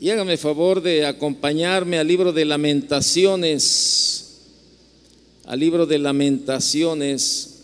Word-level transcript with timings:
y 0.00 0.10
hágame 0.10 0.36
favor 0.36 0.80
de 0.80 1.06
acompañarme 1.06 1.98
al 1.98 2.06
libro 2.06 2.32
de 2.32 2.44
lamentaciones, 2.44 4.36
al 5.44 5.58
libro 5.58 5.86
de 5.86 5.98
lamentaciones. 5.98 7.54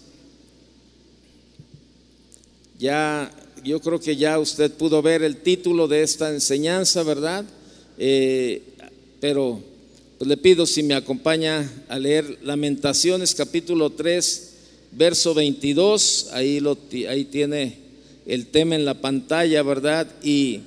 Ya, 2.78 3.30
yo 3.62 3.80
creo 3.80 4.00
que 4.00 4.16
ya 4.16 4.40
usted 4.40 4.72
pudo 4.72 5.00
ver 5.00 5.22
el 5.22 5.36
título 5.36 5.86
de 5.86 6.02
esta 6.02 6.30
enseñanza, 6.30 7.04
¿verdad? 7.04 7.44
Eh, 7.98 8.62
pero 9.20 9.62
pues 10.18 10.28
le 10.28 10.36
pido 10.36 10.66
si 10.66 10.82
me 10.82 10.94
acompaña 10.94 11.70
a 11.88 12.00
leer 12.00 12.38
Lamentaciones 12.42 13.32
capítulo 13.36 13.90
3, 13.90 14.54
verso 14.90 15.34
22, 15.34 16.30
ahí, 16.32 16.58
lo, 16.58 16.76
ahí 17.08 17.26
tiene 17.26 17.78
el 18.26 18.46
tema 18.48 18.74
en 18.74 18.84
la 18.84 18.94
pantalla, 18.94 19.62
¿verdad? 19.62 20.08
Y 20.22 20.60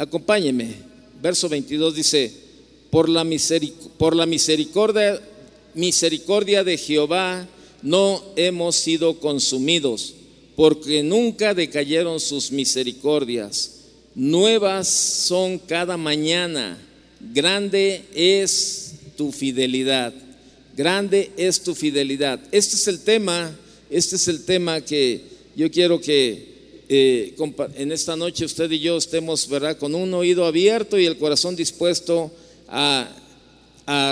acompáñeme, 0.00 0.76
verso 1.20 1.46
22 1.50 1.94
dice, 1.94 2.32
por 2.88 3.10
la, 3.10 3.26
por 3.98 4.16
la 4.16 4.24
misericordia, 4.24 5.20
misericordia 5.74 6.64
de 6.64 6.78
Jehová 6.78 7.46
no 7.82 8.24
hemos 8.34 8.76
sido 8.76 9.20
consumidos, 9.20 10.14
porque 10.56 11.02
nunca 11.02 11.52
decayeron 11.52 12.18
sus 12.18 12.50
misericordias. 12.50 13.72
Nuevas 14.14 14.88
son 14.88 15.58
cada 15.58 15.98
mañana, 15.98 16.78
grande 17.34 18.02
es 18.14 18.94
tu 19.18 19.32
fidelidad, 19.32 20.14
grande 20.74 21.30
es 21.36 21.62
tu 21.62 21.74
fidelidad. 21.74 22.40
Este 22.52 22.76
es 22.76 22.88
el 22.88 23.00
tema, 23.00 23.54
este 23.90 24.16
es 24.16 24.28
el 24.28 24.46
tema 24.46 24.80
que 24.80 25.24
yo 25.54 25.70
quiero 25.70 26.00
que 26.00 26.50
eh, 26.92 27.36
en 27.76 27.92
esta 27.92 28.16
noche 28.16 28.44
usted 28.44 28.68
y 28.72 28.80
yo 28.80 28.96
estemos, 28.96 29.48
¿verdad?, 29.48 29.78
con 29.78 29.94
un 29.94 30.12
oído 30.12 30.44
abierto 30.44 30.98
y 30.98 31.06
el 31.06 31.18
corazón 31.18 31.54
dispuesto 31.54 32.32
a, 32.66 33.08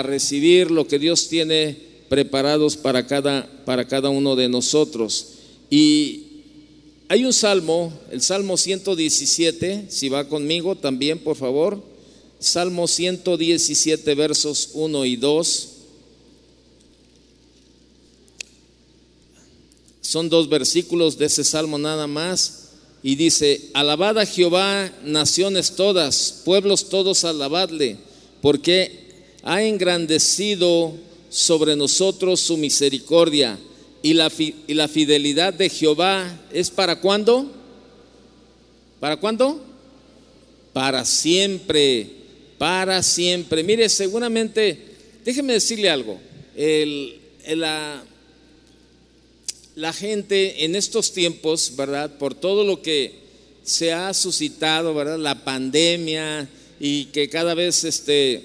recibir 0.03 0.71
lo 0.71 0.87
que 0.87 0.97
Dios 0.97 1.27
tiene 1.27 1.77
preparados 2.07 2.77
para 2.77 3.05
cada, 3.05 3.49
para 3.65 3.85
cada 3.85 4.09
uno 4.09 4.35
de 4.37 4.47
nosotros. 4.47 5.27
Y 5.69 6.23
hay 7.09 7.25
un 7.25 7.33
salmo, 7.33 7.91
el 8.11 8.21
Salmo 8.21 8.55
117, 8.55 9.85
si 9.89 10.07
va 10.07 10.29
conmigo 10.29 10.75
también, 10.75 11.19
por 11.19 11.35
favor. 11.35 11.83
Salmo 12.39 12.87
117, 12.87 14.15
versos 14.15 14.69
1 14.73 15.05
y 15.05 15.15
2. 15.17 15.69
Son 20.01 20.29
dos 20.29 20.47
versículos 20.47 21.17
de 21.17 21.25
ese 21.25 21.43
salmo 21.43 21.77
nada 21.77 22.07
más. 22.07 22.68
Y 23.01 23.15
dice, 23.15 23.69
alabad 23.73 24.17
a 24.19 24.25
Jehová, 24.25 24.91
naciones 25.03 25.75
todas, 25.75 26.41
pueblos 26.43 26.89
todos, 26.89 27.23
alabadle, 27.23 27.97
porque 28.41 29.07
ha 29.43 29.63
engrandecido 29.63 30.93
sobre 31.29 31.75
nosotros 31.75 32.39
su 32.39 32.57
misericordia. 32.57 33.57
Y 34.01 34.13
la, 34.13 34.31
y 34.37 34.73
la 34.73 34.87
fidelidad 34.87 35.53
de 35.53 35.69
Jehová 35.69 36.39
es 36.51 36.69
para 36.69 36.99
cuándo? 36.99 37.51
¿Para 38.99 39.17
cuándo? 39.17 39.61
Para 40.73 41.03
siempre, 41.05 42.07
para 42.57 43.03
siempre. 43.03 43.63
Mire, 43.63 43.87
seguramente, 43.89 44.77
déjeme 45.23 45.53
decirle 45.53 45.89
algo. 45.89 46.19
El, 46.55 47.19
la, 47.55 48.03
la 49.79 49.93
gente 49.93 50.65
en 50.65 50.75
estos 50.75 51.13
tiempos, 51.13 51.71
¿verdad? 51.77 52.17
Por 52.17 52.35
todo 52.35 52.65
lo 52.65 52.81
que 52.81 53.13
se 53.63 53.93
ha 53.93 54.13
suscitado, 54.13 54.93
¿verdad? 54.93 55.17
La 55.17 55.45
pandemia 55.45 56.49
y 56.81 57.05
que 57.05 57.29
cada 57.29 57.53
vez 57.53 57.85
este 57.85 58.43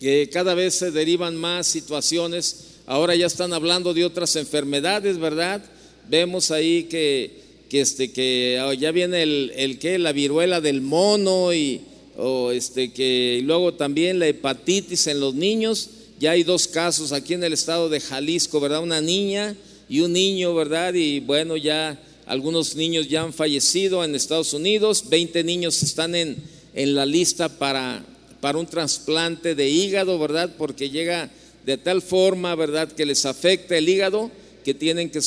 que 0.00 0.28
cada 0.32 0.54
vez 0.54 0.74
se 0.74 0.90
derivan 0.90 1.36
más 1.36 1.68
situaciones. 1.68 2.64
Ahora 2.86 3.14
ya 3.14 3.26
están 3.26 3.52
hablando 3.52 3.94
de 3.94 4.04
otras 4.04 4.34
enfermedades, 4.34 5.16
¿verdad? 5.18 5.62
Vemos 6.08 6.50
ahí 6.50 6.84
que, 6.84 7.30
que 7.70 7.80
este 7.80 8.10
que 8.10 8.60
oh, 8.66 8.72
ya 8.72 8.90
viene 8.90 9.22
el, 9.22 9.52
el 9.54 9.78
que 9.78 10.00
la 10.00 10.10
viruela 10.10 10.60
del 10.60 10.80
mono 10.80 11.54
y 11.54 11.82
o 12.16 12.50
este 12.50 12.92
que 12.92 13.40
luego 13.44 13.74
también 13.74 14.18
la 14.18 14.26
hepatitis 14.26 15.06
en 15.06 15.20
los 15.20 15.34
niños. 15.34 15.90
Ya 16.18 16.32
hay 16.32 16.42
dos 16.42 16.66
casos 16.66 17.12
aquí 17.12 17.34
en 17.34 17.44
el 17.44 17.52
estado 17.52 17.88
de 17.88 18.00
Jalisco, 18.00 18.58
¿verdad? 18.58 18.82
Una 18.82 19.00
niña 19.00 19.56
y 19.94 20.00
un 20.00 20.12
niño, 20.12 20.52
¿verdad? 20.56 20.92
Y 20.94 21.20
bueno, 21.20 21.56
ya 21.56 21.96
algunos 22.26 22.74
niños 22.74 23.06
ya 23.08 23.22
han 23.22 23.32
fallecido 23.32 24.02
en 24.02 24.16
Estados 24.16 24.52
Unidos, 24.52 25.04
20 25.08 25.44
niños 25.44 25.80
están 25.84 26.16
en, 26.16 26.36
en 26.74 26.96
la 26.96 27.06
lista 27.06 27.48
para, 27.48 28.04
para 28.40 28.58
un 28.58 28.66
trasplante 28.66 29.54
de 29.54 29.68
hígado, 29.68 30.18
¿verdad? 30.18 30.50
Porque 30.58 30.90
llega 30.90 31.30
de 31.64 31.78
tal 31.78 32.02
forma, 32.02 32.56
¿verdad?, 32.56 32.90
que 32.90 33.06
les 33.06 33.24
afecta 33.24 33.78
el 33.78 33.88
hígado 33.88 34.32
que 34.64 34.74
tienen 34.74 35.10
que, 35.10 35.20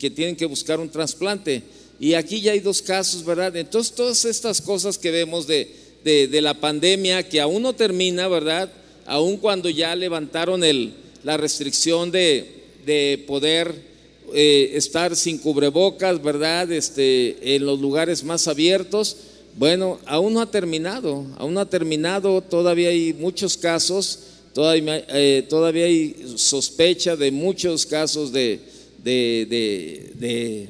que, 0.00 0.10
tienen 0.10 0.34
que 0.34 0.46
buscar 0.46 0.80
un 0.80 0.88
trasplante. 0.88 1.62
Y 2.00 2.14
aquí 2.14 2.40
ya 2.40 2.50
hay 2.50 2.58
dos 2.58 2.82
casos, 2.82 3.24
¿verdad? 3.24 3.54
Entonces, 3.56 3.94
todas 3.94 4.24
estas 4.24 4.60
cosas 4.60 4.98
que 4.98 5.12
vemos 5.12 5.46
de, 5.46 5.72
de, 6.02 6.42
la 6.42 6.54
pandemia, 6.54 7.22
que 7.22 7.40
aún 7.40 7.62
no 7.62 7.72
termina, 7.72 8.26
¿verdad? 8.26 8.68
Aún 9.06 9.36
cuando 9.36 9.70
ya 9.70 9.94
levantaron 9.94 10.64
el, 10.64 10.94
la 11.22 11.36
restricción 11.36 12.10
de, 12.10 12.64
de 12.84 13.22
poder 13.24 13.86
eh, 14.34 14.72
estar 14.74 15.14
sin 15.16 15.38
cubrebocas, 15.38 16.22
¿verdad? 16.22 16.70
Este, 16.72 17.54
en 17.56 17.64
los 17.66 17.80
lugares 17.80 18.24
más 18.24 18.48
abiertos. 18.48 19.16
Bueno, 19.56 19.98
aún 20.06 20.34
no 20.34 20.40
ha 20.40 20.50
terminado, 20.50 21.26
aún 21.36 21.54
no 21.54 21.60
ha 21.60 21.68
terminado, 21.68 22.40
todavía 22.42 22.90
hay 22.90 23.12
muchos 23.12 23.56
casos, 23.56 24.20
todavía, 24.54 25.04
eh, 25.08 25.44
todavía 25.48 25.86
hay 25.86 26.14
sospecha 26.36 27.16
de 27.16 27.32
muchos 27.32 27.84
casos 27.84 28.30
de, 28.30 28.60
de, 29.02 30.14
de, 30.14 30.68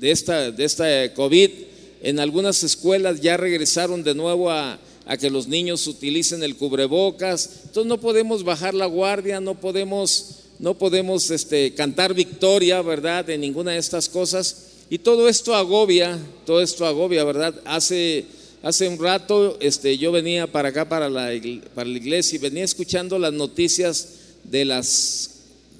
de, 0.00 0.10
esta, 0.10 0.50
de 0.50 0.64
esta 0.64 1.14
COVID. 1.14 1.50
En 2.02 2.18
algunas 2.18 2.64
escuelas 2.64 3.20
ya 3.20 3.36
regresaron 3.36 4.02
de 4.02 4.14
nuevo 4.14 4.50
a, 4.50 4.78
a 5.06 5.16
que 5.16 5.30
los 5.30 5.46
niños 5.46 5.86
utilicen 5.86 6.42
el 6.42 6.56
cubrebocas. 6.56 7.50
Entonces 7.66 7.88
no 7.88 8.00
podemos 8.00 8.42
bajar 8.44 8.74
la 8.74 8.86
guardia, 8.86 9.40
no 9.40 9.60
podemos 9.60 10.37
no 10.58 10.74
podemos 10.74 11.30
este, 11.30 11.72
cantar 11.74 12.14
victoria, 12.14 12.82
¿verdad?, 12.82 13.24
de 13.24 13.38
ninguna 13.38 13.72
de 13.72 13.78
estas 13.78 14.08
cosas. 14.08 14.64
Y 14.90 14.98
todo 14.98 15.28
esto 15.28 15.54
agobia, 15.54 16.18
todo 16.46 16.60
esto 16.60 16.86
agobia, 16.86 17.22
¿verdad? 17.24 17.54
Hace, 17.64 18.24
hace 18.62 18.88
un 18.88 18.98
rato 18.98 19.56
este, 19.60 19.98
yo 19.98 20.10
venía 20.12 20.46
para 20.46 20.70
acá, 20.70 20.88
para 20.88 21.08
la, 21.08 21.30
para 21.74 21.88
la 21.88 21.96
iglesia, 21.96 22.36
y 22.36 22.40
venía 22.40 22.64
escuchando 22.64 23.18
las 23.18 23.32
noticias 23.32 24.08
de 24.44 24.64
las 24.64 25.30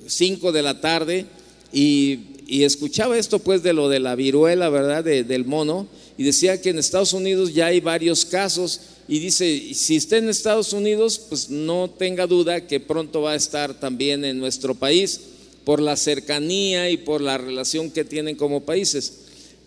5 0.06 0.52
de 0.52 0.62
la 0.62 0.80
tarde 0.80 1.26
y, 1.72 2.20
escuchaba 2.48 3.18
esto 3.18 3.40
pues 3.40 3.62
de 3.62 3.74
lo 3.74 3.90
de 3.90 4.00
la 4.00 4.14
viruela, 4.14 4.70
¿verdad?, 4.70 5.04
del 5.04 5.44
mono, 5.44 5.86
y 6.16 6.22
decía 6.22 6.60
que 6.62 6.70
en 6.70 6.78
Estados 6.78 7.12
Unidos 7.12 7.52
ya 7.52 7.66
hay 7.66 7.80
varios 7.80 8.24
casos 8.24 8.80
y 9.08 9.20
dice, 9.20 9.72
si 9.72 9.96
está 9.96 10.18
en 10.18 10.28
Estados 10.28 10.74
Unidos, 10.74 11.18
pues 11.18 11.48
no 11.48 11.88
tenga 11.88 12.26
duda 12.26 12.66
que 12.66 12.78
pronto 12.78 13.22
va 13.22 13.32
a 13.32 13.36
estar 13.36 13.72
también 13.80 14.22
en 14.22 14.38
nuestro 14.38 14.74
país 14.74 15.20
por 15.64 15.80
la 15.80 15.96
cercanía 15.96 16.90
y 16.90 16.98
por 16.98 17.22
la 17.22 17.38
relación 17.38 17.90
que 17.90 18.04
tienen 18.04 18.36
como 18.36 18.64
países. 18.64 19.14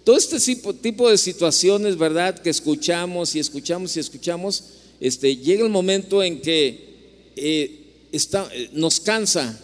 Todo 0.03 0.15
este 0.15 0.39
tipo, 0.73 1.09
de 1.09 1.17
situaciones, 1.17 1.97
¿verdad? 1.97 2.37
Que 2.37 2.51
escuchamos 2.51 3.35
y 3.35 3.39
escuchamos 3.39 3.97
y 3.97 3.99
escuchamos, 3.99 4.63
este, 4.99 5.35
llega 5.35 5.63
el 5.63 5.69
momento 5.69 6.21
en 6.21 6.39
que 6.39 6.91
eh, 7.35 7.79
está, 8.11 8.47
nos 8.73 8.99
cansa, 8.99 9.59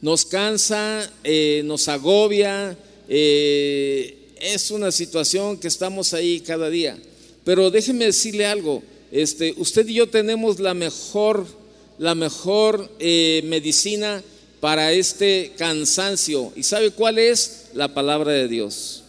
nos 0.00 0.24
cansa, 0.24 1.12
eh, 1.22 1.62
nos 1.64 1.86
agobia, 1.86 2.76
eh, 3.08 4.16
es 4.40 4.72
una 4.72 4.90
situación 4.90 5.58
que 5.58 5.68
estamos 5.68 6.12
ahí 6.12 6.40
cada 6.40 6.68
día. 6.70 6.98
Pero 7.46 7.70
déjeme 7.70 8.06
decirle 8.06 8.44
algo, 8.44 8.82
este, 9.12 9.54
usted 9.56 9.86
y 9.86 9.94
yo 9.94 10.08
tenemos 10.08 10.58
la 10.58 10.74
mejor, 10.74 11.46
la 11.96 12.16
mejor 12.16 12.90
eh, 12.98 13.40
medicina 13.44 14.20
para 14.58 14.92
este 14.92 15.52
cansancio. 15.56 16.52
¿Y 16.56 16.64
sabe 16.64 16.90
cuál 16.90 17.20
es? 17.20 17.66
La 17.72 17.94
palabra 17.94 18.32
de 18.32 18.48
Dios. 18.48 19.04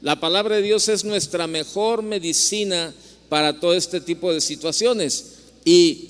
La 0.00 0.18
palabra 0.18 0.56
de 0.56 0.62
Dios 0.62 0.88
es 0.88 1.04
nuestra 1.04 1.46
mejor 1.46 2.02
medicina 2.02 2.92
para 3.28 3.60
todo 3.60 3.74
este 3.74 4.00
tipo 4.00 4.34
de 4.34 4.40
situaciones. 4.40 5.26
Y 5.64 6.08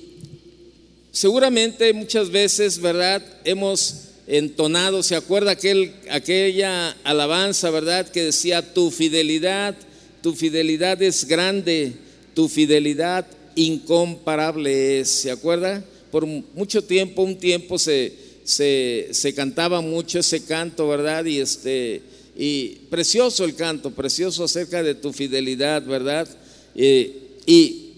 seguramente 1.12 1.92
muchas 1.92 2.30
veces, 2.30 2.80
¿verdad? 2.80 3.22
Hemos 3.44 4.04
entonado, 4.26 5.02
¿se 5.02 5.16
acuerda 5.16 5.50
aquel, 5.50 5.94
aquella 6.10 6.96
alabanza, 7.04 7.68
¿verdad? 7.68 8.08
Que 8.08 8.24
decía, 8.24 8.72
tu 8.72 8.90
fidelidad 8.90 9.76
tu 10.22 10.34
fidelidad 10.34 11.02
es 11.02 11.26
grande, 11.26 11.92
tu 12.32 12.48
fidelidad 12.48 13.26
incomparable 13.56 15.00
es. 15.00 15.08
¿Se 15.10 15.30
acuerda? 15.30 15.84
Por 16.10 16.26
mucho 16.26 16.82
tiempo, 16.82 17.22
un 17.22 17.36
tiempo 17.36 17.78
se, 17.78 18.12
se, 18.44 19.34
cantaba 19.34 19.80
mucho 19.80 20.20
ese 20.20 20.44
canto, 20.44 20.88
¿verdad? 20.88 21.24
Y 21.24 21.40
este 21.40 22.02
y 22.36 22.76
precioso 22.88 23.44
el 23.44 23.54
canto, 23.54 23.90
precioso 23.90 24.44
acerca 24.44 24.82
de 24.82 24.94
tu 24.94 25.12
fidelidad, 25.12 25.84
¿verdad? 25.84 26.28
Eh, 26.74 27.36
y, 27.44 27.90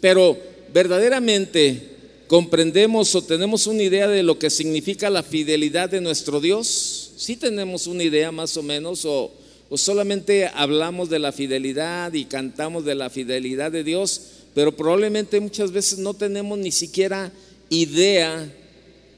pero 0.00 0.38
verdaderamente 0.72 1.96
comprendemos 2.26 3.14
o 3.14 3.22
tenemos 3.22 3.66
una 3.66 3.82
idea 3.82 4.08
de 4.08 4.22
lo 4.22 4.38
que 4.38 4.50
significa 4.50 5.10
la 5.10 5.22
fidelidad 5.22 5.90
de 5.90 6.00
nuestro 6.00 6.40
Dios. 6.40 7.12
Sí 7.16 7.36
tenemos 7.36 7.86
una 7.86 8.02
idea 8.02 8.32
más 8.32 8.56
o 8.56 8.62
menos 8.62 9.04
o, 9.04 9.30
o 9.68 9.76
solamente 9.76 10.46
hablamos 10.46 11.10
de 11.10 11.18
la 11.18 11.32
fidelidad 11.32 12.12
y 12.12 12.26
cantamos 12.26 12.84
de 12.84 12.94
la 12.94 13.10
fidelidad 13.10 13.72
de 13.72 13.82
Dios, 13.82 14.20
pero 14.54 14.72
probablemente 14.72 15.40
muchas 15.40 15.72
veces 15.72 15.98
no 15.98 16.14
tenemos 16.14 16.58
ni 16.58 16.70
siquiera 16.70 17.32
idea 17.68 18.48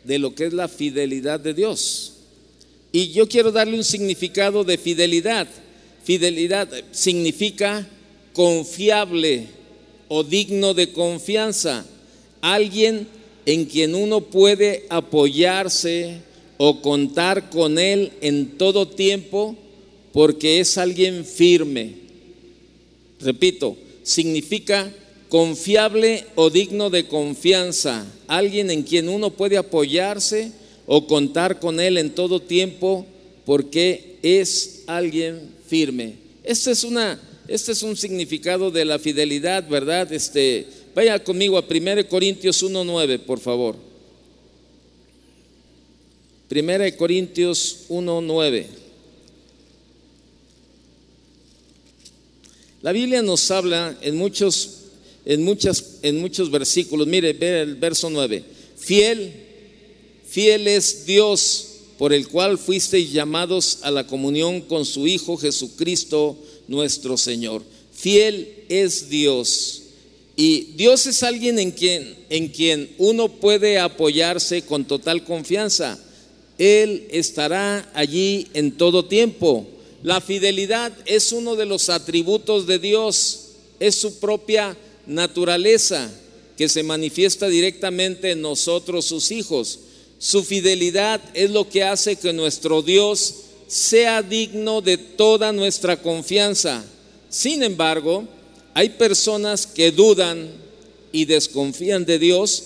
de 0.05 0.19
lo 0.19 0.35
que 0.35 0.47
es 0.47 0.53
la 0.53 0.69
fidelidad 0.69 1.39
de 1.39 1.53
Dios. 1.53 2.15
Y 2.93 3.11
yo 3.11 3.29
quiero 3.29 3.53
darle 3.53 3.77
un 3.77 3.85
significado 3.85 4.65
de 4.65 4.79
fidelidad. 4.79 5.47
Fidelidad 6.03 6.69
significa 6.91 7.87
confiable 8.33 9.47
o 10.09 10.25
digno 10.25 10.73
de 10.73 10.93
confianza. 10.93 11.85
Alguien 12.41 13.07
en 13.45 13.67
quien 13.67 13.95
uno 13.95 14.23
puede 14.23 14.87
apoyarse 14.89 16.23
o 16.57 16.81
contar 16.81 17.51
con 17.51 17.79
él 17.79 18.13
en 18.23 18.57
todo 18.57 18.89
tiempo 18.89 19.57
porque 20.13 20.61
es 20.61 20.79
alguien 20.79 21.25
firme. 21.25 21.95
Repito, 23.21 23.77
significa 24.03 24.93
confiable 25.29 26.25
o 26.35 26.51
digno 26.51 26.91
de 26.91 27.07
confianza, 27.07 28.07
alguien 28.27 28.71
en 28.71 28.83
quien 28.83 29.09
uno 29.09 29.31
puede 29.31 29.57
apoyarse 29.57 30.53
o 30.87 31.07
contar 31.07 31.61
con 31.61 31.81
él 31.81 31.99
en 31.99 32.15
todo 32.15 32.41
tiempo 32.41 33.07
porque 33.45 34.17
es 34.23 34.85
alguien 34.87 35.51
firme. 35.67 36.15
Este 36.45 36.71
es 36.71 36.85
una 36.85 37.21
este 37.49 37.73
es 37.73 37.83
un 37.83 37.97
significado 37.97 38.71
de 38.71 38.85
la 38.85 38.99
fidelidad, 38.99 39.67
¿verdad? 39.67 40.13
Este, 40.13 40.67
vaya 40.95 41.19
conmigo 41.25 41.57
a 41.57 41.65
1 41.67 42.07
Corintios 42.07 42.63
1:9, 42.63 43.19
por 43.21 43.41
favor. 43.41 43.75
1 46.51 46.97
Corintios 46.99 47.87
1:9. 47.89 48.67
La 52.89 52.93
Biblia 52.93 53.21
nos 53.21 53.51
habla 53.51 53.99
en 54.01 54.17
muchos 54.17 54.71
en, 55.27 55.45
muchas, 55.45 55.97
en 56.01 56.23
muchos 56.23 56.51
versículos. 56.51 57.07
Mire, 57.07 57.35
ve 57.35 57.61
el 57.61 57.75
verso 57.75 58.09
9. 58.09 58.43
Fiel, 58.79 59.31
fiel 60.27 60.67
es 60.67 61.05
Dios 61.05 61.69
por 61.99 62.15
el 62.15 62.29
cual 62.29 62.57
fuisteis 62.57 63.13
llamados 63.13 63.81
a 63.83 63.91
la 63.91 64.07
comunión 64.07 64.63
con 64.63 64.87
su 64.87 65.07
Hijo 65.07 65.37
Jesucristo 65.37 66.39
nuestro 66.67 67.19
Señor. 67.19 67.63
Fiel 67.93 68.65
es 68.71 69.11
Dios. 69.11 69.83
Y 70.35 70.69
Dios 70.75 71.05
es 71.05 71.23
alguien 71.23 71.59
en 71.59 71.73
quien, 71.73 72.17
en 72.31 72.49
quien 72.49 72.89
uno 72.97 73.29
puede 73.29 73.79
apoyarse 73.79 74.63
con 74.63 74.87
total 74.87 75.25
confianza. 75.25 76.03
Él 76.57 77.07
estará 77.11 77.93
allí 77.93 78.47
en 78.55 78.79
todo 78.79 79.05
tiempo. 79.05 79.67
La 80.03 80.21
fidelidad 80.21 80.93
es 81.07 81.33
uno 81.33 81.57
de 81.57 81.67
los 81.67 81.89
atributos 81.89 82.67
de 82.67 82.79
Dios, 82.79 83.49
es 83.81 83.97
su 83.97 84.19
propia 84.19 84.77
naturaleza 85.07 86.11
que 86.57 86.69
se 86.69 86.83
manifiesta 86.83 87.49
directamente 87.49 88.33
en 88.33 88.43
nosotros, 88.43 89.07
sus 89.07 89.31
hijos. 89.31 89.81
Su 90.19 90.43
fidelidad 90.43 91.21
es 91.35 91.51
lo 91.51 91.69
que 91.69 91.85
hace 91.85 92.17
que 92.17 92.33
nuestro 92.33 92.83
Dios 92.83 93.35
sea 93.69 94.23
digno 94.23 94.81
de 94.81 94.99
toda 94.99 95.53
nuestra 95.53 96.01
confianza. 96.01 96.85
Sin 97.29 97.63
embargo, 97.63 98.27
hay 98.75 98.91
personas 98.91 99.67
que 99.67 99.93
dudan 99.93 100.49
y 101.13 101.25
desconfían 101.25 102.05
de 102.05 102.19
Dios 102.19 102.63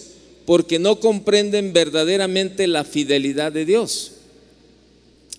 porque 0.46 0.78
no 0.78 1.00
comprenden 1.00 1.72
verdaderamente 1.72 2.66
la 2.66 2.84
fidelidad 2.84 3.52
de 3.52 3.64
Dios. 3.64 4.12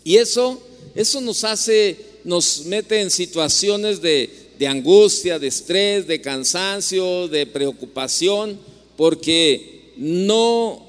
Y 0.04 0.18
eso, 0.18 0.62
eso 0.95 1.22
nos 1.22 1.44
hace, 1.44 1.98
nos 2.24 2.66
mete 2.66 3.01
en 3.01 3.10
situaciones 3.10 4.01
de, 4.01 4.30
angustia, 4.68 5.40
de 5.40 5.48
estrés, 5.48 6.07
de 6.07 6.22
cansancio, 6.22 7.28
de 7.28 7.45
preocupación, 7.45 8.57
porque 8.95 9.92
no, 9.98 10.86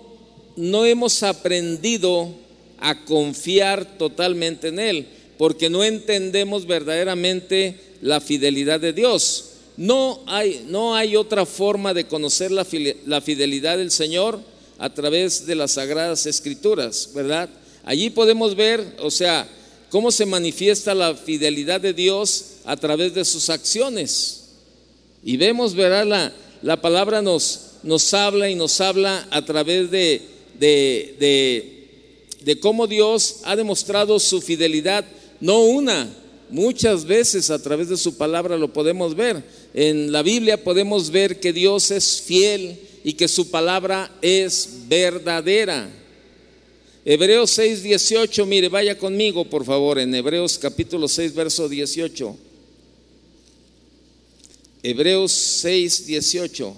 no 0.57 0.85
hemos 0.85 1.23
aprendido 1.25 2.29
a 2.79 3.05
confiar 3.05 3.99
totalmente 3.99 4.69
en 4.69 4.79
Él, 4.79 5.07
porque 5.39 5.71
no 5.71 5.83
entendemos 5.83 6.67
verdaderamente 6.67 7.77
la 8.01 8.21
fidelidad 8.21 8.79
de 8.79 8.93
Dios. 8.93 9.53
No 9.77 10.21
hay, 10.27 10.67
no 10.69 10.95
hay 10.95 11.17
otra 11.17 11.47
forma 11.47 11.95
de 11.95 12.07
conocer 12.07 12.53
la, 12.53 12.65
la 13.07 13.21
fidelidad 13.21 13.79
del 13.79 13.91
Señor 13.91 14.39
a 14.79 14.93
través 14.93 15.47
de 15.47 15.55
las 15.57 15.73
sagradas 15.73 16.27
escrituras, 16.27 17.11
¿verdad? 17.13 17.49
Allí 17.85 18.11
podemos 18.11 18.55
ver, 18.55 18.85
o 19.01 19.11
sea, 19.11 19.49
cómo 19.95 20.11
se 20.11 20.27
manifiesta 20.27 20.93
la 20.93 21.15
fidelidad 21.15 21.81
de 21.81 21.93
Dios 21.95 22.57
a 22.65 22.77
través 22.77 23.15
de 23.15 23.25
sus 23.25 23.49
acciones. 23.49 24.47
Y 25.23 25.37
vemos, 25.37 25.73
verá, 25.73 26.05
la, 26.05 26.33
la 26.63 26.81
palabra 26.81 27.23
nos, 27.23 27.75
nos 27.85 28.13
habla 28.13 28.51
y 28.51 28.57
nos 28.57 28.81
habla 28.81 29.25
a 29.31 29.45
través 29.45 29.93
de, 29.93 30.21
de, 30.59 31.15
de, 31.21 31.87
de 32.43 32.59
cómo 32.59 32.89
Dios 32.89 33.43
ha 33.45 33.55
demostrado 33.55 34.19
su 34.19 34.41
fidelidad, 34.41 35.05
no 35.41 35.61
una, 35.61 36.13
muchas 36.51 37.05
veces 37.05 37.51
a 37.51 37.63
través 37.63 37.89
de 37.89 37.97
su 37.97 38.17
palabra 38.17 38.59
lo 38.59 38.73
podemos 38.73 39.15
ver. 39.15 39.45
En 39.75 40.11
la 40.11 40.23
Biblia 40.23 40.65
podemos 40.65 41.09
ver 41.09 41.39
que 41.39 41.53
Dios 41.53 41.93
es 41.93 42.21
fiel 42.21 42.81
y 43.05 43.13
que 43.13 43.29
su 43.29 43.49
palabra 43.49 44.11
es 44.21 44.71
verdadera. 44.89 45.89
Hebreos 47.07 47.51
6, 47.51 47.83
18, 47.83 48.47
mire, 48.47 48.71
vaya 48.71 48.97
conmigo 48.97 49.45
por 49.45 49.67
favor 49.67 49.99
en 49.99 50.15
Hebreos 50.15 50.57
capítulo 50.57 51.07
6, 51.07 51.35
verso 51.35 51.69
18. 51.69 52.35
Hebreos 54.83 55.33
6, 55.33 56.07
18. 56.07 56.75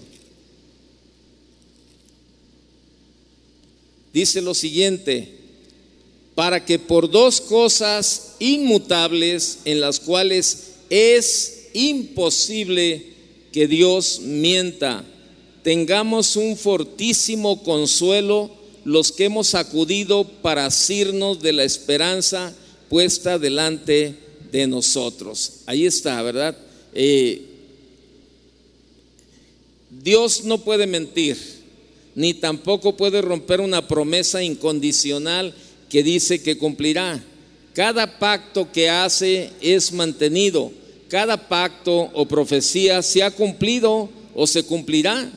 Dice 4.13 4.43
lo 4.43 4.53
siguiente, 4.53 5.29
para 6.35 6.65
que 6.65 6.81
por 6.81 7.09
dos 7.09 7.41
cosas 7.41 8.35
inmutables 8.41 9.59
en 9.65 9.81
las 9.81 10.01
cuales 10.01 10.73
es 10.91 11.69
imposible 11.73 13.13
que 13.53 13.69
Dios 13.69 14.19
mienta, 14.23 15.05
tengamos 15.63 16.35
un 16.35 16.57
fortísimo 16.57 17.63
consuelo 17.63 18.56
los 18.87 19.11
que 19.11 19.25
hemos 19.25 19.57
acudido 19.57 20.23
para 20.43 20.65
asirnos 20.65 21.43
de 21.43 21.53
la 21.53 21.65
esperanza 21.65 22.55
puesta 22.89 23.37
delante 23.37 24.15
de 24.53 24.69
nosotros. 24.69 25.55
Ahí 25.67 25.87
está, 25.87 26.23
¿verdad? 26.23 26.57
Eh, 26.95 27.43
Dios 29.91 30.45
no 30.45 30.59
puede 30.59 30.87
mentir, 30.87 31.37
ni 32.15 32.33
tampoco 32.33 32.97
puede 32.97 33.21
romper 33.23 33.61
una 33.61 33.89
promesa 33.89 34.41
incondicional 34.41 35.53
que 35.91 36.05
dice 36.05 36.41
que 36.41 36.57
cumplirá. 36.57 37.21
Cada 37.75 38.21
pacto 38.21 38.71
que 38.71 38.89
hace 38.89 39.51
es 39.61 39.93
mantenido. 39.93 40.71
Cada 41.09 41.49
pacto 41.49 42.09
o 42.15 42.25
profecía 42.29 43.03
se 43.03 43.25
ha 43.25 43.33
cumplido 43.33 44.09
o 44.33 44.47
se 44.47 44.63
cumplirá. 44.63 45.29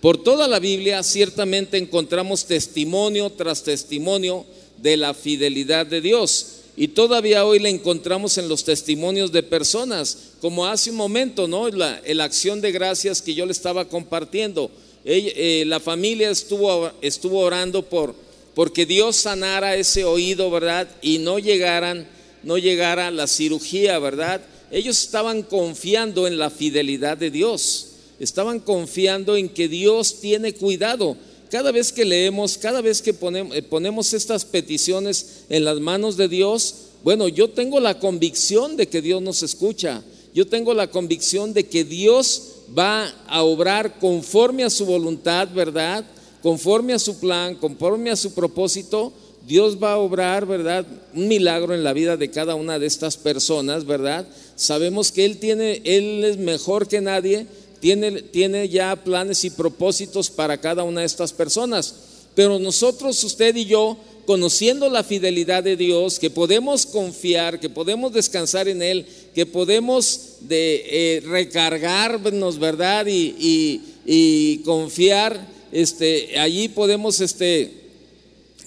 Por 0.00 0.22
toda 0.22 0.46
la 0.46 0.60
Biblia 0.60 1.02
ciertamente 1.02 1.76
encontramos 1.76 2.44
testimonio 2.44 3.30
tras 3.30 3.64
testimonio 3.64 4.46
de 4.76 4.96
la 4.96 5.12
fidelidad 5.12 5.86
de 5.86 6.00
Dios. 6.00 6.54
Y 6.76 6.88
todavía 6.88 7.44
hoy 7.44 7.58
la 7.58 7.68
encontramos 7.68 8.38
en 8.38 8.48
los 8.48 8.62
testimonios 8.62 9.32
de 9.32 9.42
personas, 9.42 10.16
como 10.40 10.66
hace 10.66 10.90
un 10.90 10.96
momento, 10.96 11.48
¿no? 11.48 11.68
La, 11.68 12.00
la 12.06 12.24
acción 12.24 12.60
de 12.60 12.70
gracias 12.70 13.20
que 13.20 13.34
yo 13.34 13.44
le 13.46 13.52
estaba 13.52 13.86
compartiendo. 13.86 14.70
Eh, 15.04 15.64
la 15.66 15.80
familia 15.80 16.30
estuvo, 16.30 16.90
estuvo 17.00 17.40
orando 17.40 17.82
por 17.82 18.14
porque 18.58 18.86
Dios 18.86 19.14
sanara 19.14 19.76
ese 19.76 20.04
oído, 20.04 20.50
¿verdad? 20.50 20.88
Y 21.00 21.18
no 21.18 21.38
llegaran, 21.38 22.08
no 22.42 22.58
llegara 22.58 23.12
la 23.12 23.28
cirugía, 23.28 24.00
¿verdad? 24.00 24.40
Ellos 24.72 25.00
estaban 25.00 25.42
confiando 25.42 26.26
en 26.26 26.38
la 26.38 26.50
fidelidad 26.50 27.16
de 27.16 27.30
Dios. 27.30 27.87
Estaban 28.20 28.60
confiando 28.60 29.36
en 29.36 29.48
que 29.48 29.68
Dios 29.68 30.20
tiene 30.20 30.52
cuidado 30.54 31.16
cada 31.50 31.72
vez 31.72 31.92
que 31.92 32.04
leemos, 32.04 32.58
cada 32.58 32.80
vez 32.80 33.00
que 33.00 33.10
eh, 33.10 33.62
ponemos, 33.62 34.12
estas 34.12 34.44
peticiones 34.44 35.44
en 35.48 35.64
las 35.64 35.80
manos 35.80 36.16
de 36.16 36.28
Dios, 36.28 36.74
bueno, 37.02 37.28
yo 37.28 37.48
tengo 37.48 37.80
la 37.80 37.98
convicción 37.98 38.76
de 38.76 38.88
que 38.88 39.00
Dios 39.00 39.22
nos 39.22 39.42
escucha. 39.42 40.02
Yo 40.34 40.46
tengo 40.46 40.74
la 40.74 40.88
convicción 40.88 41.54
de 41.54 41.64
que 41.64 41.84
Dios 41.84 42.42
va 42.76 43.08
a 43.26 43.42
obrar 43.42 43.98
conforme 43.98 44.62
a 44.64 44.70
su 44.70 44.84
voluntad, 44.84 45.48
¿verdad? 45.54 46.04
Conforme 46.42 46.92
a 46.92 46.98
su 46.98 47.18
plan, 47.18 47.54
conforme 47.54 48.10
a 48.10 48.16
su 48.16 48.34
propósito. 48.34 49.12
Dios 49.46 49.82
va 49.82 49.92
a 49.92 49.98
obrar, 49.98 50.44
¿verdad? 50.44 50.84
Un 51.14 51.28
milagro 51.28 51.74
en 51.74 51.82
la 51.82 51.94
vida 51.94 52.18
de 52.18 52.30
cada 52.30 52.56
una 52.56 52.78
de 52.78 52.86
estas 52.86 53.16
personas, 53.16 53.86
¿verdad? 53.86 54.28
Sabemos 54.54 55.10
que 55.12 55.24
Él 55.24 55.38
tiene, 55.38 55.80
Él 55.84 56.22
es 56.24 56.36
mejor 56.36 56.86
que 56.88 57.00
nadie, 57.00 57.46
tiene, 57.80 58.22
tiene 58.22 58.68
ya 58.68 58.96
planes 58.96 59.44
y 59.44 59.50
propósitos 59.50 60.30
para 60.30 60.58
cada 60.58 60.82
una 60.82 61.00
de 61.00 61.06
estas 61.06 61.32
personas. 61.32 61.94
Pero 62.34 62.58
nosotros, 62.58 63.22
usted 63.24 63.54
y 63.56 63.64
yo, 63.64 63.96
conociendo 64.28 64.90
la 64.90 65.02
fidelidad 65.02 65.64
de 65.64 65.76
Dios, 65.76 66.18
que 66.18 66.30
podemos 66.30 66.86
confiar, 66.86 67.58
que 67.58 67.70
podemos 67.70 68.12
descansar 68.12 68.68
en 68.68 68.82
Él, 68.82 69.06
que 69.34 69.46
podemos 69.46 70.36
de, 70.40 70.84
eh, 70.86 71.20
recargarnos, 71.20 72.58
¿verdad? 72.58 73.06
Y, 73.06 73.80
y, 74.06 74.58
confiar, 74.58 75.48
este, 75.72 76.38
allí 76.38 76.68
podemos, 76.68 77.20
este, 77.20 77.72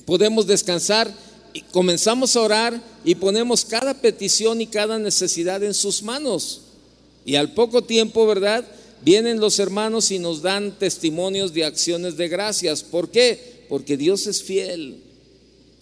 podemos 0.05 0.47
descansar 0.47 1.13
y 1.53 1.61
comenzamos 1.61 2.35
a 2.35 2.41
orar 2.41 2.81
y 3.05 3.15
ponemos 3.15 3.63
cada 3.63 3.93
petición 3.93 4.61
y 4.61 4.67
cada 4.67 4.97
necesidad 4.97 5.63
en 5.63 5.73
sus 5.73 6.01
manos. 6.01 6.61
Y 7.23 7.35
al 7.35 7.53
poco 7.53 7.83
tiempo, 7.83 8.25
¿verdad? 8.25 8.65
Vienen 9.03 9.39
los 9.39 9.57
hermanos 9.57 10.11
y 10.11 10.19
nos 10.19 10.41
dan 10.41 10.77
testimonios 10.77 11.53
de 11.53 11.65
acciones 11.65 12.17
de 12.17 12.27
gracias. 12.27 12.83
¿Por 12.83 13.09
qué? 13.09 13.65
Porque 13.67 13.97
Dios 13.97 14.27
es 14.27 14.43
fiel. 14.43 14.97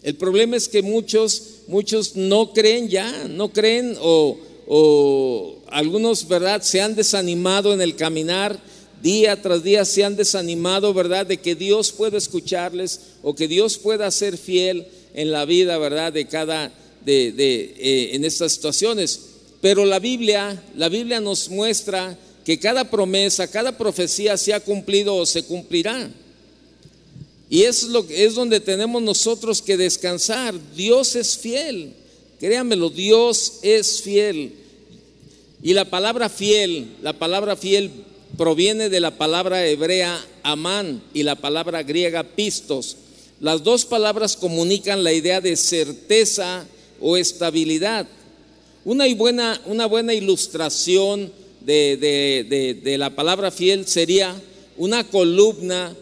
El 0.04 0.16
problema 0.16 0.56
es 0.56 0.70
que 0.70 0.82
muchos, 0.82 1.44
muchos 1.68 2.16
no 2.16 2.54
creen 2.54 2.88
ya, 2.88 3.28
no 3.28 3.52
creen 3.52 3.98
o, 4.00 4.38
o 4.68 5.58
algunos, 5.68 6.28
¿verdad? 6.28 6.62
Se 6.62 6.80
han 6.80 6.96
desanimado 6.96 7.74
en 7.74 7.82
el 7.82 7.98
caminar, 7.98 8.58
día 9.02 9.42
tras 9.42 9.64
día 9.64 9.84
se 9.84 10.06
han 10.06 10.16
desanimado, 10.16 10.94
¿verdad? 10.94 11.26
De 11.26 11.38
que 11.38 11.56
Dios 11.56 11.92
pueda 11.92 12.18
escucharles 12.18 13.02
o 13.22 13.36
que 13.36 13.50
Dios 13.50 13.78
pueda 13.78 14.10
ser 14.12 14.38
fiel 14.38 14.88
en 15.14 15.32
la 15.32 15.44
vida, 15.44 15.78
¿verdad? 15.78 16.14
De 16.14 16.26
cada, 16.28 16.72
de, 17.04 17.34
de 17.34 17.76
eh, 17.78 18.10
en 18.16 18.24
estas 18.24 18.54
situaciones. 18.54 19.20
Pero 19.60 19.84
la 19.84 20.00
Biblia, 20.00 20.64
la 20.78 20.88
Biblia 20.88 21.20
nos 21.20 21.50
muestra 21.50 22.18
que 22.50 22.58
cada 22.58 22.84
promesa, 22.84 23.48
cada 23.48 23.77
profecía 23.77 24.36
se 24.36 24.56
ha 24.56 24.60
cumplido 24.60 25.15
o 25.15 25.24
se 25.24 25.44
cumplirá. 25.44 26.10
Y 27.48 27.62
es, 27.62 27.84
lo, 27.84 28.03
es 28.10 28.34
donde 28.34 28.60
tenemos 28.60 29.03
nosotros 29.03 29.62
que 29.62 29.77
descansar. 29.77 30.56
Dios 30.75 31.15
es 31.15 31.38
fiel. 31.38 31.94
Créanmelo, 32.39 32.89
Dios 32.89 33.60
es 33.62 34.01
fiel. 34.01 34.53
Y 35.62 35.75
la 35.75 35.86
palabra 35.91 36.27
fiel, 36.27 36.88
la 37.03 37.13
palabra 37.13 37.56
fiel 37.56 37.91
proviene 38.36 38.89
de 38.89 39.00
la 39.00 39.15
palabra 39.15 39.68
hebrea 39.68 40.20
amán 40.41 41.03
y 41.13 41.22
la 41.22 41.36
palabra 41.36 41.84
griega 41.84 42.24
pistos. 42.24 42.98
Las 43.39 43.63
dos 43.63 43.86
palabras 43.86 44.36
comunican 44.36 45.03
la 45.03 45.13
idea 45.13 45.39
de 45.39 45.56
certeza 45.56 46.65
o 47.00 47.15
estabilidad. 47.15 48.08
Una, 48.86 49.06
buena, 49.13 49.62
una 49.68 49.86
buena 49.86 50.15
ilustración 50.15 51.32
de, 51.74 52.80
de 52.82 52.98
la 52.98 53.16
palabra 53.16 53.52
fiel 53.52 53.86
sería 53.88 54.36
una 54.78 55.04
columna 55.04 55.96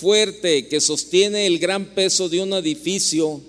fuerte 0.00 0.68
que 0.68 0.80
sostiene 0.80 1.46
el 1.46 1.58
gran 1.58 1.86
peso 1.86 2.28
de 2.28 2.40
un 2.40 2.52
edificio 2.54 3.40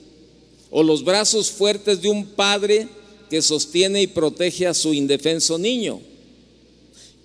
o 0.69 0.83
los 0.83 1.03
brazos 1.03 1.51
fuertes 1.51 2.01
de 2.01 2.09
un 2.09 2.25
padre 2.25 2.87
que 3.29 3.41
sostiene 3.41 4.01
y 4.01 4.07
protege 4.07 4.67
a 4.67 4.73
su 4.73 4.93
indefenso 4.93 5.57
niño. 5.57 6.01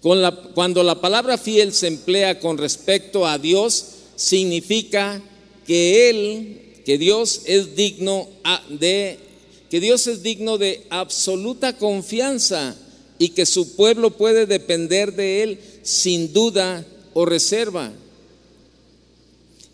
cuando 0.01 0.83
la 0.83 1.01
palabra 1.01 1.37
fiel 1.37 1.73
se 1.73 1.89
emplea 1.89 2.39
con 2.41 2.57
respecto 2.57 3.27
a 3.27 3.39
Dios, 3.39 3.85
significa 4.17 5.23
que 5.67 6.09
Él, 6.09 6.83
que 6.85 6.97
Dios 6.99 7.43
es 7.45 7.77
digno 7.77 8.29
de, 8.71 9.19
que 9.71 9.81
Dios 9.81 10.07
es 10.07 10.23
digno 10.23 10.57
de 10.57 10.87
absoluta 10.89 11.77
confianza 11.77 12.77
y 13.19 13.31
que 13.31 13.47
su 13.47 13.75
pueblo 13.75 14.11
puede 14.11 14.47
depender 14.47 15.15
de 15.15 15.43
Él 15.43 15.59
sin 15.83 16.33
duda 16.33 16.87
o 17.15 17.25
reserva. 17.25 17.93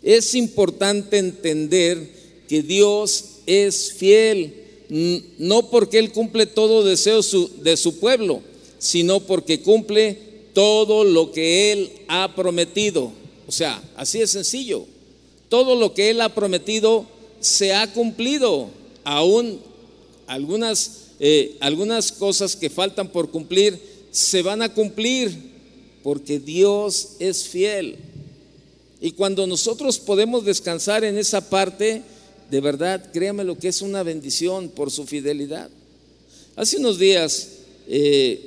Es 0.01 0.35
importante 0.35 1.17
entender 1.17 2.09
que 2.47 2.61
Dios 2.61 3.25
es 3.45 3.93
fiel, 3.93 4.53
no 5.37 5.69
porque 5.69 5.99
Él 5.99 6.11
cumple 6.11 6.45
todo 6.45 6.83
deseo 6.83 7.21
de 7.61 7.77
su 7.77 7.99
pueblo, 7.99 8.41
sino 8.77 9.19
porque 9.19 9.61
cumple 9.61 10.17
todo 10.53 11.03
lo 11.03 11.31
que 11.31 11.71
Él 11.71 11.91
ha 12.07 12.33
prometido. 12.35 13.11
O 13.47 13.51
sea, 13.51 13.83
así 13.95 14.21
es 14.21 14.31
sencillo. 14.31 14.85
Todo 15.49 15.75
lo 15.75 15.93
que 15.93 16.09
Él 16.09 16.21
ha 16.21 16.33
prometido 16.33 17.05
se 17.39 17.73
ha 17.73 17.91
cumplido. 17.93 18.69
Aún 19.03 19.59
algunas, 20.27 21.04
eh, 21.19 21.55
algunas 21.59 22.11
cosas 22.11 22.55
que 22.55 22.69
faltan 22.69 23.07
por 23.07 23.31
cumplir 23.31 23.79
se 24.11 24.41
van 24.41 24.61
a 24.61 24.73
cumplir 24.73 25.35
porque 26.03 26.39
Dios 26.39 27.13
es 27.19 27.43
fiel. 27.43 27.97
Y 29.01 29.11
cuando 29.11 29.45
nosotros 29.47 29.99
podemos 29.99 30.45
descansar 30.45 31.03
en 31.03 31.17
esa 31.17 31.49
parte, 31.49 32.01
de 32.49 32.61
verdad, 32.61 33.11
créame 33.11 33.43
lo 33.43 33.57
que 33.57 33.67
es 33.67 33.81
una 33.81 34.03
bendición 34.03 34.69
por 34.69 34.91
su 34.91 35.05
fidelidad. 35.05 35.69
Hace 36.55 36.77
unos 36.77 36.97
días 36.97 37.49
eh, 37.87 38.39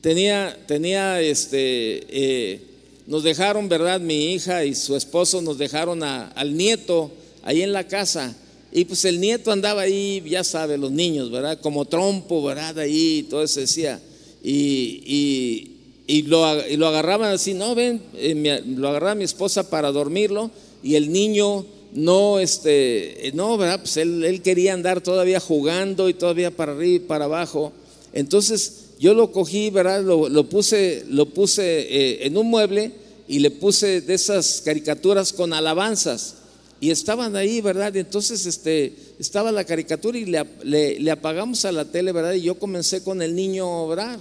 tenía, 0.00 0.56
tenía 0.66 1.20
este, 1.20 2.04
eh, 2.08 2.60
nos 3.06 3.22
dejaron, 3.22 3.68
¿verdad? 3.68 4.00
Mi 4.00 4.34
hija 4.34 4.64
y 4.64 4.74
su 4.74 4.96
esposo 4.96 5.42
nos 5.42 5.58
dejaron 5.58 6.02
al 6.02 6.56
nieto 6.56 7.10
ahí 7.42 7.62
en 7.62 7.72
la 7.72 7.88
casa. 7.88 8.36
Y 8.74 8.84
pues 8.84 9.06
el 9.06 9.20
nieto 9.20 9.50
andaba 9.50 9.82
ahí, 9.82 10.22
ya 10.28 10.44
sabe, 10.44 10.76
los 10.76 10.90
niños, 10.90 11.30
¿verdad? 11.30 11.58
Como 11.62 11.86
trompo, 11.86 12.42
¿verdad? 12.42 12.78
Ahí, 12.80 13.26
todo 13.30 13.42
eso 13.42 13.60
decía. 13.60 13.98
y, 14.42 15.70
y 16.06 16.22
lo, 16.22 16.66
y 16.68 16.76
lo 16.76 16.88
agarraban 16.88 17.32
así, 17.32 17.54
no, 17.54 17.74
ven, 17.74 18.00
eh, 18.14 18.62
lo 18.66 18.88
agarraba 18.88 19.14
mi 19.14 19.24
esposa 19.24 19.70
para 19.70 19.90
dormirlo 19.90 20.50
y 20.82 20.96
el 20.96 21.10
niño 21.10 21.64
no, 21.94 22.40
este, 22.40 23.30
no, 23.34 23.56
¿verdad? 23.56 23.80
Pues 23.80 23.96
él, 23.96 24.40
quería 24.42 24.74
andar 24.74 25.00
todavía 25.00 25.40
jugando 25.40 26.08
y 26.08 26.14
todavía 26.14 26.50
para 26.50 26.72
arriba 26.72 26.96
y 26.96 26.98
para 26.98 27.24
abajo. 27.24 27.72
Entonces 28.12 28.90
yo 28.98 29.14
lo 29.14 29.32
cogí, 29.32 29.70
¿verdad? 29.70 30.02
Lo, 30.02 30.48
puse, 30.48 31.04
lo 31.08 31.26
puse 31.26 31.62
eh, 31.62 32.26
en 32.26 32.36
un 32.36 32.48
mueble 32.48 32.92
y 33.26 33.38
le 33.38 33.50
puse 33.50 34.02
de 34.02 34.14
esas 34.14 34.60
caricaturas 34.62 35.32
con 35.32 35.54
alabanzas. 35.54 36.34
Y 36.84 36.90
estaban 36.90 37.34
ahí, 37.34 37.62
¿verdad? 37.62 37.94
Y 37.94 38.00
entonces 38.00 38.44
este, 38.44 38.92
estaba 39.18 39.50
la 39.50 39.64
caricatura 39.64 40.18
y 40.18 40.26
le, 40.26 41.00
le, 41.00 41.10
apagamos 41.10 41.64
a 41.64 41.72
la 41.72 41.86
tele, 41.86 42.12
¿verdad? 42.12 42.34
Y 42.34 42.42
yo 42.42 42.58
comencé 42.58 43.02
con 43.02 43.22
el 43.22 43.34
niño 43.34 43.64
a 43.64 43.82
orar. 43.84 44.18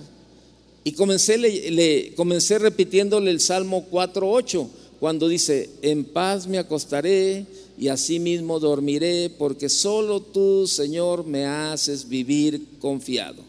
Y 0.86 0.94
comencé, 0.94 1.38
le, 1.38 2.14
comencé 2.16 2.60
repitiéndole 2.60 3.32
el 3.32 3.42
Salmo 3.42 3.86
4.8, 3.92 4.66
cuando 5.02 5.28
dice, 5.28 5.72
en 5.82 6.06
paz 6.06 6.48
me 6.48 6.58
acostaré 6.58 7.46
y 7.78 7.90
asimismo 7.90 8.62
dormiré, 8.62 9.30
porque 9.38 9.68
solo 9.68 10.22
tú, 10.22 10.66
Señor, 10.66 11.26
me 11.26 11.46
haces 11.46 12.08
vivir 12.08 12.62
confiado. 12.80 13.44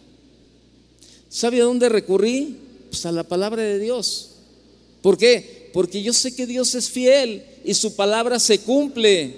¿Sabe 1.29 1.61
a 1.61 1.65
dónde 1.67 1.89
recurrí? 1.89 2.57
Pues 2.91 3.07
a 3.07 3.13
la 3.13 3.23
palabra 3.23 3.63
de 3.63 3.79
Dios. 3.79 4.31
¿Por 5.03 5.17
qué? 5.17 5.64
Porque 5.75 6.01
yo 6.01 6.13
sé 6.13 6.33
que 6.33 6.47
Dios 6.47 6.73
es 6.77 6.89
fiel 6.89 7.43
y 7.65 7.75
su 7.75 7.97
palabra 7.97 8.39
se 8.39 8.61
cumple. 8.61 9.35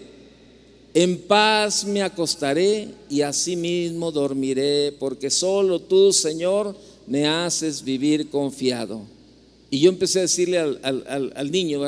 En 0.92 1.16
paz 1.22 1.86
me 1.86 2.02
acostaré 2.02 2.88
y 3.08 3.22
asimismo 3.22 4.12
dormiré, 4.12 4.92
porque 4.98 5.30
solo 5.30 5.80
tú, 5.80 6.12
Señor, 6.12 6.76
me 7.06 7.26
haces 7.26 7.82
vivir 7.82 8.28
confiado. 8.28 9.00
Y 9.70 9.80
yo 9.80 9.88
empecé 9.88 10.18
a 10.18 10.22
decirle 10.22 10.58
al, 10.58 11.50
niño, 11.50 11.80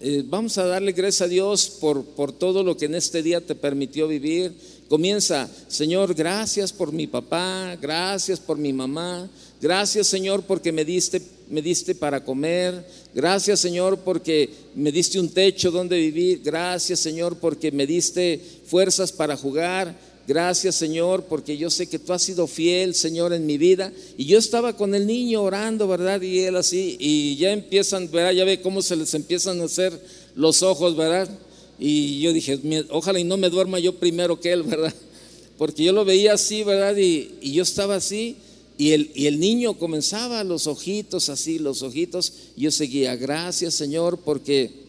eh, 0.00 0.22
vamos 0.24 0.56
a 0.56 0.66
darle 0.66 0.92
gracias 0.92 1.22
a 1.22 1.28
Dios 1.28 1.68
por, 1.80 2.04
por 2.04 2.30
todo 2.30 2.62
lo 2.62 2.76
que 2.76 2.84
en 2.84 2.94
este 2.94 3.24
día 3.24 3.40
te 3.40 3.56
permitió 3.56 4.06
vivir. 4.06 4.52
Comienza, 4.88 5.50
Señor, 5.66 6.14
gracias 6.14 6.72
por 6.72 6.92
mi 6.92 7.08
papá, 7.08 7.76
gracias 7.82 8.38
por 8.38 8.56
mi 8.56 8.72
mamá, 8.72 9.28
gracias 9.60 10.06
Señor 10.06 10.44
porque 10.44 10.70
me 10.70 10.84
diste, 10.84 11.20
me 11.48 11.62
diste 11.62 11.94
para 11.94 12.24
comer, 12.24 12.84
gracias 13.14 13.60
Señor 13.60 13.98
porque 13.98 14.50
me 14.74 14.90
diste 14.90 15.20
un 15.20 15.28
techo 15.28 15.70
donde 15.70 15.98
vivir, 15.98 16.40
gracias 16.42 17.00
Señor 17.00 17.36
porque 17.36 17.70
me 17.70 17.86
diste 17.86 18.40
fuerzas 18.66 19.12
para 19.12 19.36
jugar, 19.36 19.94
Gracias 20.26 20.76
Señor, 20.76 21.24
porque 21.24 21.58
yo 21.58 21.68
sé 21.68 21.86
que 21.86 21.98
tú 21.98 22.12
has 22.14 22.22
sido 22.22 22.46
fiel, 22.46 22.94
Señor, 22.94 23.34
en 23.34 23.44
mi 23.44 23.58
vida. 23.58 23.92
Y 24.16 24.24
yo 24.24 24.38
estaba 24.38 24.74
con 24.74 24.94
el 24.94 25.06
niño 25.06 25.42
orando, 25.42 25.86
¿verdad? 25.86 26.22
Y 26.22 26.40
él 26.40 26.56
así, 26.56 26.96
y 26.98 27.36
ya 27.36 27.52
empiezan, 27.52 28.10
¿verdad? 28.10 28.32
Ya 28.32 28.44
ve 28.44 28.60
cómo 28.62 28.80
se 28.80 28.96
les 28.96 29.12
empiezan 29.12 29.60
a 29.60 29.64
hacer 29.64 29.92
los 30.34 30.62
ojos, 30.62 30.96
¿verdad? 30.96 31.28
Y 31.78 32.20
yo 32.20 32.32
dije, 32.32 32.58
ojalá 32.88 33.18
y 33.18 33.24
no 33.24 33.36
me 33.36 33.50
duerma 33.50 33.78
yo 33.78 33.96
primero 33.96 34.40
que 34.40 34.52
él, 34.52 34.62
¿verdad? 34.62 34.94
Porque 35.58 35.84
yo 35.84 35.92
lo 35.92 36.06
veía 36.06 36.32
así, 36.32 36.64
¿verdad? 36.64 36.96
Y, 36.96 37.34
y 37.42 37.52
yo 37.52 37.62
estaba 37.62 37.96
así, 37.96 38.36
y 38.76 38.90
el, 38.90 39.10
y 39.14 39.26
el 39.26 39.38
niño 39.40 39.74
comenzaba 39.78 40.44
los 40.44 40.66
ojitos 40.66 41.28
así, 41.28 41.58
los 41.58 41.82
ojitos. 41.82 42.32
Y 42.56 42.62
yo 42.62 42.70
seguía, 42.70 43.16
gracias 43.16 43.74
Señor, 43.74 44.18
porque 44.18 44.84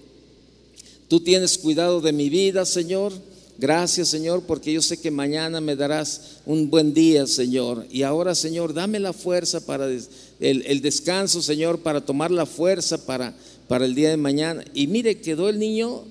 Tú 1.08 1.20
tienes 1.20 1.58
cuidado 1.58 2.02
de 2.02 2.12
mi 2.12 2.30
vida, 2.30 2.66
Señor. 2.66 3.14
Gracias, 3.58 4.10
Señor, 4.10 4.42
porque 4.42 4.74
yo 4.74 4.82
sé 4.82 5.00
que 5.00 5.12
mañana 5.12 5.62
me 5.62 5.76
darás 5.76 6.40
un 6.46 6.70
buen 6.70 6.94
día, 6.94 7.28
Señor. 7.28 7.86
Y 7.92 8.02
ahora, 8.02 8.34
Señor, 8.34 8.74
dame 8.74 9.00
la 9.00 9.14
fuerza 9.14 9.66
para 9.66 9.88
el, 9.88 10.82
descanso, 10.82 11.42
Señor, 11.42 11.80
para 11.80 12.02
tomar 12.02 12.32
la 12.32 12.46
fuerza 12.46 13.06
para, 13.06 13.34
para 13.68 13.86
el 13.86 13.94
día 13.94 14.10
de 14.10 14.18
mañana. 14.18 14.66
Y 14.74 14.88
mire, 14.88 15.22
quedó 15.22 15.48
el 15.48 15.60
niño 15.60 16.04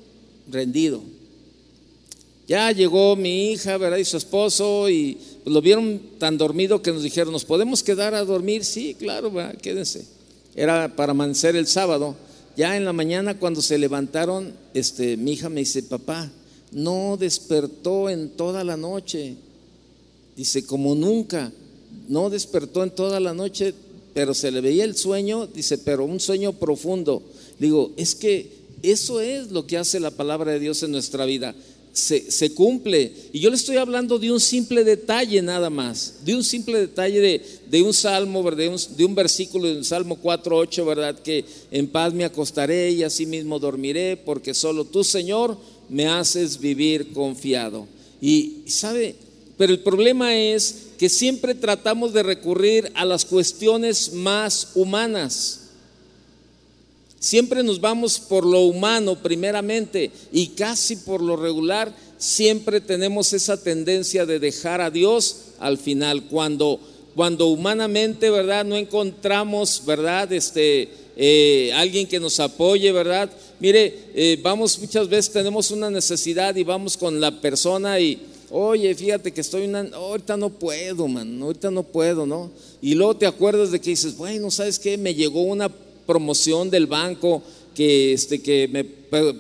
rendido. 0.51 1.03
Ya 2.47 2.71
llegó 2.71 3.17
mi 3.17 3.51
hija, 3.51 3.77
¿verdad? 3.77 3.99
Y 3.99 4.05
su 4.05 4.17
esposo, 4.17 4.89
y 4.89 5.19
lo 5.45 5.61
vieron 5.61 6.01
tan 6.19 6.39
dormido 6.39 6.81
que 6.81 6.93
nos 6.93 7.03
dijeron, 7.03 7.33
¿nos 7.33 7.45
podemos 7.45 7.83
quedar 7.83 8.15
a 8.15 8.25
dormir? 8.25 8.65
Sí, 8.65 8.95
claro, 8.95 9.31
¿verdad? 9.31 9.57
quédense. 9.61 10.07
Era 10.55 10.95
para 10.95 11.13
amanecer 11.13 11.57
el 11.57 11.67
sábado. 11.67 12.17
Ya 12.57 12.77
en 12.77 12.85
la 12.85 12.93
mañana 12.93 13.39
cuando 13.39 13.61
se 13.61 13.77
levantaron, 13.77 14.55
este, 14.73 15.17
mi 15.17 15.33
hija 15.33 15.49
me 15.49 15.61
dice, 15.61 15.83
papá, 15.83 16.31
no 16.73 17.17
despertó 17.19 18.09
en 18.09 18.31
toda 18.31 18.65
la 18.65 18.77
noche. 18.77 19.37
Dice, 20.37 20.65
como 20.65 20.95
nunca, 20.95 21.53
no 22.09 22.31
despertó 22.31 22.83
en 22.83 22.91
toda 22.91 23.21
la 23.21 23.35
noche, 23.35 23.75
pero 24.15 24.33
se 24.33 24.51
le 24.51 24.61
veía 24.61 24.85
el 24.85 24.97
sueño, 24.97 25.47
dice, 25.47 25.79
pero 25.79 26.05
un 26.05 26.21
sueño 26.21 26.53
profundo. 26.53 27.23
Digo, 27.59 27.93
es 27.97 28.15
que 28.15 28.51
eso 28.83 29.21
es 29.21 29.51
lo 29.51 29.67
que 29.67 29.77
hace 29.77 30.01
la 30.01 30.11
palabra 30.11 30.53
de 30.53 30.61
Dios 30.61 30.83
en 30.83 30.93
nuestra 30.93 31.25
vida 31.25 31.55
se, 31.95 32.51
cumple. 32.55 33.13
Y 33.33 33.39
yo 33.39 33.51
le 33.51 33.57
estoy 33.57 33.77
hablando 33.77 34.19
de 34.19 34.31
un 34.33 34.41
simple 34.41 34.83
detalle 34.85 35.41
nada 35.41 35.71
más, 35.71 36.17
de 36.25 36.35
un 36.35 36.43
simple 36.43 36.81
detalle 36.81 37.41
de, 37.71 37.83
un 37.83 37.95
salmo, 37.95 38.43
De, 38.51 38.69
un, 38.69 38.77
de 38.97 39.05
un 39.05 39.15
versículo 39.15 39.69
de 39.69 39.79
un 39.79 39.85
Salmo 39.85 40.19
4.8, 40.21 40.85
¿verdad? 40.85 41.19
Que 41.21 41.45
en 41.71 41.87
paz 41.87 42.13
me 42.13 42.25
acostaré 42.25 42.91
y 42.91 43.05
así 43.05 43.27
mismo 43.27 43.59
dormiré, 43.59 44.17
porque 44.17 44.55
solo 44.55 44.85
tú, 44.85 45.05
Señor, 45.05 45.57
me 45.89 46.07
haces 46.07 46.59
vivir 46.59 47.13
confiado. 47.13 47.87
Y, 48.21 48.63
¿sabe? 48.67 49.15
Pero 49.57 49.73
el 49.73 49.81
problema 49.81 50.37
es 50.37 50.89
que 50.99 51.09
siempre 51.09 51.55
tratamos 51.55 52.13
de 52.13 52.25
recurrir 52.25 52.91
a 52.95 53.05
las 53.05 53.25
cuestiones 53.25 54.13
más 54.13 54.73
humanas. 54.75 55.64
Siempre 57.25 57.63
nos 57.63 57.81
vamos 57.81 58.21
por 58.21 58.45
lo 58.45 58.61
humano 58.67 59.17
primeramente 59.17 60.11
y 60.31 60.49
casi 60.49 60.95
por 60.97 61.23
lo 61.23 61.37
regular 61.37 61.91
siempre 62.19 62.83
tenemos 62.83 63.33
esa 63.33 63.57
tendencia 63.57 64.27
de 64.27 64.39
dejar 64.39 64.83
a 64.83 64.91
Dios 64.91 65.37
al 65.59 65.79
final 65.79 66.25
cuando 66.25 66.79
cuando 67.15 67.47
humanamente, 67.47 68.29
¿verdad? 68.29 68.67
No 68.67 68.77
encontramos, 68.77 69.85
¿verdad? 69.87 70.31
Este, 70.35 70.91
eh, 71.17 71.73
alguien 71.75 72.07
que 72.07 72.21
nos 72.21 72.41
apoye, 72.41 72.93
¿verdad? 72.93 73.31
Mire, 73.59 74.01
eh, 74.15 74.39
vamos 74.43 74.79
muchas 74.79 75.09
veces 75.09 75.33
tenemos 75.33 75.71
una 75.71 75.89
necesidad 75.89 76.55
y 76.57 76.63
vamos 76.63 76.95
con 76.95 77.23
la 77.23 77.41
persona 77.41 77.99
y, 78.01 78.21
oye, 78.51 78.95
fíjate 78.95 79.33
que 79.33 79.41
estoy 79.41 79.65
una, 79.65 79.89
ahorita 79.95 80.37
no 80.37 80.51
puedo, 80.51 81.09
man, 81.09 81.41
ahorita 81.41 81.71
no 81.71 81.85
puedo, 81.85 82.27
¿no? 82.27 82.51
Y 82.83 82.95
luego 82.95 83.17
te 83.17 83.27
acuerdas 83.27 83.71
de 83.71 83.81
que 83.81 83.91
dices, 83.91 84.15
bueno, 84.15 84.51
¿sabes 84.51 84.79
qué? 84.79 84.99
Me 84.99 85.15
llegó 85.15 85.41
una 85.41 85.71
promoción 86.07 86.71
del 86.71 86.87
banco 86.87 87.43
que, 87.75 88.13
este, 88.13 88.41
que 88.41 88.69
me, 88.69 88.87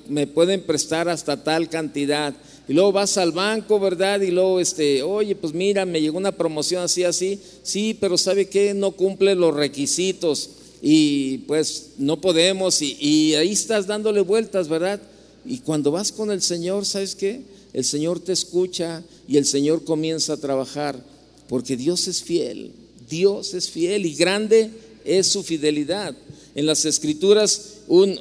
me, 0.09 0.26
pueden 0.26 0.62
prestar 0.62 1.09
hasta 1.09 1.42
tal 1.42 1.68
cantidad. 1.68 2.35
Y 2.68 2.73
luego 2.73 2.92
vas 2.92 3.16
al 3.16 3.33
banco, 3.33 3.78
¿verdad? 3.78 4.21
Y 4.21 4.30
luego, 4.30 4.61
este, 4.61 5.02
oye, 5.02 5.35
pues 5.37 5.54
mira, 5.54 5.85
me 5.85 6.00
llegó 6.00 6.18
una 6.18 6.33
promoción 6.33 6.83
así, 6.83 7.04
así. 7.04 7.38
Sí, 7.62 7.97
pero 7.99 8.18
¿sabe 8.18 8.49
qué? 8.49 8.75
No 8.75 8.92
cumple 8.92 9.35
los 9.35 9.54
requisitos. 9.54 10.50
Y 10.83 11.38
pues 11.38 11.92
no 11.99 12.21
podemos. 12.21 12.83
Y, 12.83 12.97
y 13.00 13.35
ahí 13.35 13.52
estás 13.52 13.87
dándole 13.87 14.21
vueltas, 14.21 14.68
¿verdad? 14.68 15.00
Y 15.47 15.59
cuando 15.59 15.90
vas 15.90 16.11
con 16.11 16.30
el 16.30 16.42
Señor, 16.42 16.85
¿sabes 16.85 17.14
qué? 17.14 17.42
El 17.73 17.85
Señor 17.85 18.21
te 18.21 18.33
escucha 18.33 19.02
y 19.28 19.37
el 19.37 19.47
Señor 19.47 19.85
comienza 19.85 20.35
a 20.35 20.38
trabajar. 20.38 21.02
Porque 21.49 21.76
Dios 21.76 22.09
es 22.09 22.23
fiel. 22.23 22.73
Dios 23.09 23.52
es 23.52 23.68
fiel 23.68 24.06
y 24.06 24.14
grande 24.14 24.71
es 25.04 25.26
su 25.26 25.42
fidelidad 25.42 26.16
en 26.54 26.66
las 26.66 26.84
escrituras 26.84 27.78
un, 27.88 28.18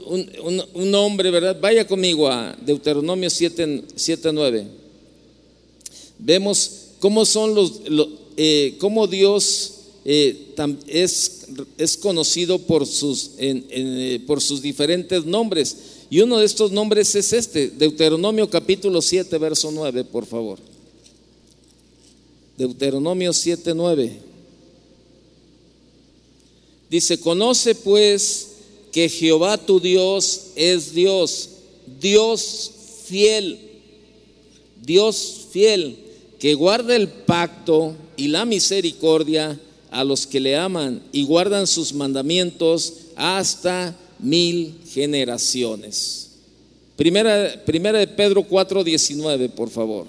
un, 0.74 0.96
hombre, 0.96 1.30
¿verdad? 1.30 1.58
Vaya 1.60 1.88
conmigo 1.88 2.28
a 2.28 2.56
Deuteronomio 2.66 3.30
7, 3.30 3.86
9. 4.34 4.68
Vemos 6.18 6.72
cómo 7.00 7.26
son 7.26 7.54
los, 7.54 7.82
eh, 8.36 8.76
cómo 8.80 9.08
Dios 9.08 9.74
eh, 10.06 10.54
es, 10.88 11.48
es, 11.78 11.98
conocido 11.98 12.60
por 12.60 12.88
sus, 12.88 13.32
eh, 13.38 14.20
por 14.26 14.42
sus 14.42 14.62
diferentes 14.62 15.26
nombres. 15.26 15.78
Y 16.10 16.22
uno 16.22 16.40
de 16.40 16.46
estos 16.46 16.72
nombres 16.72 17.14
es 17.16 17.34
este, 17.34 17.70
Deuteronomio 17.70 18.50
capítulo 18.50 19.02
7, 19.02 19.38
verso 19.38 19.72
9, 19.72 20.06
por 20.06 20.26
favor. 20.26 20.60
Deuteronomio 22.58 23.32
7, 23.32 23.74
9. 23.76 24.33
Dice, 26.90 27.20
conoce 27.20 27.76
pues 27.76 28.50
que 28.92 29.10
Jehová 29.10 29.58
tu 29.58 29.80
Dios 29.80 30.52
es 30.56 30.94
Dios, 30.94 31.50
Dios 32.00 32.72
fiel, 33.06 33.60
Dios 34.82 35.48
fiel, 35.52 35.98
que 36.40 36.54
guarda 36.54 36.96
el 36.96 37.08
pacto 37.08 37.96
y 38.18 38.28
la 38.28 38.46
misericordia 38.46 39.60
a 39.90 40.04
los 40.04 40.28
que 40.28 40.40
le 40.40 40.56
aman 40.56 41.02
y 41.12 41.26
guardan 41.26 41.68
sus 41.68 41.94
mandamientos 41.94 42.94
hasta 43.16 43.96
mil 44.20 44.76
generaciones. 44.92 46.32
Primera, 46.96 47.64
primera 47.66 48.00
de 48.00 48.08
Pedro 48.08 48.44
4, 48.44 48.84
19, 48.84 49.50
por 49.50 49.70
favor. 49.70 50.08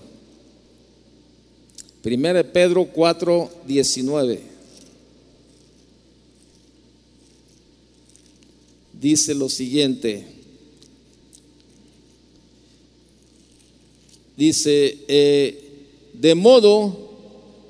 Primera 2.02 2.42
de 2.42 2.44
Pedro 2.44 2.84
4, 2.84 3.50
dice 9.04 9.34
lo 9.34 9.50
siguiente. 9.50 10.24
Dice, 14.34 14.96
eh, 15.08 15.58
de 16.14 16.34
modo, 16.34 17.10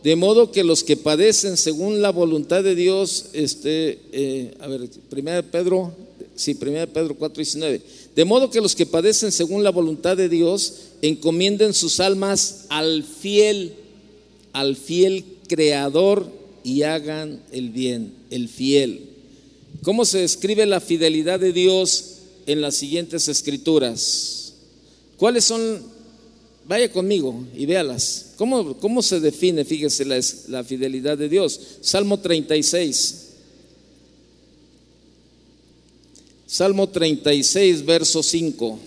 de 0.05 0.15
modo 0.15 0.53
que 0.53 0.63
los 0.63 0.85
que 0.85 0.97
padecen 0.97 1.57
según 1.57 2.01
la 2.01 2.11
voluntad 2.11 2.63
de 2.63 2.77
Dios, 2.77 3.31
este, 3.33 3.99
eh, 4.13 4.55
a 4.61 4.69
ver, 4.69 4.89
primera 5.11 5.43
Pedro, 5.43 5.93
sí, 6.37 6.55
primera 6.55 6.87
Pedro 6.87 7.17
4, 7.17 7.39
19, 7.39 7.83
de 8.15 8.25
modo 8.25 8.49
que 8.49 8.61
los 8.61 8.77
que 8.77 8.87
padecen 8.87 9.33
según 9.33 9.65
la 9.65 9.71
voluntad 9.71 10.17
de 10.17 10.29
Dios, 10.29 10.75
encomienden 11.03 11.75
sus 11.75 11.99
almas 11.99 12.67
al 12.69 13.03
fiel, 13.03 13.73
al 14.53 14.77
fiel 14.77 15.25
creador 15.49 16.29
y 16.63 16.83
hagan 16.83 17.43
el 17.51 17.71
bien, 17.71 18.13
el 18.31 18.49
fiel. 18.49 19.14
¿Cómo 19.85 20.07
se 20.07 20.21
describe 20.21 20.65
la 20.65 20.81
fidelidad 20.81 21.39
de 21.39 21.53
Dios 21.53 22.15
en 22.47 22.63
las 22.63 22.75
siguientes 22.75 23.29
escrituras? 23.29 24.55
¿Cuáles 25.19 25.45
son? 25.45 25.83
Vaya 26.67 26.91
conmigo 26.91 27.45
y 27.55 27.67
véalas. 27.67 28.33
¿Cómo, 28.39 28.79
cómo 28.79 29.03
se 29.03 29.21
define, 29.21 29.63
fíjese, 29.67 30.07
la, 30.07 30.65
fidelidad 30.65 31.19
de 31.19 31.29
Dios? 31.29 31.61
Salmo 31.83 32.19
36. 32.19 33.27
Salmo 36.47 36.89
36, 36.89 37.85
verso 37.85 38.23
5. 38.23 38.79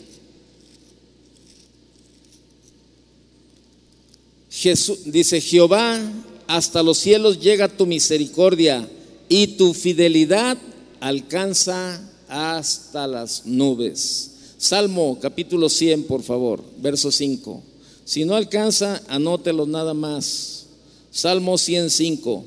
Jesús, 4.50 4.98
dice, 5.06 5.40
Jehová, 5.42 6.02
hasta 6.48 6.82
los 6.82 6.98
cielos 6.98 7.40
llega 7.40 7.68
tu 7.68 7.86
misericordia 7.86 8.90
y 9.30 9.46
tu 9.58 9.76
fidelidad 9.76 10.58
alcanza 11.00 12.02
hasta 12.28 13.08
las 13.08 13.46
nubes. 13.46 14.32
Salmo 14.58 15.18
capítulo 15.22 15.70
100, 15.70 16.04
por 16.04 16.24
favor, 16.24 16.64
verso 16.80 17.12
5. 17.12 17.62
Si 18.06 18.26
no 18.26 18.36
alcanza, 18.36 19.02
anótelo 19.08 19.66
nada 19.66 19.94
más. 19.94 20.66
Salmo 21.12 21.58
105. 21.58 22.44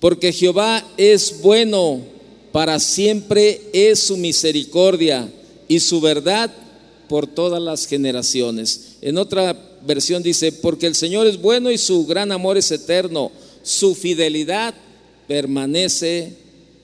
Porque 0.00 0.32
Jehová 0.32 0.86
es 0.96 1.40
bueno, 1.42 2.00
para 2.52 2.78
siempre 2.78 3.62
es 3.72 4.00
su 4.00 4.16
misericordia 4.16 5.32
y 5.68 5.80
su 5.80 6.00
verdad 6.00 6.52
por 7.08 7.26
todas 7.26 7.62
las 7.62 7.86
generaciones. 7.86 8.96
En 9.00 9.18
otra 9.18 9.56
versión 9.86 10.22
dice, 10.22 10.52
porque 10.52 10.86
el 10.86 10.94
Señor 10.94 11.26
es 11.26 11.40
bueno 11.40 11.70
y 11.70 11.78
su 11.78 12.06
gran 12.06 12.32
amor 12.32 12.56
es 12.56 12.70
eterno, 12.70 13.30
su 13.62 13.94
fidelidad 13.94 14.74
permanece 15.26 16.36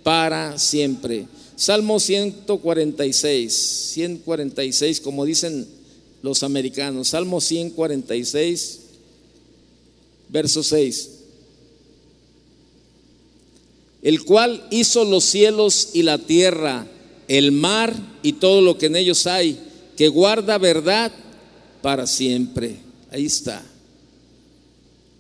para 0.09 0.59
siempre. 0.59 1.27
Salmo 1.55 2.01
146, 2.01 3.53
146, 3.93 5.03
como 5.03 5.27
dicen 5.27 5.69
los 6.23 6.43
americanos. 6.43 7.09
Salmo 7.09 7.43
146, 7.43 8.79
verso 10.31 10.63
6. 10.63 11.11
El 14.01 14.25
cual 14.25 14.67
hizo 14.71 15.05
los 15.05 15.25
cielos 15.25 15.91
y 15.93 16.05
la 16.05 16.17
tierra, 16.17 16.87
el 17.29 17.53
mar 17.53 17.95
y 18.23 18.33
todo 18.33 18.63
lo 18.63 18.79
que 18.79 18.87
en 18.87 18.97
ellos 18.97 19.27
hay, 19.27 19.61
que 19.95 20.09
guarda 20.09 20.57
verdad 20.57 21.13
para 21.83 22.07
siempre. 22.07 22.77
Ahí 23.11 23.27
está. 23.27 23.63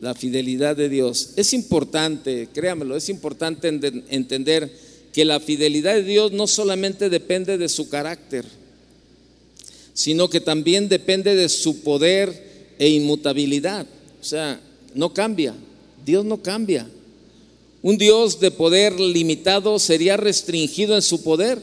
La 0.00 0.14
fidelidad 0.14 0.76
de 0.76 0.88
Dios. 0.88 1.30
Es 1.36 1.52
importante, 1.52 2.48
créamelo, 2.52 2.96
es 2.96 3.08
importante 3.08 3.68
entender 3.68 4.70
que 5.12 5.24
la 5.24 5.40
fidelidad 5.40 5.94
de 5.94 6.04
Dios 6.04 6.32
no 6.32 6.46
solamente 6.46 7.10
depende 7.10 7.58
de 7.58 7.68
su 7.68 7.88
carácter, 7.88 8.44
sino 9.94 10.30
que 10.30 10.40
también 10.40 10.88
depende 10.88 11.34
de 11.34 11.48
su 11.48 11.80
poder 11.82 12.74
e 12.78 12.88
inmutabilidad. 12.88 13.86
O 14.20 14.24
sea, 14.24 14.60
no 14.94 15.12
cambia. 15.12 15.54
Dios 16.04 16.24
no 16.24 16.40
cambia. 16.42 16.88
Un 17.82 17.98
Dios 17.98 18.40
de 18.40 18.50
poder 18.50 18.98
limitado 18.98 19.78
sería 19.78 20.16
restringido 20.16 20.94
en 20.94 21.02
su 21.02 21.22
poder. 21.22 21.60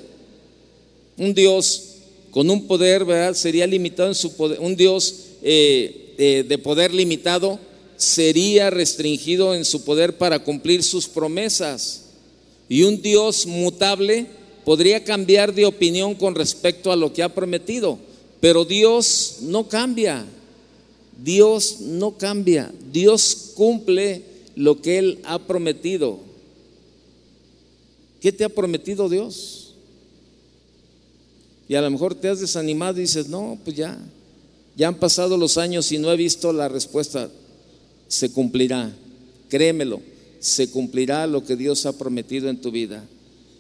Un 1.18 1.34
Dios 1.34 1.96
con 2.32 2.50
un 2.50 2.68
poder, 2.68 3.06
¿verdad? 3.06 3.34
Sería 3.34 3.66
limitado 3.68 4.10
en 4.10 4.16
su 4.16 4.36
poder. 4.36 4.60
Un 4.60 4.76
Dios 4.76 5.16
eh, 5.42 6.14
eh, 6.18 6.46
de 6.48 6.58
poder 6.58 6.94
limitado 6.94 7.60
sería 7.98 8.70
restringido 8.70 9.56
en 9.56 9.66
su 9.66 9.84
poder 9.84 10.18
para 10.18 10.40
cumplir 10.40 10.84
sus 10.84 11.08
promesas. 11.08 12.04
Y 12.68 12.84
un 12.84 13.02
Dios 13.02 13.46
mutable 13.46 14.28
podría 14.64 15.04
cambiar 15.04 15.54
de 15.54 15.66
opinión 15.66 16.16
con 16.16 16.36
respecto 16.36 16.92
a 16.92 16.96
lo 16.96 17.14
que 17.14 17.24
ha 17.24 17.34
prometido. 17.34 18.00
Pero 18.42 18.66
Dios 18.66 19.38
no 19.42 19.68
cambia. 19.68 20.26
Dios 21.24 21.82
no 21.82 22.18
cambia. 22.18 22.72
Dios 22.92 23.52
cumple 23.56 24.24
lo 24.56 24.82
que 24.82 24.98
Él 24.98 25.20
ha 25.24 25.40
prometido. 25.40 26.20
¿Qué 28.20 28.32
te 28.32 28.44
ha 28.44 28.50
prometido 28.50 29.08
Dios? 29.08 29.74
Y 31.68 31.76
a 31.76 31.82
lo 31.82 31.90
mejor 31.90 32.16
te 32.16 32.30
has 32.30 32.40
desanimado 32.40 32.98
y 32.98 33.02
dices, 33.02 33.28
no, 33.28 33.58
pues 33.64 33.76
ya, 33.76 33.98
ya 34.76 34.88
han 34.88 34.96
pasado 34.96 35.38
los 35.38 35.58
años 35.58 35.92
y 35.92 35.98
no 35.98 36.12
he 36.12 36.16
visto 36.16 36.52
la 36.54 36.68
respuesta. 36.68 37.30
Se 38.16 38.32
cumplirá, 38.32 38.96
créemelo, 39.50 40.02
se 40.40 40.70
cumplirá 40.70 41.28
lo 41.28 41.44
que 41.44 41.58
Dios 41.58 41.86
ha 41.86 41.98
prometido 41.98 42.50
en 42.50 42.62
tu 42.62 42.72
vida. 42.72 43.04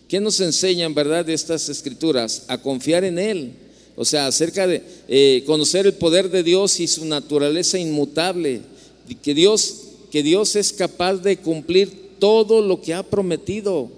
¿Qué 0.07 0.21
nos 0.21 0.39
enseñan, 0.39 0.93
verdad, 0.93 1.25
de 1.25 1.33
estas 1.33 1.67
escrituras? 1.67 2.43
A 2.47 2.57
confiar 2.57 3.03
en 3.03 3.19
Él. 3.19 3.51
O 3.97 4.05
sea, 4.05 4.27
acerca 4.27 4.65
de 4.65 4.81
eh, 5.07 5.43
conocer 5.45 5.85
el 5.85 5.93
poder 5.93 6.29
de 6.29 6.43
Dios 6.43 6.79
y 6.79 6.87
su 6.87 7.03
naturaleza 7.05 7.77
inmutable. 7.77 8.61
Que 9.21 9.33
Dios 9.33 9.85
que 10.15 10.23
Dios 10.23 10.55
es 10.55 10.71
capaz 10.71 11.15
de 11.15 11.35
cumplir 11.35 12.15
todo 12.19 12.61
lo 12.61 12.79
que 12.79 12.93
ha 12.93 13.03
prometido. 13.03 13.89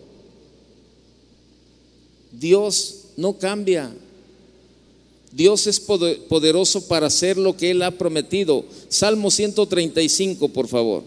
Dios 2.31 3.09
no 3.15 3.37
cambia. 3.37 3.93
Dios 5.37 5.67
es 5.67 5.79
poderoso 5.79 6.87
para 6.87 7.05
hacer 7.05 7.37
lo 7.37 7.55
que 7.55 7.69
Él 7.69 7.83
ha 7.83 7.91
prometido. 7.91 8.65
Salmo 8.89 9.29
135, 9.29 10.49
por 10.49 10.67
favor. 10.67 11.03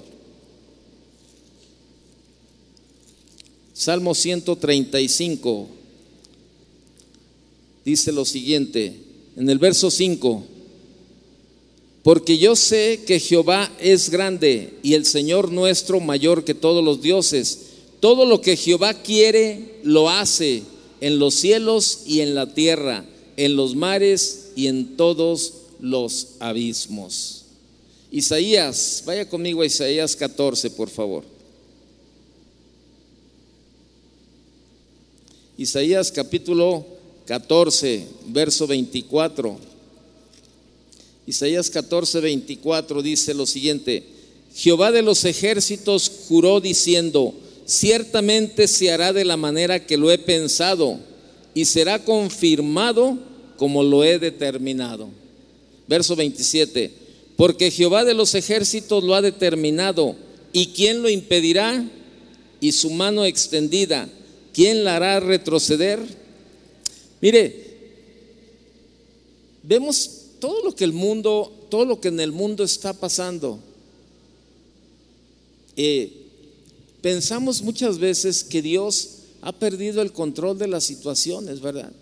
Salmo 3.75 4.15
135 4.15 5.67
dice 7.85 8.13
lo 8.13 8.25
siguiente, 8.25 8.95
en 9.37 9.51
el 9.51 9.59
verso 9.59 9.91
5. 9.91 10.45
Porque 12.05 12.39
yo 12.39 12.55
sé 12.55 13.01
que 13.05 13.19
Jehová 13.19 13.69
es 13.81 14.11
grande 14.11 14.75
y 14.85 14.95
el 14.95 15.07
Señor 15.07 15.51
nuestro 15.51 15.99
mayor 15.99 16.45
que 16.45 16.55
todos 16.55 16.85
los 16.85 17.03
dioses. 17.03 17.63
Todo 17.99 18.27
lo 18.27 18.41
que 18.41 18.57
Jehová 18.57 18.95
quiere 18.95 19.81
lo 19.83 20.09
hace 20.09 20.63
en 21.01 21.19
los 21.19 21.35
cielos 21.35 22.03
y 22.07 22.21
en 22.21 22.37
la 22.37 22.55
tierra, 22.55 23.05
en 23.41 23.57
los 23.57 23.75
mares 23.75 24.51
y 24.55 24.67
en 24.67 24.99
todos 24.99 25.55
los 25.81 26.33
abismos. 26.41 27.47
Isaías, 28.13 29.03
vaya 29.07 29.27
conmigo 29.27 29.63
a 29.63 29.67
Isaías 29.67 30.15
14, 30.15 30.69
por 30.73 30.91
favor. 30.91 31.25
Isaías 35.57 36.13
capítulo 36.13 36.85
14, 37.25 38.07
verso 38.27 38.67
24. 38.67 39.57
Isaías 41.27 41.71
14, 41.71 42.21
24 42.21 43.01
dice 43.01 43.33
lo 43.33 43.47
siguiente, 43.47 44.05
Jehová 44.55 44.93
de 44.93 45.01
los 45.01 45.25
ejércitos 45.25 46.13
juró 46.29 46.61
diciendo, 46.61 47.33
ciertamente 47.65 48.69
se 48.69 48.93
hará 48.93 49.15
de 49.15 49.25
la 49.25 49.39
manera 49.39 49.87
que 49.87 49.97
lo 49.97 50.11
he 50.11 50.19
pensado 50.19 50.99
y 51.55 51.65
será 51.65 52.05
confirmado 52.05 53.30
como 53.61 53.83
lo 53.83 54.03
he 54.03 54.19
determinado. 54.19 55.11
Verso 55.87 56.17
27, 56.17 56.91
porque 57.37 57.71
Jehová 57.71 58.07
de 58.07 58.15
los 58.15 58.35
ejércitos 58.35 59.05
lo 59.05 59.15
ha 59.15 59.21
determinado, 59.21 60.17
¿y 60.51 60.69
quién 60.69 61.03
lo 61.03 61.11
impedirá? 61.11 61.87
Y 62.59 62.73
su 62.73 62.89
mano 62.89 63.27
extendida, 63.27 64.09
¿quién 64.55 64.83
la 64.83 64.97
hará 64.97 65.21
retroceder? 65.21 66.01
Mire, 67.21 67.67
vemos 69.63 70.11
todo 70.39 70.65
lo 70.65 70.75
que 70.75 70.85
el 70.85 70.95
mundo, 70.95 71.53
todo 71.69 71.85
lo 71.85 72.01
que 72.01 72.09
en 72.09 72.21
el 72.21 72.33
mundo 72.33 72.65
está 72.65 72.95
pasando, 72.95 73.59
eh, 75.77 76.11
pensamos 77.03 77.61
muchas 77.61 77.99
veces 77.99 78.43
que 78.43 78.63
Dios 78.63 79.19
ha 79.43 79.53
perdido 79.53 80.01
el 80.01 80.13
control 80.13 80.57
de 80.57 80.69
las 80.69 80.85
situaciones, 80.85 81.61
¿verdad? 81.61 81.93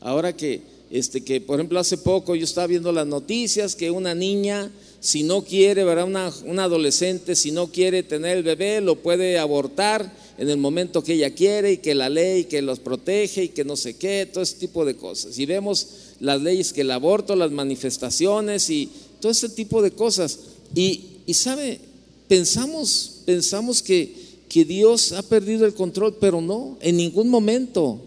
Ahora 0.00 0.36
que, 0.36 0.75
este, 0.90 1.22
que 1.22 1.40
por 1.40 1.58
ejemplo, 1.58 1.80
hace 1.80 1.98
poco 1.98 2.34
yo 2.34 2.44
estaba 2.44 2.66
viendo 2.66 2.92
las 2.92 3.06
noticias 3.06 3.74
que 3.74 3.90
una 3.90 4.14
niña, 4.14 4.70
si 5.00 5.22
no 5.22 5.42
quiere, 5.42 5.84
¿verdad? 5.84 6.06
Una, 6.06 6.32
una 6.44 6.64
adolescente, 6.64 7.34
si 7.34 7.50
no 7.50 7.68
quiere 7.68 8.02
tener 8.02 8.36
el 8.36 8.42
bebé, 8.42 8.80
lo 8.80 8.96
puede 8.96 9.38
abortar 9.38 10.12
en 10.38 10.50
el 10.50 10.58
momento 10.58 11.02
que 11.02 11.14
ella 11.14 11.34
quiere 11.34 11.72
y 11.72 11.76
que 11.78 11.94
la 11.94 12.08
ley 12.08 12.44
que 12.44 12.62
los 12.62 12.78
protege 12.78 13.44
y 13.44 13.48
que 13.48 13.64
no 13.64 13.76
sé 13.76 13.96
qué, 13.96 14.28
todo 14.30 14.42
ese 14.42 14.56
tipo 14.56 14.84
de 14.84 14.96
cosas. 14.96 15.38
Y 15.38 15.46
vemos 15.46 15.88
las 16.20 16.40
leyes 16.40 16.72
que 16.72 16.82
el 16.82 16.90
aborto, 16.90 17.36
las 17.36 17.50
manifestaciones 17.50 18.68
y 18.70 18.90
todo 19.20 19.32
ese 19.32 19.48
tipo 19.48 19.82
de 19.82 19.90
cosas. 19.90 20.38
Y, 20.74 21.02
sabe, 21.32 21.80
pensamos, 22.28 23.22
pensamos 23.24 23.82
que, 23.82 24.14
que 24.48 24.64
Dios 24.64 25.12
ha 25.12 25.22
perdido 25.22 25.66
el 25.66 25.74
control, 25.74 26.16
pero 26.20 26.40
no, 26.40 26.76
en 26.80 26.96
ningún 26.96 27.28
momento, 27.28 28.00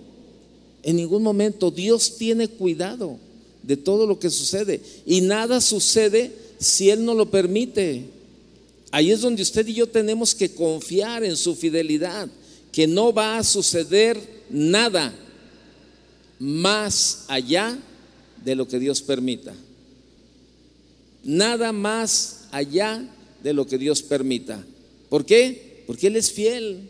en 0.83 0.95
ningún 0.95 1.23
momento 1.23 1.71
Dios 1.71 2.17
tiene 2.17 2.47
cuidado 2.47 3.17
de 3.63 3.77
todo 3.77 4.07
lo 4.07 4.19
que 4.19 4.29
sucede. 4.29 4.81
Y 5.05 5.21
nada 5.21 5.61
sucede 5.61 6.31
si 6.59 6.89
Él 6.89 7.05
no 7.05 7.13
lo 7.13 7.29
permite. 7.29 8.05
Ahí 8.91 9.11
es 9.11 9.21
donde 9.21 9.43
usted 9.43 9.67
y 9.67 9.73
yo 9.73 9.87
tenemos 9.87 10.33
que 10.33 10.53
confiar 10.53 11.23
en 11.23 11.37
su 11.37 11.55
fidelidad, 11.55 12.27
que 12.71 12.87
no 12.87 13.13
va 13.13 13.37
a 13.37 13.43
suceder 13.43 14.19
nada 14.49 15.13
más 16.39 17.25
allá 17.27 17.77
de 18.43 18.55
lo 18.55 18.67
que 18.67 18.79
Dios 18.79 19.01
permita. 19.01 19.53
Nada 21.23 21.71
más 21.71 22.45
allá 22.51 23.07
de 23.43 23.53
lo 23.53 23.67
que 23.67 23.77
Dios 23.77 24.01
permita. 24.01 24.65
¿Por 25.09 25.25
qué? 25.25 25.83
Porque 25.85 26.07
Él 26.07 26.15
es 26.15 26.31
fiel. 26.31 26.89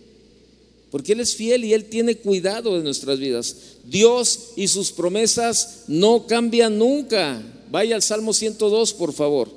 Porque 0.92 1.14
Él 1.14 1.20
es 1.20 1.36
fiel 1.36 1.64
y 1.66 1.74
Él 1.74 1.86
tiene 1.86 2.16
cuidado 2.16 2.76
de 2.76 2.84
nuestras 2.84 3.20
vidas. 3.20 3.56
Dios 3.86 4.52
y 4.56 4.68
sus 4.68 4.92
promesas 4.92 5.84
no 5.88 6.26
cambian 6.28 6.78
nunca. 6.78 7.42
Vaya 7.72 7.96
al 7.96 8.02
Salmo 8.02 8.34
102, 8.34 8.94
por 8.94 9.14
favor. 9.14 9.50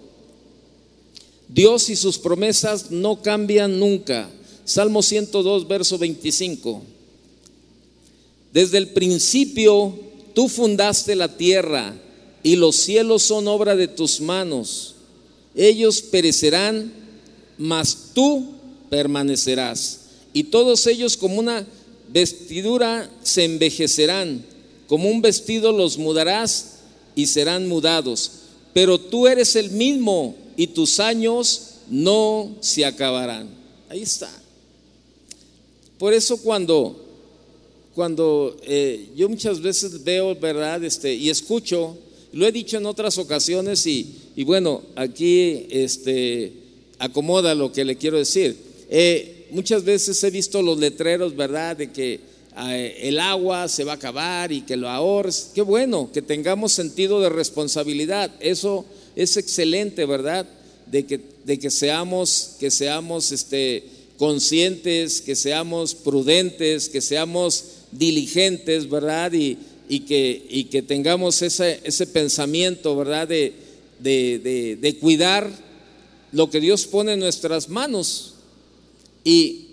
Dios 1.48 1.88
y 1.88 1.96
sus 1.96 2.18
promesas 2.18 2.90
no 2.90 3.22
cambian 3.22 3.78
nunca. 3.78 4.30
Salmo 4.64 5.02
102, 5.02 5.66
verso 5.66 5.98
25. 5.98 6.82
Desde 8.52 8.78
el 8.78 8.88
principio 8.88 10.12
Tú 10.34 10.48
fundaste 10.48 11.14
la 11.14 11.36
tierra 11.36 11.94
y 12.42 12.56
los 12.56 12.76
cielos 12.76 13.22
son 13.22 13.48
obra 13.48 13.76
de 13.76 13.88
tus 13.88 14.20
manos. 14.20 14.94
Ellos 15.54 16.00
perecerán, 16.00 16.92
mas 17.58 18.10
tú 18.14 18.54
permanecerás. 18.88 20.00
Y 20.32 20.44
todos 20.44 20.86
ellos 20.86 21.16
como 21.16 21.38
una 21.38 21.66
vestidura 22.08 23.10
se 23.22 23.44
envejecerán, 23.44 24.44
como 24.86 25.10
un 25.10 25.22
vestido 25.22 25.72
los 25.72 25.98
mudarás 25.98 26.78
y 27.14 27.26
serán 27.26 27.68
mudados. 27.68 28.32
Pero 28.72 28.98
tú 28.98 29.26
eres 29.26 29.56
el 29.56 29.70
mismo 29.70 30.34
y 30.56 30.68
tus 30.68 31.00
años 31.00 31.74
no 31.90 32.56
se 32.60 32.84
acabarán. 32.84 33.48
Ahí 33.88 34.02
está. 34.02 34.30
Por 35.98 36.14
eso 36.14 36.38
cuando 36.38 37.02
cuando 37.94 38.56
eh, 38.62 39.08
yo 39.14 39.28
muchas 39.28 39.60
veces 39.60 40.02
veo, 40.02 40.34
¿verdad? 40.34 40.82
Este, 40.82 41.14
y 41.14 41.28
escucho, 41.28 41.96
lo 42.32 42.46
he 42.46 42.52
dicho 42.52 42.78
en 42.78 42.86
otras 42.86 43.18
ocasiones 43.18 43.86
y, 43.86 44.44
bueno, 44.44 44.82
aquí 44.96 45.66
este, 45.70 46.52
acomoda 46.98 47.54
lo 47.54 47.70
que 47.70 47.84
le 47.84 47.96
quiero 47.96 48.16
decir. 48.16 48.56
Eh, 48.88 49.41
muchas 49.52 49.84
veces 49.84 50.22
he 50.24 50.30
visto 50.30 50.60
los 50.62 50.78
letreros, 50.78 51.36
¿verdad? 51.36 51.76
De 51.76 51.90
que 51.92 52.20
el 52.56 53.18
agua 53.18 53.68
se 53.68 53.84
va 53.84 53.92
a 53.92 53.96
acabar 53.96 54.52
y 54.52 54.62
que 54.62 54.76
lo 54.76 54.88
ahorres. 54.88 55.50
Qué 55.54 55.62
bueno 55.62 56.10
que 56.12 56.22
tengamos 56.22 56.72
sentido 56.72 57.20
de 57.20 57.28
responsabilidad. 57.28 58.30
Eso 58.40 58.84
es 59.16 59.36
excelente, 59.36 60.04
¿verdad? 60.04 60.46
De 60.86 61.04
que, 61.04 61.20
de 61.44 61.58
que 61.58 61.70
seamos, 61.70 62.56
que 62.58 62.70
seamos 62.70 63.32
este, 63.32 63.84
conscientes, 64.18 65.20
que 65.20 65.34
seamos 65.34 65.94
prudentes, 65.94 66.88
que 66.88 67.00
seamos 67.00 67.64
diligentes, 67.92 68.88
¿verdad? 68.88 69.32
Y, 69.32 69.58
y, 69.88 70.00
que, 70.00 70.46
y 70.48 70.64
que, 70.64 70.82
tengamos 70.82 71.42
ese, 71.42 71.80
ese 71.84 72.06
pensamiento, 72.06 72.96
¿verdad? 72.96 73.28
De, 73.28 73.52
de, 73.98 74.78
de, 74.80 74.96
cuidar 74.96 75.50
lo 76.32 76.50
que 76.50 76.60
Dios 76.60 76.86
pone 76.86 77.12
en 77.12 77.20
nuestras 77.20 77.68
manos. 77.68 78.31
Y, 79.24 79.66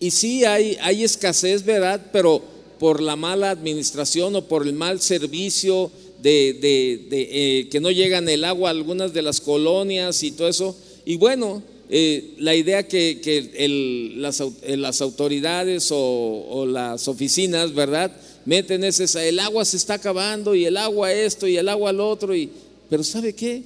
y 0.00 0.10
sí 0.10 0.44
hay, 0.44 0.76
hay 0.80 1.04
escasez, 1.04 1.64
¿verdad? 1.64 2.10
Pero 2.12 2.42
por 2.78 3.00
la 3.00 3.14
mala 3.14 3.50
administración 3.50 4.34
o 4.34 4.48
por 4.48 4.66
el 4.66 4.72
mal 4.72 5.00
servicio 5.00 5.90
de, 6.20 6.58
de, 6.60 7.08
eh, 7.10 7.68
que 7.68 7.80
no 7.80 7.90
llegan 7.90 8.28
el 8.28 8.44
agua 8.44 8.70
a 8.70 8.72
algunas 8.72 9.12
de 9.12 9.22
las 9.22 9.40
colonias 9.40 10.22
y 10.22 10.32
todo 10.32 10.48
eso. 10.48 10.76
Y 11.04 11.16
bueno, 11.16 11.62
eh, 11.88 12.34
la 12.38 12.54
idea 12.54 12.88
que, 12.88 13.20
que 13.20 14.12
las, 14.16 14.40
eh, 14.40 14.76
las, 14.76 15.00
autoridades 15.00 15.88
o, 15.90 16.64
las 16.66 17.06
oficinas, 17.06 17.74
¿verdad? 17.74 18.10
Meten 18.46 18.82
es 18.82 19.14
el 19.14 19.38
agua 19.38 19.64
se 19.64 19.76
está 19.76 19.94
acabando 19.94 20.54
y 20.54 20.64
el 20.64 20.76
agua 20.76 21.12
esto 21.12 21.46
y 21.46 21.56
el 21.56 21.68
agua 21.68 21.92
lo 21.92 22.08
otro. 22.08 22.34
Y, 22.34 22.48
pero 22.88 23.04
¿sabe 23.04 23.34
qué? 23.34 23.62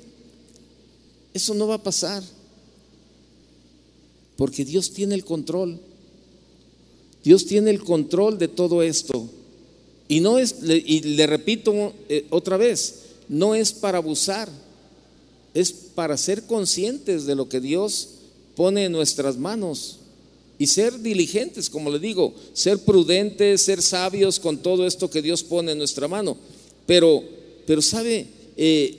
Eso 1.32 1.54
no 1.54 1.68
va 1.68 1.76
a 1.76 1.82
pasar. 1.82 2.22
Porque 4.36 4.64
Dios 4.64 4.92
tiene 4.92 5.14
el 5.14 5.24
control. 5.24 5.80
Dios 7.24 7.46
tiene 7.46 7.70
el 7.70 7.82
control 7.82 8.38
de 8.38 8.48
todo 8.48 8.82
esto. 8.82 9.28
Y 10.08 10.20
no 10.20 10.38
es, 10.38 10.56
y 10.62 11.00
le 11.00 11.26
repito 11.26 11.92
eh, 12.08 12.26
otra 12.30 12.56
vez, 12.56 13.02
no 13.28 13.54
es 13.54 13.72
para 13.72 13.98
abusar, 13.98 14.48
es 15.52 15.72
para 15.72 16.16
ser 16.16 16.44
conscientes 16.44 17.26
de 17.26 17.34
lo 17.34 17.48
que 17.48 17.60
Dios 17.60 18.10
pone 18.54 18.84
en 18.84 18.92
nuestras 18.92 19.36
manos 19.36 19.98
y 20.58 20.68
ser 20.68 21.00
diligentes, 21.00 21.68
como 21.68 21.90
le 21.90 21.98
digo, 21.98 22.34
ser 22.52 22.78
prudentes, 22.78 23.62
ser 23.62 23.82
sabios 23.82 24.40
con 24.40 24.58
todo 24.58 24.86
esto 24.86 25.10
que 25.10 25.22
Dios 25.22 25.42
pone 25.42 25.72
en 25.72 25.78
nuestra 25.78 26.08
mano. 26.08 26.36
Pero, 26.86 27.22
pero 27.66 27.82
sabe, 27.82 28.26
eh, 28.56 28.96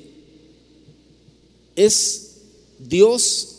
es 1.75 2.31
Dios 2.77 3.56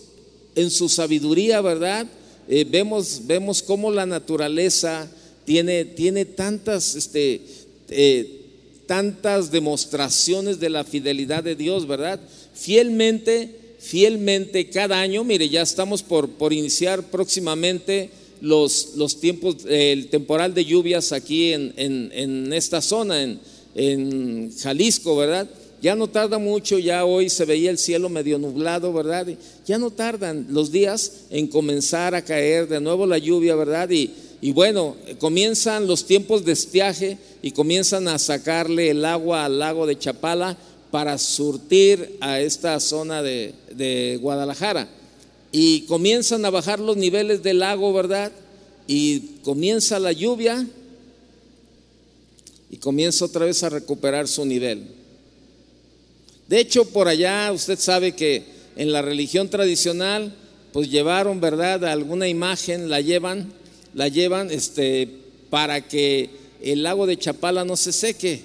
en 0.58 0.70
su 0.70 0.88
sabiduría, 0.88 1.60
¿verdad? 1.60 2.06
Eh, 2.48 2.66
vemos, 2.68 3.22
vemos 3.24 3.62
cómo 3.62 3.90
la 3.90 4.06
naturaleza 4.06 5.08
tiene, 5.44 5.84
tiene 5.84 6.24
tantas, 6.24 6.94
este, 6.94 7.40
eh, 7.90 8.40
tantas 8.86 9.50
demostraciones 9.50 10.58
de 10.58 10.70
la 10.70 10.84
fidelidad 10.84 11.44
de 11.44 11.54
Dios, 11.54 11.86
¿verdad? 11.86 12.20
Fielmente 12.54 13.54
fielmente 13.78 14.68
cada 14.68 15.00
año. 15.00 15.24
Mire, 15.24 15.48
ya 15.48 15.62
estamos 15.62 16.02
por, 16.02 16.28
por 16.28 16.52
iniciar 16.52 17.04
próximamente 17.04 18.10
los, 18.40 18.96
los, 18.96 19.20
tiempos, 19.20 19.56
el 19.68 20.08
temporal 20.08 20.54
de 20.54 20.64
lluvias 20.64 21.12
aquí 21.12 21.52
en, 21.52 21.72
en, 21.76 22.52
esta 22.52 22.82
zona, 22.82 23.22
en, 23.22 23.40
en, 23.74 24.52
Jalisco, 24.56 25.16
¿verdad? 25.16 25.48
Ya 25.80 25.94
no 25.94 26.08
tarda 26.08 26.38
mucho, 26.38 26.78
ya 26.78 27.04
hoy 27.04 27.30
se 27.30 27.44
veía 27.44 27.70
el 27.70 27.78
cielo 27.78 28.08
medio 28.08 28.36
nublado, 28.38 28.92
¿verdad? 28.92 29.28
Ya 29.64 29.78
no 29.78 29.92
tardan 29.92 30.46
los 30.50 30.72
días 30.72 31.26
en 31.30 31.46
comenzar 31.46 32.16
a 32.16 32.24
caer 32.24 32.66
de 32.66 32.80
nuevo 32.80 33.06
la 33.06 33.18
lluvia, 33.18 33.54
¿verdad? 33.54 33.88
Y, 33.90 34.52
bueno, 34.52 34.96
comienzan 35.20 35.86
los 35.86 36.04
tiempos 36.04 36.44
de 36.44 36.52
estiaje 36.52 37.18
y 37.42 37.52
comienzan 37.52 38.08
a 38.08 38.18
sacarle 38.18 38.90
el 38.90 39.04
agua 39.04 39.44
al 39.44 39.60
lago 39.60 39.86
de 39.86 39.96
Chapala 39.96 40.58
para 40.90 41.16
surtir 41.16 42.16
a 42.20 42.40
esta 42.40 42.80
zona 42.80 43.22
de, 43.22 44.18
Guadalajara. 44.20 44.88
Y 45.52 45.82
comienzan 45.82 46.44
a 46.44 46.50
bajar 46.50 46.80
los 46.80 46.96
niveles 46.96 47.44
del 47.44 47.60
lago, 47.60 47.92
¿verdad? 47.92 48.32
Y 48.88 49.20
comienza 49.44 50.00
la 50.00 50.10
lluvia 50.10 50.66
y 52.68 52.76
comienza 52.78 53.24
otra 53.24 53.46
vez 53.46 53.62
a 53.62 53.68
recuperar 53.68 54.26
su 54.26 54.44
nivel. 54.44 54.97
De 56.48 56.58
hecho, 56.58 56.86
por 56.86 57.08
allá 57.08 57.52
usted 57.52 57.78
sabe 57.78 58.12
que 58.12 58.42
en 58.76 58.90
la 58.90 59.02
religión 59.02 59.48
tradicional, 59.48 60.34
pues 60.72 60.90
llevaron, 60.90 61.40
¿verdad? 61.40 61.84
Alguna 61.84 62.26
imagen, 62.26 62.88
la 62.88 63.00
llevan, 63.00 63.52
la 63.94 64.08
llevan 64.08 64.50
este, 64.50 65.08
para 65.50 65.86
que 65.86 66.30
el 66.62 66.82
lago 66.82 67.06
de 67.06 67.18
Chapala 67.18 67.64
no 67.64 67.76
se 67.76 67.92
seque. 67.92 68.42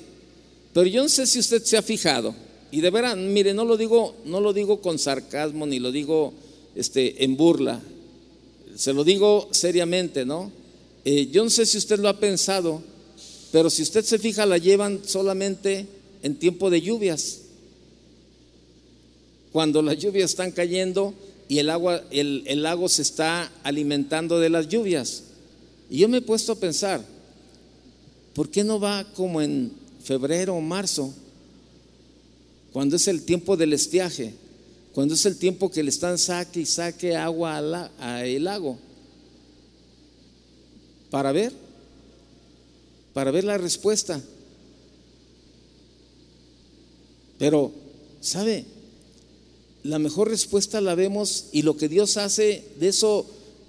Pero 0.73 0.87
yo 0.87 1.03
no 1.03 1.09
sé 1.09 1.25
si 1.27 1.39
usted 1.39 1.63
se 1.63 1.77
ha 1.77 1.81
fijado, 1.81 2.35
y 2.71 2.81
de 2.81 2.89
veras, 2.89 3.15
mire, 3.15 3.53
no 3.53 3.63
lo 3.63 3.77
digo, 3.77 4.15
no 4.25 4.41
lo 4.41 4.51
digo 4.51 4.81
con 4.81 4.97
sarcasmo 4.97 5.67
ni 5.67 5.79
lo 5.79 5.91
digo 5.91 6.33
este, 6.75 7.23
en 7.23 7.37
burla, 7.37 7.79
se 8.75 8.93
lo 8.93 9.03
digo 9.03 9.47
seriamente, 9.51 10.25
¿no? 10.25 10.51
Eh, 11.05 11.27
yo 11.31 11.43
no 11.43 11.51
sé 11.51 11.67
si 11.67 11.77
usted 11.77 11.99
lo 11.99 12.09
ha 12.09 12.19
pensado, 12.19 12.81
pero 13.51 13.69
si 13.69 13.83
usted 13.83 14.03
se 14.03 14.17
fija, 14.17 14.47
la 14.47 14.57
llevan 14.57 15.01
solamente 15.05 15.85
en 16.23 16.35
tiempo 16.35 16.71
de 16.71 16.81
lluvias. 16.81 17.42
Cuando 19.53 19.81
las 19.81 19.97
lluvias 19.97 20.31
están 20.31 20.51
cayendo 20.51 21.13
y 21.47 21.59
el 21.59 21.69
agua, 21.69 22.03
el, 22.11 22.43
el 22.45 22.63
lago 22.63 22.89
se 22.89 23.03
está 23.03 23.49
alimentando 23.63 24.39
de 24.39 24.49
las 24.49 24.67
lluvias. 24.67 25.23
Y 25.89 25.99
yo 25.99 26.09
me 26.09 26.17
he 26.17 26.21
puesto 26.21 26.51
a 26.51 26.55
pensar, 26.55 27.01
¿por 28.33 28.49
qué 28.49 28.65
no 28.65 28.81
va 28.81 29.05
como 29.13 29.41
en 29.41 29.71
febrero 30.03 30.55
o 30.55 30.61
marzo, 30.61 31.13
cuando 32.71 32.97
es 32.97 33.07
el 33.07 33.23
tiempo 33.23 33.55
del 33.55 33.73
estiaje, 33.73 34.33
cuando 34.93 35.13
es 35.13 35.25
el 35.25 35.37
tiempo 35.37 35.71
que 35.71 35.81
le 35.81 35.89
están 35.89 36.17
saque 36.17 36.59
y 36.61 36.65
saque 36.65 37.15
agua 37.15 37.57
al 37.57 38.43
lago, 38.43 38.77
para 41.09 41.31
ver, 41.31 41.53
para 43.13 43.31
ver 43.31 43.43
la 43.43 43.57
respuesta. 43.57 44.21
Pero, 47.37 47.71
¿sabe? 48.21 48.65
La 49.83 49.99
mejor 49.99 50.29
respuesta 50.29 50.79
la 50.79 50.95
vemos 50.95 51.45
y 51.51 51.61
lo 51.61 51.75
que 51.75 51.89
Dios 51.89 52.17
hace, 52.17 52.63
de 52.79 52.87
eso, 52.87 53.25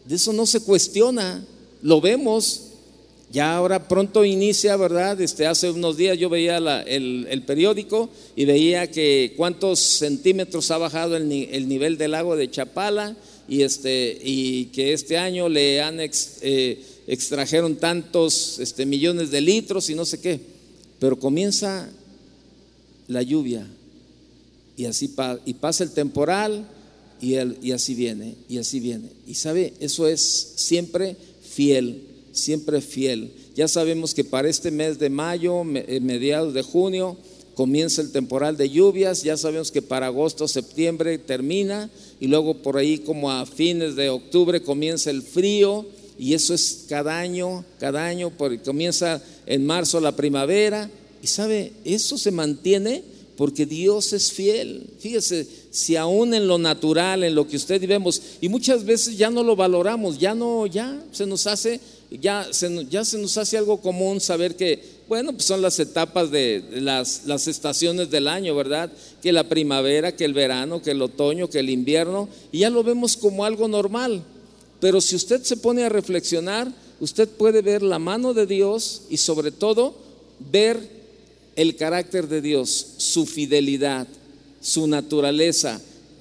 de 0.06 0.14
eso 0.14 0.32
no 0.32 0.46
se 0.46 0.60
cuestiona, 0.60 1.44
lo 1.82 2.00
vemos 2.00 2.62
ya 3.34 3.56
ahora 3.56 3.88
pronto 3.88 4.24
inicia, 4.24 4.76
¿verdad? 4.76 5.20
Este, 5.20 5.44
hace 5.44 5.68
unos 5.68 5.96
días 5.96 6.16
yo 6.16 6.28
veía 6.28 6.58
el, 6.86 7.42
periódico 7.44 8.08
y 8.36 8.44
veía 8.44 8.88
que 8.92 9.34
cuántos 9.36 9.80
centímetros 9.80 10.70
ha 10.70 10.78
bajado 10.78 11.16
el, 11.16 11.68
nivel 11.68 11.98
del 11.98 12.12
lago 12.12 12.36
de 12.36 12.48
Chapala 12.48 13.16
y, 13.48 13.62
este, 13.62 14.16
y 14.22 14.66
que 14.66 14.92
este 14.92 15.18
año 15.18 15.48
le 15.48 15.82
han 15.82 15.98
eh, 16.00 16.78
extrajeron 17.08 17.74
tantos 17.74 18.60
este, 18.60 18.86
millones 18.86 19.32
de 19.32 19.40
litros 19.40 19.90
y 19.90 19.96
no 19.96 20.04
sé 20.04 20.20
qué. 20.20 20.38
Pero 21.00 21.18
comienza 21.18 21.90
la 23.08 23.22
lluvia 23.22 23.66
y 24.76 24.86
así 24.86 25.14
y 25.46 25.54
pasa 25.54 25.84
el 25.84 25.90
temporal 25.90 26.66
y, 27.20 27.34
y 27.62 27.72
así 27.72 27.94
viene, 27.94 28.34
y 28.48 28.58
así 28.58 28.80
viene. 28.80 29.08
Y 29.26 29.34
sabe, 29.34 29.74
eso 29.80 30.06
es 30.08 30.20
siempre 30.56 31.16
fiel 31.42 32.14
siempre 32.34 32.80
fiel. 32.80 33.30
Ya 33.54 33.68
sabemos 33.68 34.14
que 34.14 34.24
para 34.24 34.48
este 34.48 34.70
mes 34.70 34.98
de 34.98 35.10
mayo, 35.10 35.62
eh, 35.74 36.00
mediados 36.00 36.52
de 36.52 36.62
junio, 36.62 37.16
comienza 37.54 38.02
el 38.02 38.10
temporal 38.10 38.56
de 38.56 38.68
lluvias, 38.68 39.22
ya 39.22 39.36
sabemos 39.36 39.70
que 39.70 39.80
para 39.80 40.06
agosto, 40.06 40.48
septiembre 40.48 41.18
termina 41.18 41.88
y 42.18 42.26
luego 42.26 42.54
por 42.54 42.76
ahí 42.76 42.98
como 42.98 43.30
a 43.30 43.46
fines 43.46 43.94
de 43.94 44.08
octubre 44.08 44.60
comienza 44.60 45.10
el 45.10 45.22
frío 45.22 45.86
y 46.18 46.34
eso 46.34 46.52
es 46.52 46.86
cada 46.88 47.18
año, 47.18 47.64
cada 47.78 48.06
año, 48.06 48.32
porque 48.36 48.58
comienza 48.58 49.22
en 49.46 49.64
marzo 49.66 50.00
la 50.00 50.16
primavera 50.16 50.90
y 51.22 51.28
sabe, 51.28 51.72
eso 51.84 52.18
se 52.18 52.32
mantiene 52.32 53.02
porque 53.36 53.66
Dios 53.66 54.12
es 54.12 54.32
fiel. 54.32 54.86
Fíjese, 54.98 55.46
si 55.70 55.96
aún 55.96 56.34
en 56.34 56.46
lo 56.46 56.58
natural, 56.58 57.24
en 57.24 57.34
lo 57.34 57.46
que 57.46 57.56
usted 57.56 57.86
vemos, 57.86 58.20
y 58.40 58.48
muchas 58.48 58.84
veces 58.84 59.16
ya 59.16 59.30
no 59.30 59.42
lo 59.42 59.56
valoramos, 59.56 60.18
ya 60.18 60.34
no, 60.34 60.66
ya 60.66 61.02
se 61.12 61.26
nos 61.26 61.46
hace 61.46 61.80
ya 62.20 62.46
se, 62.50 62.86
ya 62.86 63.04
se 63.04 63.18
nos 63.18 63.36
hace 63.36 63.58
algo 63.58 63.78
común 63.78 64.20
saber 64.20 64.56
que, 64.56 64.82
bueno, 65.08 65.32
pues 65.32 65.44
son 65.44 65.62
las 65.62 65.78
etapas 65.78 66.30
de 66.30 66.62
las, 66.72 67.26
las 67.26 67.48
estaciones 67.48 68.10
del 68.10 68.28
año, 68.28 68.54
¿verdad? 68.54 68.90
Que 69.22 69.32
la 69.32 69.48
primavera, 69.48 70.14
que 70.14 70.24
el 70.24 70.34
verano, 70.34 70.82
que 70.82 70.92
el 70.92 71.02
otoño, 71.02 71.48
que 71.48 71.60
el 71.60 71.70
invierno, 71.70 72.28
y 72.52 72.60
ya 72.60 72.70
lo 72.70 72.82
vemos 72.82 73.16
como 73.16 73.44
algo 73.44 73.68
normal. 73.68 74.22
Pero 74.80 75.00
si 75.00 75.16
usted 75.16 75.42
se 75.42 75.56
pone 75.56 75.84
a 75.84 75.88
reflexionar, 75.88 76.70
usted 77.00 77.28
puede 77.28 77.62
ver 77.62 77.82
la 77.82 77.98
mano 77.98 78.34
de 78.34 78.46
Dios 78.46 79.02
y 79.08 79.16
sobre 79.16 79.50
todo 79.50 79.94
ver 80.52 80.93
el 81.56 81.76
carácter 81.76 82.28
de 82.28 82.40
Dios, 82.40 82.86
su 82.96 83.26
fidelidad, 83.26 84.06
su 84.60 84.86
naturaleza, 84.86 85.80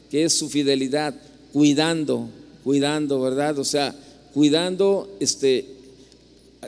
que 0.09 0.25
es 0.25 0.33
su 0.33 0.49
fidelidad, 0.49 1.15
cuidando, 1.51 2.29
cuidando, 2.63 3.21
¿verdad? 3.21 3.57
O 3.59 3.65
sea, 3.65 3.95
cuidando 4.33 5.09
este 5.19 5.73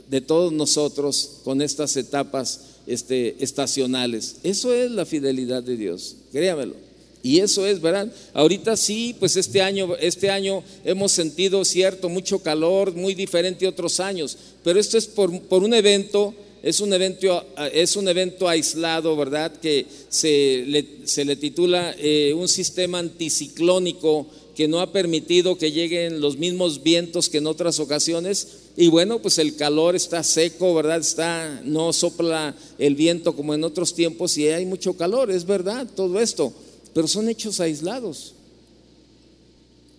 de 0.10 0.21
todos 0.21 0.51
nosotros 0.51 1.38
con 1.43 1.62
estas 1.62 1.95
etapas 1.97 2.62
este, 2.88 3.36
estacionales. 3.39 4.38
Eso 4.43 4.73
es 4.73 4.91
la 4.91 5.06
fidelidad 5.06 5.63
de 5.63 5.78
Dios, 5.78 6.15
créamelo. 6.32 6.75
Y 7.23 7.39
eso 7.39 7.65
es, 7.65 7.82
¿verdad? 7.82 8.12
Ahorita 8.34 8.78
sí, 8.78 9.15
pues 9.17 9.36
este 9.36 9.60
año, 9.60 9.95
este 9.99 10.30
año 10.30 10.63
hemos 10.84 11.12
sentido, 11.12 11.65
cierto, 11.65 12.08
mucho 12.08 12.38
calor, 12.38 12.93
muy 12.93 13.15
diferente 13.15 13.65
a 13.65 13.69
otros 13.69 13.99
años, 13.99 14.38
pero 14.63 14.80
esto 14.80 14.95
es 14.97 15.08
por, 15.08 15.32
un 15.32 15.73
evento, 15.73 16.36
es 16.65 16.82
un 16.82 16.91
evento, 16.91 17.45
es 17.71 17.95
un 17.95 18.10
evento 18.10 18.49
aislado, 18.49 19.15
¿verdad? 19.15 19.54
Que 19.62 19.86
se 20.10 20.65
le, 20.67 20.86
se 21.06 21.23
le 21.23 21.38
titula 21.38 21.95
eh, 21.97 22.34
un 22.34 22.49
sistema 22.49 22.99
anticiclónico 22.99 24.28
que 24.54 24.67
no 24.67 24.82
ha 24.82 24.91
permitido 24.91 25.58
que 25.58 25.71
lleguen 25.71 26.19
los 26.19 26.38
mismos 26.38 26.84
vientos 26.84 27.30
que 27.30 27.38
en 27.38 27.47
otras 27.47 27.80
ocasiones. 27.80 28.47
Y 28.75 28.89
bueno, 28.89 29.21
pues 29.21 29.38
el 29.38 29.56
calor 29.56 29.95
está 29.95 30.23
seco, 30.23 30.73
¿verdad? 30.73 30.99
Está, 30.99 31.62
no 31.63 31.93
sopla 31.93 32.54
el 32.78 32.95
viento 32.95 33.34
como 33.34 33.54
en 33.54 33.63
otros 33.63 33.93
tiempos 33.93 34.38
y 34.38 34.49
hay 34.49 34.65
mucho 34.65 34.97
calor, 34.97 35.32
es 35.32 35.45
verdad, 35.45 35.88
todo 35.95 36.19
esto 36.19 36.54
pero 36.95 37.10
son 37.10 37.28
hechos 37.28 37.60
aislados. 37.60 38.32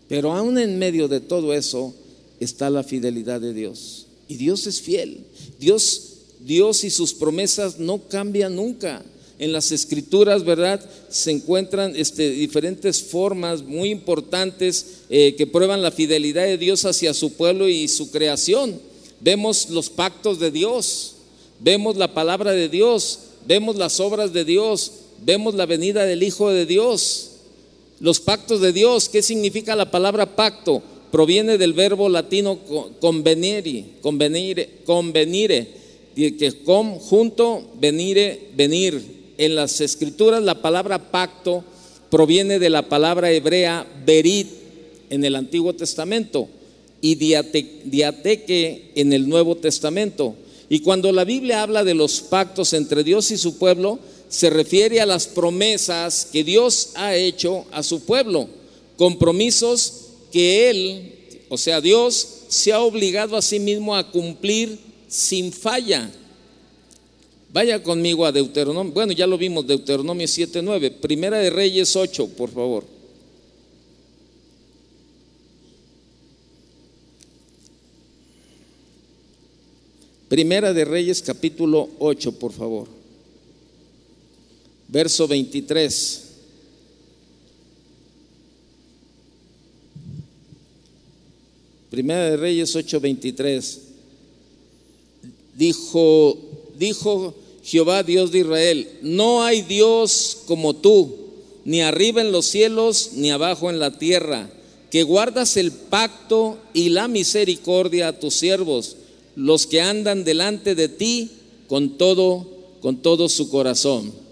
Pero 0.09 0.33
aún 0.33 0.57
en 0.57 0.79
medio 0.79 1.09
de 1.09 1.21
todo 1.21 1.53
eso 1.53 1.95
está 2.41 2.71
la 2.71 2.83
fidelidad 2.83 3.39
de 3.39 3.53
Dios. 3.53 4.07
Y 4.29 4.37
Dios 4.37 4.67
es 4.67 4.81
fiel. 4.81 5.27
Dios, 5.61 6.06
Dios 6.47 6.85
y 6.85 6.91
sus 6.91 7.13
promesas 7.13 7.79
no 7.79 7.99
cambian 8.09 8.55
nunca. 8.55 9.05
En 9.39 9.53
las 9.53 9.71
escrituras, 9.71 10.45
¿verdad? 10.45 10.81
Se 11.11 11.31
encuentran 11.31 11.95
este, 11.95 12.31
diferentes 12.31 13.03
formas 13.03 13.63
muy 13.63 13.91
importantes 13.91 15.03
eh, 15.11 15.35
que 15.37 15.47
prueban 15.47 15.83
la 15.83 15.91
fidelidad 15.91 16.45
de 16.45 16.57
Dios 16.57 16.87
hacia 16.87 17.13
su 17.13 17.35
pueblo 17.35 17.69
y 17.69 17.87
su 17.89 18.11
creación. 18.11 18.81
Vemos 19.21 19.69
los 19.69 19.91
pactos 19.91 20.39
de 20.39 20.51
Dios, 20.51 21.17
vemos 21.61 21.97
la 21.97 22.15
palabra 22.15 22.53
de 22.53 22.71
Dios, 22.71 23.19
vemos 23.47 23.77
las 23.77 24.01
obras 24.01 24.33
de 24.33 24.47
Dios, 24.47 24.93
vemos 25.25 25.55
la 25.55 25.67
venida 25.67 26.07
del 26.07 26.23
Hijo 26.23 26.51
de 26.51 26.65
Dios, 26.65 27.33
los 28.01 28.21
pactos 28.21 28.63
de 28.63 28.73
Dios. 28.73 29.09
¿Qué 29.11 29.21
significa 29.21 29.77
la 29.77 29.91
palabra 29.91 30.35
pacto? 30.35 30.83
Proviene 31.11 31.59
del 31.59 31.73
verbo 31.73 32.09
latino 32.09 32.59
convenire, 33.01 33.85
convenire, 34.01 34.71
convenire, 34.85 35.86
que 36.17 36.55
junto, 37.01 37.71
venire, 37.79 38.49
venir. 38.57 39.17
En 39.39 39.55
las 39.55 39.83
escrituras 39.83 40.43
la 40.43 40.63
palabra 40.63 41.11
pacto 41.11 41.63
proviene 42.11 42.59
de 42.59 42.71
la 42.71 42.89
palabra 42.89 43.31
hebrea 43.31 43.87
berit 44.07 44.49
en 45.11 45.25
el 45.27 45.37
Antiguo 45.37 45.75
Testamento 45.75 46.49
y 47.03 47.17
diateque 47.17 48.93
en 48.95 49.13
el 49.13 49.29
Nuevo 49.29 49.57
Testamento. 49.57 50.35
Y 50.71 50.81
cuando 50.81 51.13
la 51.13 51.25
Biblia 51.25 51.63
habla 51.63 51.85
de 51.85 51.93
los 51.93 52.23
pactos 52.23 52.73
entre 52.73 53.05
Dios 53.05 53.31
y 53.31 53.37
su 53.37 53.59
pueblo, 53.59 53.99
se 54.31 54.49
refiere 54.49 55.01
a 55.03 55.07
las 55.07 55.27
promesas 55.27 56.29
que 56.33 56.43
Dios 56.43 56.91
ha 56.95 57.15
hecho 57.15 57.67
a 57.71 57.83
su 57.83 58.01
pueblo, 58.05 58.49
compromisos 58.97 60.07
que 60.33 60.71
Él, 60.71 61.13
o 61.51 61.59
sea, 61.59 61.81
Dios, 61.81 62.27
se 62.49 62.73
ha 62.73 62.81
obligado 62.81 63.37
a 63.37 63.43
sí 63.43 63.61
mismo 63.61 63.95
a 63.95 64.11
cumplir 64.11 64.79
sin 65.17 65.53
falla. 65.53 66.11
Vaya 67.53 67.83
conmigo 67.83 68.27
a 68.27 68.33
Deuteronomio, 68.33 68.93
bueno, 68.93 69.13
ya 69.13 69.27
lo 69.27 69.39
vimos, 69.39 69.67
Deuteronomio 69.67 70.27
7.9, 70.27 71.01
Primera 71.01 71.39
de 71.39 71.51
Reyes 71.51 71.97
8, 71.97 72.29
por 72.37 72.51
favor. 72.51 72.85
Primera 80.29 80.73
de 80.73 80.85
Reyes 80.85 81.23
capítulo 81.23 81.89
8, 81.99 82.33
por 82.33 82.53
favor 82.53 82.97
verso 84.89 85.27
23. 85.27 86.23
Primera 91.91 92.31
de 92.31 92.37
Reyes 92.37 92.75
8:23. 92.75 93.96
Dijo, 95.57 96.38
dijo 96.79 97.35
Jehová 97.62 98.03
Dios 98.03 98.31
de 98.31 98.40
Israel, 98.40 98.88
no 99.03 99.42
hay 99.42 99.62
Dios 99.62 100.38
como 100.47 100.75
tú, 100.75 101.14
ni 101.64 101.81
arriba 101.81 102.21
en 102.21 102.33
los 102.33 102.47
cielos, 102.47 103.11
ni 103.14 103.31
abajo 103.31 103.71
en 103.71 103.79
la 103.79 103.99
tierra, 103.99 104.51
que 104.90 105.03
guardas 105.03 105.57
el 105.57 105.73
pacto 105.73 106.59
y 106.75 106.90
la 106.90 107.09
misericordia 107.09 108.09
a 108.09 108.19
tus 108.21 108.35
siervos, 108.35 108.97
los 109.35 109.66
que 109.66 109.81
andan 109.81 110.25
delante 110.25 110.75
de 110.75 110.88
ti 110.88 111.31
con 111.69 111.99
todo, 111.99 112.47
con 112.81 112.99
todo 112.99 113.29
su 113.29 113.49
corazón 113.51 114.27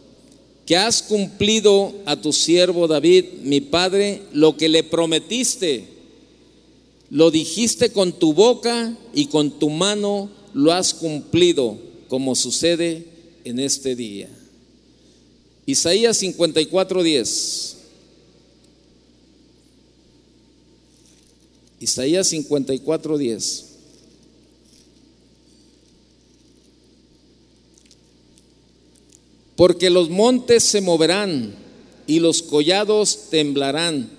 que 0.67 0.77
has 0.77 1.03
cumplido 1.03 1.93
a 2.07 2.17
tu 2.17 2.33
siervo 2.33 2.89
David, 2.89 3.25
mi 3.43 3.61
padre, 3.61 4.23
lo 4.33 4.57
que 4.57 4.69
le 4.69 4.83
prometiste. 4.83 5.85
Lo 7.11 7.31
dijiste 7.31 7.93
con 7.93 8.13
tu 8.13 8.33
boca 8.33 8.97
y 9.13 9.27
con 9.27 9.51
tu 9.59 9.69
mano 9.69 10.31
lo 10.55 10.73
has 10.73 10.95
cumplido, 10.95 11.77
como 12.09 12.35
sucede 12.35 13.05
en 13.45 13.59
este 13.59 13.95
día. 13.97 14.29
Isaías 15.67 16.23
54:10. 16.23 17.77
Isaías 21.81 22.33
54:10. 22.33 23.65
Porque 29.57 29.91
los 29.91 30.09
montes 30.11 30.63
se 30.63 30.81
moverán 30.81 31.55
y 32.07 32.21
los 32.21 32.43
collados 32.43 33.31
temblarán, 33.31 34.11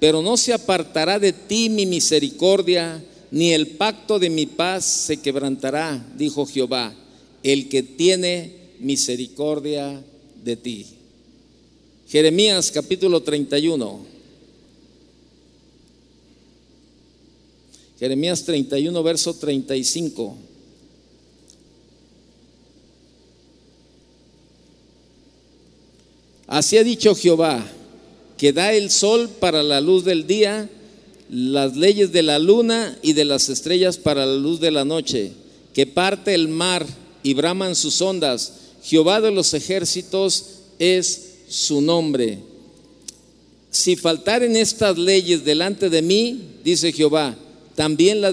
pero 0.00 0.22
no 0.22 0.36
se 0.36 0.52
apartará 0.52 1.18
de 1.18 1.32
ti 1.32 1.68
mi 1.68 1.84
misericordia, 1.84 3.04
ni 3.30 3.52
el 3.52 3.68
pacto 3.68 4.18
de 4.18 4.30
mi 4.30 4.46
paz 4.46 4.84
se 4.84 5.18
quebrantará, 5.18 6.04
dijo 6.16 6.46
Jehová, 6.46 6.94
el 7.42 7.68
que 7.68 7.82
tiene 7.82 8.52
misericordia 8.80 10.02
de 10.44 10.56
ti. 10.56 10.86
Jeremías 12.08 12.70
capítulo 12.70 13.22
31. 13.22 14.18
Jeremías 17.98 18.44
31, 18.44 19.02
verso 19.02 19.34
35. 19.34 20.36
Así 26.46 26.78
ha 26.78 26.84
dicho 26.84 27.14
Jehová, 27.14 27.62
que 28.38 28.54
da 28.54 28.72
el 28.72 28.90
sol 28.90 29.28
para 29.28 29.62
la 29.62 29.82
luz 29.82 30.04
del 30.04 30.26
día, 30.26 30.70
las 31.30 31.76
leyes 31.76 32.12
de 32.12 32.22
la 32.22 32.38
luna 32.38 32.98
y 33.02 33.12
de 33.12 33.24
las 33.24 33.48
estrellas 33.48 33.98
para 33.98 34.24
la 34.24 34.36
luz 34.36 34.60
de 34.60 34.70
la 34.70 34.84
noche, 34.84 35.32
que 35.74 35.86
parte 35.86 36.34
el 36.34 36.48
mar 36.48 36.86
y 37.22 37.34
braman 37.34 37.74
sus 37.74 38.00
ondas. 38.00 38.52
Jehová 38.82 39.20
de 39.20 39.30
los 39.30 39.54
ejércitos 39.54 40.44
es 40.78 41.34
su 41.48 41.80
nombre. 41.80 42.38
Si 43.70 43.96
faltaren 43.96 44.56
estas 44.56 44.96
leyes 44.96 45.44
delante 45.44 45.90
de 45.90 46.02
mí, 46.02 46.40
dice 46.64 46.92
Jehová, 46.92 47.36
también 47.74 48.20
la, 48.20 48.32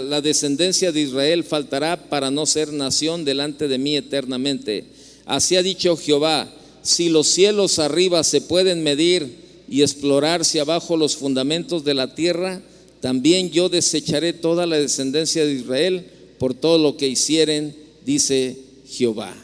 la 0.00 0.20
descendencia 0.20 0.90
de 0.90 1.00
Israel 1.00 1.44
faltará 1.44 2.08
para 2.08 2.30
no 2.30 2.46
ser 2.46 2.72
nación 2.72 3.24
delante 3.24 3.68
de 3.68 3.78
mí 3.78 3.96
eternamente. 3.96 4.86
Así 5.26 5.56
ha 5.56 5.62
dicho 5.62 5.96
Jehová 5.96 6.50
si 6.82 7.08
los 7.08 7.28
cielos 7.28 7.78
arriba 7.78 8.24
se 8.24 8.40
pueden 8.40 8.82
medir 8.82 9.43
y 9.68 9.82
explorarse 9.82 10.60
abajo 10.60 10.96
los 10.96 11.16
fundamentos 11.16 11.84
de 11.84 11.94
la 11.94 12.14
tierra, 12.14 12.62
también 13.00 13.50
yo 13.50 13.68
desecharé 13.68 14.32
toda 14.32 14.66
la 14.66 14.78
descendencia 14.78 15.44
de 15.44 15.52
Israel 15.52 16.06
por 16.38 16.54
todo 16.54 16.78
lo 16.78 16.96
que 16.96 17.08
hicieren, 17.08 17.74
dice 18.04 18.56
Jehová. 18.88 19.34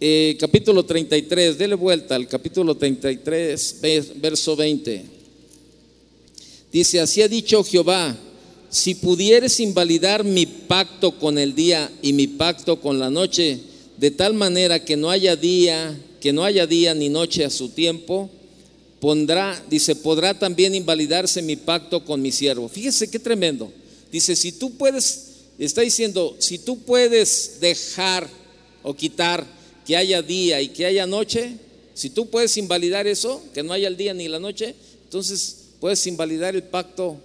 Eh, 0.00 0.36
capítulo 0.38 0.84
33, 0.84 1.58
dele 1.58 1.74
vuelta 1.74 2.14
al 2.14 2.28
capítulo 2.28 2.76
33, 2.76 3.80
verso 4.20 4.54
20. 4.54 5.04
Dice, 6.72 7.00
así 7.00 7.22
ha 7.22 7.28
dicho 7.28 7.64
Jehová, 7.64 8.16
si 8.70 8.94
pudieres 8.94 9.58
invalidar 9.60 10.22
mi 10.24 10.46
pacto 10.46 11.18
con 11.18 11.38
el 11.38 11.54
día 11.54 11.90
y 12.02 12.12
mi 12.12 12.26
pacto 12.26 12.80
con 12.80 12.98
la 12.98 13.10
noche, 13.10 13.58
de 13.96 14.10
tal 14.10 14.34
manera 14.34 14.84
que 14.84 14.96
no 14.96 15.10
haya 15.10 15.34
día, 15.34 15.98
que 16.20 16.32
no 16.32 16.44
haya 16.44 16.66
día 16.66 16.94
ni 16.94 17.08
noche 17.08 17.44
a 17.44 17.50
su 17.50 17.68
tiempo, 17.68 18.30
pondrá, 19.00 19.62
dice, 19.70 19.94
podrá 19.96 20.38
también 20.38 20.74
invalidarse 20.74 21.42
mi 21.42 21.56
pacto 21.56 22.04
con 22.04 22.20
mi 22.20 22.32
siervo. 22.32 22.68
Fíjese 22.68 23.10
qué 23.10 23.18
tremendo. 23.18 23.72
Dice, 24.10 24.34
si 24.34 24.52
tú 24.52 24.76
puedes, 24.76 25.28
está 25.58 25.82
diciendo, 25.82 26.36
si 26.38 26.58
tú 26.58 26.78
puedes 26.80 27.58
dejar 27.60 28.28
o 28.82 28.94
quitar 28.94 29.46
que 29.86 29.96
haya 29.96 30.22
día 30.22 30.60
y 30.60 30.68
que 30.68 30.86
haya 30.86 31.06
noche, 31.06 31.52
si 31.94 32.10
tú 32.10 32.28
puedes 32.28 32.56
invalidar 32.56 33.06
eso, 33.06 33.42
que 33.54 33.62
no 33.62 33.72
haya 33.72 33.88
el 33.88 33.96
día 33.96 34.14
ni 34.14 34.28
la 34.28 34.38
noche, 34.38 34.74
entonces 35.04 35.56
puedes 35.80 36.06
invalidar 36.06 36.54
el 36.54 36.62
pacto 36.62 37.20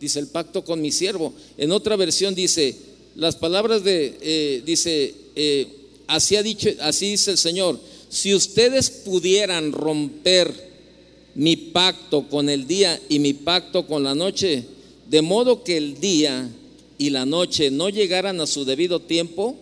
dice 0.00 0.18
el 0.18 0.28
pacto 0.28 0.64
con 0.64 0.80
mi 0.80 0.92
siervo. 0.92 1.32
En 1.56 1.72
otra 1.72 1.96
versión 1.96 2.34
dice, 2.34 2.76
las 3.14 3.36
palabras 3.36 3.82
de, 3.84 4.16
eh, 4.20 4.62
dice, 4.64 5.14
eh, 5.34 5.68
así 6.06 6.36
ha 6.36 6.42
dicho, 6.42 6.68
así 6.80 7.10
dice 7.10 7.32
el 7.32 7.38
Señor, 7.38 7.78
si 8.08 8.34
ustedes 8.34 8.90
pudieran 8.90 9.72
romper 9.72 10.52
mi 11.34 11.56
pacto 11.56 12.28
con 12.28 12.48
el 12.48 12.66
día 12.66 13.00
y 13.08 13.18
mi 13.18 13.34
pacto 13.34 13.86
con 13.86 14.02
la 14.02 14.14
noche, 14.14 14.64
de 15.08 15.22
modo 15.22 15.62
que 15.62 15.76
el 15.76 16.00
día 16.00 16.48
y 16.98 17.10
la 17.10 17.26
noche 17.26 17.70
no 17.70 17.88
llegaran 17.88 18.40
a 18.40 18.46
su 18.46 18.64
debido 18.64 19.00
tiempo, 19.00 19.56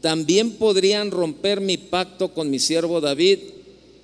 también 0.00 0.52
podrían 0.52 1.10
romper 1.10 1.60
mi 1.60 1.76
pacto 1.76 2.32
con 2.32 2.50
mi 2.50 2.58
siervo 2.58 3.00
David, 3.00 3.38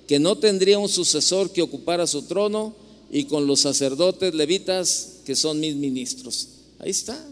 que 0.07 0.19
no 0.19 0.37
tendría 0.37 0.79
un 0.79 0.89
sucesor 0.89 1.51
que 1.51 1.61
ocupara 1.61 2.07
su 2.07 2.23
trono, 2.23 2.75
y 3.13 3.25
con 3.25 3.45
los 3.45 3.59
sacerdotes 3.59 4.33
levitas, 4.33 5.19
que 5.23 5.35
son 5.35 5.59
mis 5.59 5.75
ministros. 5.75 6.47
Ahí 6.79 6.89
está, 6.89 7.23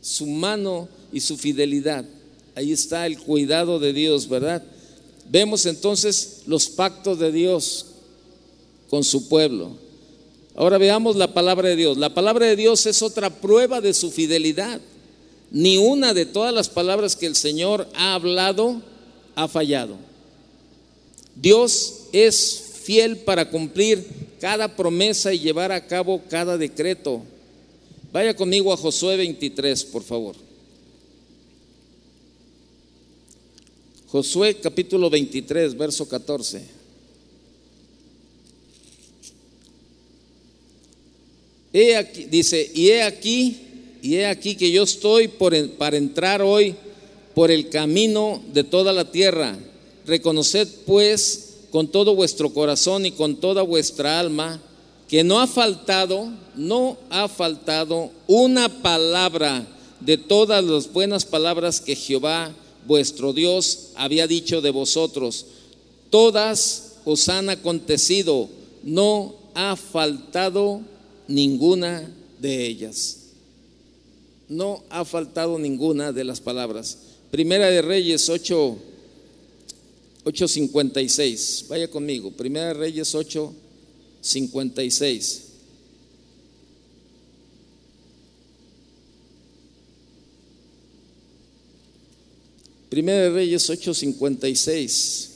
su 0.00 0.26
mano 0.26 0.88
y 1.12 1.20
su 1.20 1.36
fidelidad. 1.36 2.06
Ahí 2.54 2.72
está 2.72 3.06
el 3.06 3.18
cuidado 3.18 3.78
de 3.78 3.92
Dios, 3.92 4.30
¿verdad? 4.30 4.64
Vemos 5.30 5.66
entonces 5.66 6.42
los 6.46 6.68
pactos 6.68 7.18
de 7.18 7.32
Dios 7.32 7.86
con 8.88 9.02
su 9.04 9.28
pueblo. 9.28 9.70
Ahora 10.54 10.78
veamos 10.78 11.16
la 11.16 11.34
palabra 11.34 11.68
de 11.68 11.76
Dios. 11.76 11.98
La 11.98 12.14
palabra 12.14 12.46
de 12.46 12.56
Dios 12.56 12.86
es 12.86 13.02
otra 13.02 13.30
prueba 13.30 13.80
de 13.80 13.92
su 13.92 14.10
fidelidad. 14.10 14.80
Ni 15.50 15.76
una 15.76 16.14
de 16.14 16.26
todas 16.26 16.52
las 16.52 16.68
palabras 16.68 17.14
que 17.14 17.26
el 17.26 17.36
Señor 17.36 17.88
ha 17.94 18.14
hablado 18.14 18.80
ha 19.34 19.48
fallado. 19.48 19.96
Dios 21.34 22.06
es 22.12 22.62
fiel 22.82 23.18
para 23.18 23.50
cumplir 23.50 24.06
cada 24.40 24.74
promesa 24.74 25.34
y 25.34 25.40
llevar 25.40 25.72
a 25.72 25.86
cabo 25.86 26.22
cada 26.30 26.56
decreto. 26.56 27.22
Vaya 28.12 28.34
conmigo 28.34 28.72
a 28.72 28.76
Josué 28.76 29.16
23, 29.16 29.84
por 29.84 30.02
favor. 30.02 30.45
Josué 34.16 34.54
capítulo 34.54 35.10
23, 35.10 35.76
verso 35.76 36.08
14. 36.08 36.62
He 41.70 41.94
aquí, 41.94 42.24
dice, 42.24 42.70
y 42.74 42.88
he 42.88 43.02
aquí 43.02 43.60
y 44.00 44.14
he 44.14 44.26
aquí 44.26 44.56
que 44.56 44.72
yo 44.72 44.84
estoy 44.84 45.28
para 45.28 45.98
entrar 45.98 46.40
hoy 46.40 46.74
por 47.34 47.50
el 47.50 47.68
camino 47.68 48.42
de 48.54 48.64
toda 48.64 48.94
la 48.94 49.12
tierra. 49.12 49.54
Reconoced 50.06 50.66
pues 50.86 51.56
con 51.70 51.86
todo 51.86 52.14
vuestro 52.14 52.54
corazón 52.54 53.04
y 53.04 53.10
con 53.10 53.36
toda 53.36 53.60
vuestra 53.60 54.18
alma 54.18 54.62
que 55.10 55.24
no 55.24 55.40
ha 55.40 55.46
faltado, 55.46 56.32
no 56.54 56.96
ha 57.10 57.28
faltado 57.28 58.10
una 58.26 58.80
palabra 58.80 59.66
de 60.00 60.16
todas 60.16 60.64
las 60.64 60.90
buenas 60.90 61.26
palabras 61.26 61.82
que 61.82 61.94
Jehová 61.94 62.54
vuestro 62.86 63.32
Dios 63.32 63.90
había 63.94 64.26
dicho 64.26 64.60
de 64.60 64.70
vosotros. 64.70 65.46
Todas 66.10 66.96
os 67.04 67.28
han 67.28 67.50
acontecido, 67.50 68.48
no 68.82 69.34
ha 69.54 69.76
faltado 69.76 70.80
ninguna 71.28 72.10
de 72.40 72.66
ellas 72.66 73.26
no 74.48 74.84
ha 74.90 75.04
faltado 75.04 75.58
ninguna 75.58 76.12
de 76.12 76.24
las 76.24 76.40
palabras. 76.40 76.98
Primera 77.30 77.66
de 77.66 77.82
Reyes 77.82 78.28
8, 78.28 78.76
8.56. 80.24 81.68
Vaya 81.68 81.88
conmigo. 81.88 82.30
Primera 82.30 82.68
de 82.68 82.74
Reyes 82.74 83.14
8, 83.14 83.52
Primera 92.88 93.22
de 93.22 93.30
Reyes 93.30 93.68
8:56. 93.68 95.30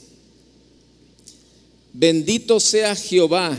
Bendito 1.93 2.59
sea 2.59 2.95
Jehová 2.95 3.57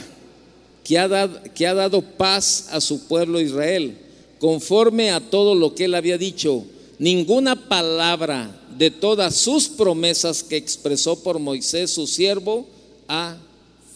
que 0.85 0.99
ha, 0.99 1.07
dado, 1.07 1.41
que 1.55 1.67
ha 1.67 1.75
dado 1.75 2.01
paz 2.03 2.69
a 2.71 2.81
su 2.81 3.07
pueblo 3.07 3.41
Israel 3.41 3.99
conforme 4.39 5.11
a 5.11 5.21
todo 5.21 5.55
lo 5.55 5.75
que 5.75 5.85
él 5.85 5.95
había 5.95 6.19
dicho. 6.19 6.65
Ninguna 6.99 7.69
palabra 7.69 8.59
de 8.77 8.91
todas 8.91 9.37
sus 9.37 9.69
promesas 9.69 10.43
que 10.43 10.57
expresó 10.57 11.23
por 11.23 11.39
Moisés, 11.39 11.93
su 11.93 12.07
siervo, 12.07 12.67
ha 13.07 13.37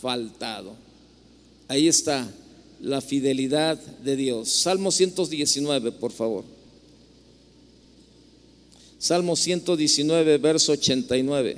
faltado. 0.00 0.74
Ahí 1.68 1.88
está 1.88 2.28
la 2.80 3.00
fidelidad 3.00 3.78
de 3.78 4.16
Dios. 4.16 4.50
Salmo 4.50 4.92
119, 4.92 5.92
por 5.92 6.12
favor. 6.12 6.44
Salmo 8.98 9.36
119, 9.36 10.38
verso 10.38 10.72
89. 10.72 11.56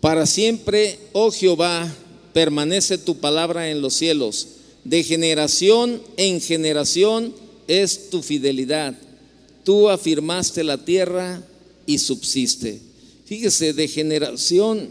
Para 0.00 0.26
siempre, 0.26 0.98
oh 1.12 1.30
Jehová, 1.30 1.92
permanece 2.32 2.98
tu 2.98 3.16
palabra 3.16 3.70
en 3.70 3.80
los 3.80 3.94
cielos. 3.94 4.48
De 4.84 5.02
generación 5.02 6.00
en 6.16 6.40
generación 6.40 7.34
es 7.66 8.10
tu 8.10 8.22
fidelidad. 8.22 8.96
Tú 9.64 9.88
afirmaste 9.88 10.62
la 10.62 10.84
tierra 10.84 11.42
y 11.86 11.98
subsiste. 11.98 12.80
Fíjese, 13.24 13.72
de 13.72 13.88
generación, 13.88 14.88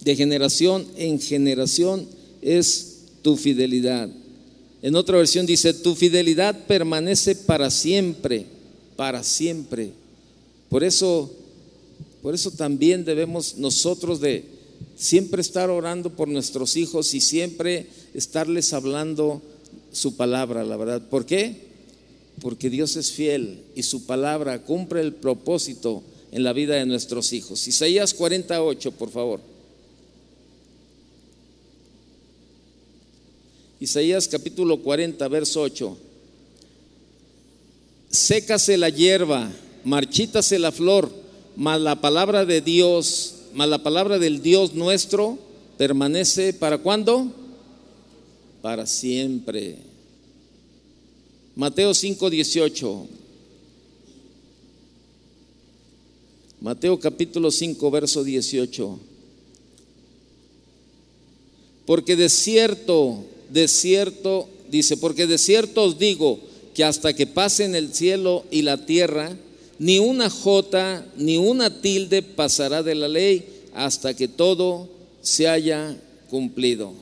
de 0.00 0.16
generación 0.16 0.86
en 0.96 1.20
generación 1.20 2.08
es 2.40 3.00
tu 3.20 3.36
fidelidad. 3.36 4.08
En 4.82 4.94
otra 4.94 5.18
versión 5.18 5.44
dice, 5.46 5.74
tu 5.74 5.94
fidelidad 5.94 6.66
permanece 6.66 7.34
para 7.34 7.70
siempre, 7.70 8.46
para 8.96 9.22
siempre. 9.24 9.90
Por 10.68 10.84
eso, 10.84 11.30
por 12.22 12.34
eso 12.34 12.50
también 12.52 13.04
debemos 13.04 13.56
nosotros 13.56 14.20
de 14.20 14.44
siempre 14.96 15.40
estar 15.40 15.70
orando 15.70 16.10
por 16.10 16.28
nuestros 16.28 16.76
hijos 16.76 17.14
y 17.14 17.20
siempre 17.20 17.86
estarles 18.14 18.72
hablando 18.72 19.42
su 19.92 20.16
palabra, 20.16 20.64
la 20.64 20.76
verdad. 20.76 21.02
¿Por 21.08 21.26
qué? 21.26 21.68
Porque 22.40 22.70
Dios 22.70 22.96
es 22.96 23.10
fiel 23.10 23.60
y 23.74 23.82
su 23.82 24.06
palabra 24.06 24.62
cumple 24.62 25.00
el 25.00 25.12
propósito 25.12 26.02
en 26.30 26.44
la 26.44 26.52
vida 26.52 26.76
de 26.76 26.86
nuestros 26.86 27.32
hijos. 27.32 27.66
Isaías 27.66 28.14
48, 28.14 28.92
por 28.92 29.10
favor. 29.10 29.57
Isaías 33.80 34.28
capítulo 34.28 34.82
40, 34.82 35.26
verso 35.28 35.60
8. 35.62 35.96
Sécase 38.10 38.76
la 38.76 38.88
hierba, 38.88 39.50
marchítase 39.84 40.58
la 40.58 40.72
flor, 40.72 41.10
mas 41.56 41.80
la 41.80 42.00
palabra 42.00 42.44
de 42.44 42.60
Dios 42.60 43.34
mas 43.58 43.68
la 43.68 43.82
palabra 43.82 44.18
del 44.18 44.42
Dios 44.42 44.74
nuestro 44.74 45.38
permanece 45.76 46.52
para 46.52 46.78
cuándo? 46.78 47.32
Para 48.62 48.86
siempre. 48.86 49.78
Mateo 51.56 51.94
5, 51.94 52.30
18. 52.30 53.06
Mateo 56.60 56.98
capítulo 56.98 57.50
5, 57.50 57.90
verso 57.90 58.22
18. 58.22 58.98
Porque 61.86 62.16
de 62.16 62.28
cierto, 62.28 63.24
de 63.50 63.68
cierto, 63.68 64.48
dice, 64.70 64.96
porque 64.96 65.26
de 65.26 65.38
cierto 65.38 65.84
os 65.84 65.98
digo 65.98 66.40
que 66.74 66.84
hasta 66.84 67.14
que 67.14 67.26
pasen 67.26 67.74
el 67.74 67.92
cielo 67.92 68.44
y 68.50 68.62
la 68.62 68.84
tierra, 68.84 69.36
ni 69.78 69.98
una 69.98 70.28
jota 70.30 71.06
ni 71.16 71.36
una 71.36 71.80
tilde 71.80 72.22
pasará 72.22 72.82
de 72.82 72.94
la 72.94 73.08
ley 73.08 73.44
hasta 73.74 74.14
que 74.14 74.28
todo 74.28 74.88
se 75.22 75.48
haya 75.48 75.96
cumplido. 76.30 76.92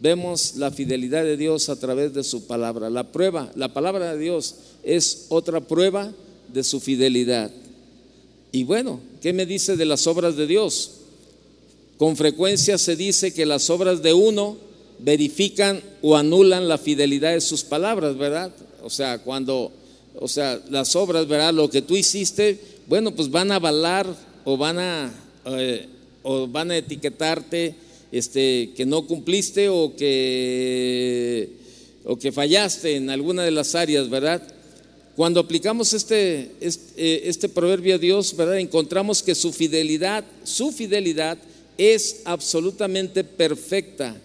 Vemos 0.00 0.56
la 0.56 0.70
fidelidad 0.70 1.24
de 1.24 1.36
Dios 1.36 1.68
a 1.68 1.76
través 1.76 2.14
de 2.14 2.24
su 2.24 2.46
palabra. 2.46 2.88
La 2.88 3.12
prueba, 3.12 3.50
la 3.54 3.72
palabra 3.72 4.14
de 4.14 4.18
Dios 4.18 4.54
es 4.82 5.26
otra 5.28 5.60
prueba 5.60 6.12
de 6.52 6.64
su 6.64 6.80
fidelidad. 6.80 7.50
Y 8.52 8.64
bueno, 8.64 9.00
¿qué 9.20 9.32
me 9.32 9.46
dice 9.46 9.76
de 9.76 9.84
las 9.84 10.06
obras 10.06 10.36
de 10.36 10.46
Dios? 10.46 10.92
Con 11.98 12.16
frecuencia 12.16 12.78
se 12.78 12.96
dice 12.96 13.34
que 13.34 13.44
las 13.44 13.68
obras 13.68 14.02
de 14.02 14.14
uno 14.14 14.56
verifican 15.02 15.80
o 16.02 16.16
anulan 16.16 16.68
la 16.68 16.78
fidelidad 16.78 17.32
de 17.32 17.40
sus 17.40 17.64
palabras, 17.64 18.16
¿verdad? 18.16 18.52
O 18.82 18.90
sea, 18.90 19.18
cuando 19.18 19.72
o 20.18 20.28
sea, 20.28 20.60
las 20.68 20.96
obras, 20.96 21.26
¿verdad? 21.28 21.54
Lo 21.54 21.70
que 21.70 21.82
tú 21.82 21.96
hiciste, 21.96 22.58
bueno, 22.86 23.14
pues 23.14 23.30
van 23.30 23.52
a 23.52 23.56
avalar 23.56 24.06
o 24.44 24.56
van 24.56 24.78
a, 24.78 25.12
eh, 25.46 25.86
o 26.22 26.46
van 26.46 26.70
a 26.70 26.76
etiquetarte 26.76 27.74
este, 28.12 28.70
que 28.76 28.84
no 28.84 29.06
cumpliste 29.06 29.68
o 29.68 29.94
que, 29.96 31.48
o 32.04 32.16
que 32.16 32.32
fallaste 32.32 32.96
en 32.96 33.10
alguna 33.10 33.44
de 33.44 33.50
las 33.50 33.74
áreas, 33.74 34.10
¿verdad? 34.10 34.42
Cuando 35.16 35.40
aplicamos 35.40 35.92
este, 35.92 36.52
este, 36.60 37.28
este 37.28 37.48
proverbio 37.48 37.94
a 37.94 37.98
Dios, 37.98 38.36
¿verdad? 38.36 38.58
Encontramos 38.58 39.22
que 39.22 39.34
su 39.34 39.52
fidelidad, 39.52 40.24
su 40.44 40.72
fidelidad 40.72 41.38
es 41.78 42.22
absolutamente 42.24 43.22
perfecta. 43.24 44.16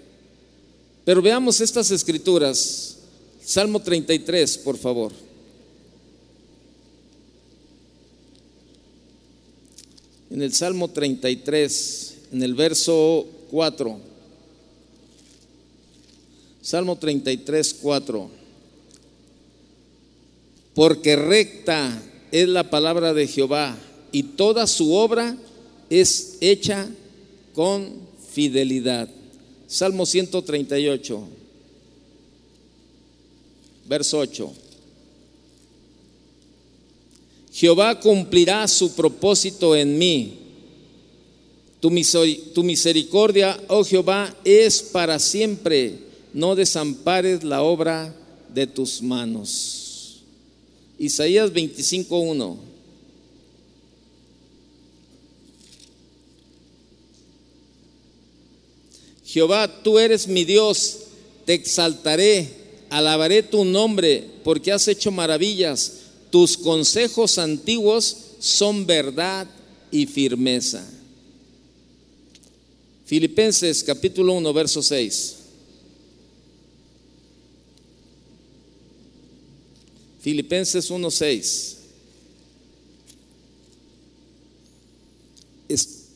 Pero 1.05 1.21
veamos 1.21 1.61
estas 1.61 1.91
escrituras. 1.91 2.97
Salmo 3.43 3.79
33, 3.79 4.57
por 4.57 4.75
favor. 4.75 5.13
En 10.31 10.41
el 10.41 10.51
Salmo 10.51 10.89
33, 10.89 12.15
en 12.33 12.41
el 12.41 12.55
verso 12.55 13.27
4. 13.51 13.99
Salmo 16.61 16.97
33, 16.97 17.75
4. 17.79 18.29
Porque 20.73 21.15
recta 21.15 22.01
es 22.31 22.49
la 22.49 22.69
palabra 22.71 23.13
de 23.13 23.27
Jehová 23.27 23.77
y 24.11 24.23
toda 24.23 24.65
su 24.65 24.93
obra 24.93 25.37
es 25.91 26.37
hecha 26.41 26.89
con 27.53 27.93
fidelidad. 28.31 29.07
Salmo 29.67 30.05
138, 30.05 31.27
verso 33.87 34.19
8. 34.19 34.53
Jehová 37.55 37.99
cumplirá 37.99 38.67
su 38.67 38.93
propósito 38.95 39.75
en 39.75 39.97
mí. 39.97 40.39
Tu, 41.79 42.63
misericordia, 42.63 43.57
oh 43.67 43.83
Jehová, 43.83 44.35
es 44.43 44.81
para 44.81 45.19
siempre. 45.19 45.99
No 46.33 46.55
desampares 46.55 47.43
la 47.43 47.61
obra 47.61 48.13
de 48.53 48.67
tus 48.67 49.01
manos. 49.01 50.21
Isaías 50.99 51.53
25.1. 51.53 52.74
Jehová, 59.35 59.67
tú 59.83 59.99
eres 59.99 60.29
mi 60.29 60.45
Dios, 60.45 60.99
te 61.43 61.55
exaltaré, 61.55 62.47
alabaré 62.89 63.43
tu 63.43 63.65
nombre, 63.65 64.23
porque 64.45 64.71
has 64.71 64.87
hecho 64.87 65.11
maravillas. 65.11 66.03
Tus 66.29 66.55
consejos 66.55 67.37
antiguos 67.37 68.15
son 68.39 68.85
verdad 68.85 69.45
y 69.91 70.05
firmeza. 70.05 70.87
Filipenses 73.05 73.83
capítulo 73.83 74.31
1, 74.35 74.53
verso 74.53 74.81
6. 74.81 75.35
Filipenses 80.21 80.89
1, 80.89 81.11
6. 81.11 81.77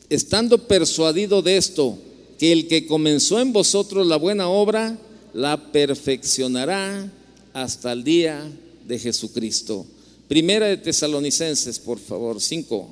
Estando 0.08 0.66
persuadido 0.66 1.42
de 1.42 1.58
esto, 1.58 1.98
que 2.40 2.52
el 2.52 2.68
que 2.68 2.86
comenzó 2.86 3.38
en 3.38 3.52
vosotros 3.52 4.06
la 4.06 4.16
buena 4.16 4.48
obra, 4.48 4.96
la 5.34 5.70
perfeccionará 5.72 7.12
hasta 7.52 7.92
el 7.92 8.02
día 8.02 8.50
de 8.88 8.98
Jesucristo. 8.98 9.84
Primera 10.26 10.66
de 10.66 10.78
Tesalonicenses, 10.78 11.78
por 11.78 11.98
favor, 11.98 12.40
5. 12.40 12.88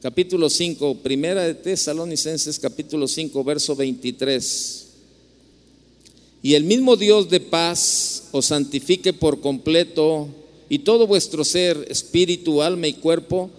Capítulo 0.00 0.48
5, 0.48 0.94
Primera 1.02 1.42
de 1.42 1.52
Tesalonicenses, 1.52 2.58
capítulo 2.58 3.06
5, 3.06 3.44
verso 3.44 3.76
23. 3.76 4.86
Y 6.42 6.54
el 6.54 6.64
mismo 6.64 6.96
Dios 6.96 7.28
de 7.28 7.40
paz 7.40 8.22
os 8.32 8.46
santifique 8.46 9.12
por 9.12 9.42
completo 9.42 10.28
y 10.70 10.78
todo 10.78 11.06
vuestro 11.06 11.44
ser, 11.44 11.86
espíritu, 11.90 12.62
alma 12.62 12.86
y 12.86 12.94
cuerpo, 12.94 13.50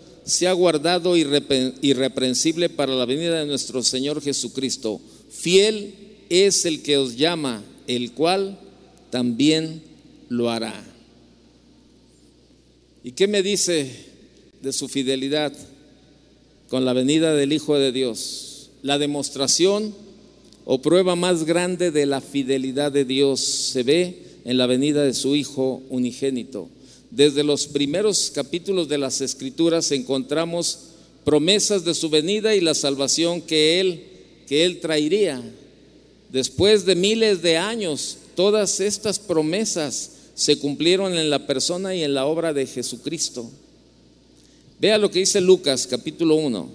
ha 0.47 0.53
guardado 0.53 1.15
irreprensible 1.17 2.69
para 2.69 2.95
la 2.95 3.05
venida 3.05 3.39
de 3.39 3.45
nuestro 3.45 3.83
Señor 3.83 4.21
Jesucristo. 4.21 5.01
Fiel 5.29 5.93
es 6.29 6.65
el 6.65 6.81
que 6.81 6.97
os 6.97 7.17
llama, 7.17 7.63
el 7.87 8.13
cual 8.13 8.57
también 9.09 9.81
lo 10.29 10.49
hará. 10.49 10.73
¿Y 13.03 13.11
qué 13.11 13.27
me 13.27 13.43
dice 13.43 13.91
de 14.61 14.71
su 14.71 14.87
fidelidad 14.87 15.51
con 16.69 16.85
la 16.85 16.93
venida 16.93 17.33
del 17.33 17.51
Hijo 17.51 17.77
de 17.77 17.91
Dios? 17.91 18.69
La 18.81 18.97
demostración 18.97 19.93
o 20.65 20.81
prueba 20.81 21.17
más 21.17 21.43
grande 21.43 21.91
de 21.91 22.05
la 22.05 22.21
fidelidad 22.21 22.91
de 22.91 23.03
Dios 23.03 23.41
se 23.41 23.83
ve 23.83 24.23
en 24.45 24.57
la 24.57 24.67
venida 24.67 25.03
de 25.03 25.13
su 25.13 25.35
Hijo 25.35 25.83
unigénito. 25.89 26.69
Desde 27.15 27.43
los 27.43 27.67
primeros 27.67 28.31
capítulos 28.33 28.87
de 28.89 28.97
las 28.97 29.21
Escrituras 29.21 29.91
encontramos 29.91 30.79
promesas 31.23 31.85
de 31.85 31.93
su 31.93 32.09
venida 32.09 32.55
y 32.55 32.59
la 32.59 32.73
salvación 32.73 33.39
que 33.39 33.79
él 33.79 34.03
que 34.47 34.65
él 34.65 34.79
traería. 34.79 35.41
Después 36.29 36.85
de 36.85 36.95
miles 36.95 37.43
de 37.43 37.57
años, 37.57 38.17
todas 38.35 38.79
estas 38.79 39.19
promesas 39.19 40.11
se 40.33 40.57
cumplieron 40.57 41.15
en 41.15 41.29
la 41.29 41.45
persona 41.45 41.93
y 41.93 42.03
en 42.03 42.15
la 42.15 42.25
obra 42.25 42.51
de 42.51 42.65
Jesucristo. 42.65 43.49
Vea 44.79 44.97
lo 44.97 45.11
que 45.11 45.19
dice 45.19 45.39
Lucas 45.39 45.85
capítulo 45.85 46.35
1. 46.35 46.69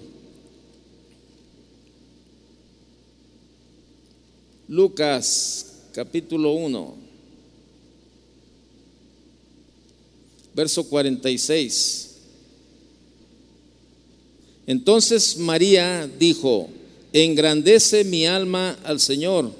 Lucas 4.69 5.65
capítulo 5.93 6.53
1. 6.53 6.98
Verso 10.59 10.83
46. 10.83 12.09
Entonces 14.67 15.37
María 15.37 16.05
dijo, 16.19 16.69
engrandece 17.13 18.03
mi 18.03 18.25
alma 18.25 18.77
al 18.83 18.99
Señor 18.99 19.53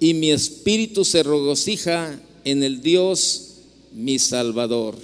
y 0.00 0.14
mi 0.14 0.30
espíritu 0.30 1.04
se 1.04 1.22
regocija 1.22 2.18
en 2.44 2.62
el 2.62 2.80
Dios 2.80 3.56
mi 3.92 4.18
Salvador. 4.18 4.96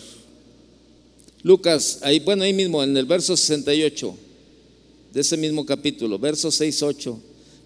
Lucas, 1.42 1.98
ahí, 2.00 2.20
bueno, 2.20 2.44
ahí 2.44 2.54
mismo, 2.54 2.82
en 2.82 2.96
el 2.96 3.04
verso 3.04 3.36
68 3.36 4.16
de 5.12 5.20
ese 5.20 5.36
mismo 5.36 5.66
capítulo, 5.66 6.18
verso 6.18 6.50
6, 6.50 6.82
8. 6.82 7.18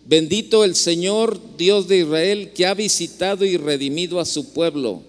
Bendito 0.04 0.64
el 0.64 0.74
Señor 0.74 1.40
Dios 1.56 1.86
de 1.86 1.98
Israel 1.98 2.50
que 2.56 2.66
ha 2.66 2.74
visitado 2.74 3.44
y 3.44 3.56
redimido 3.56 4.18
a 4.18 4.24
su 4.24 4.52
pueblo 4.52 5.04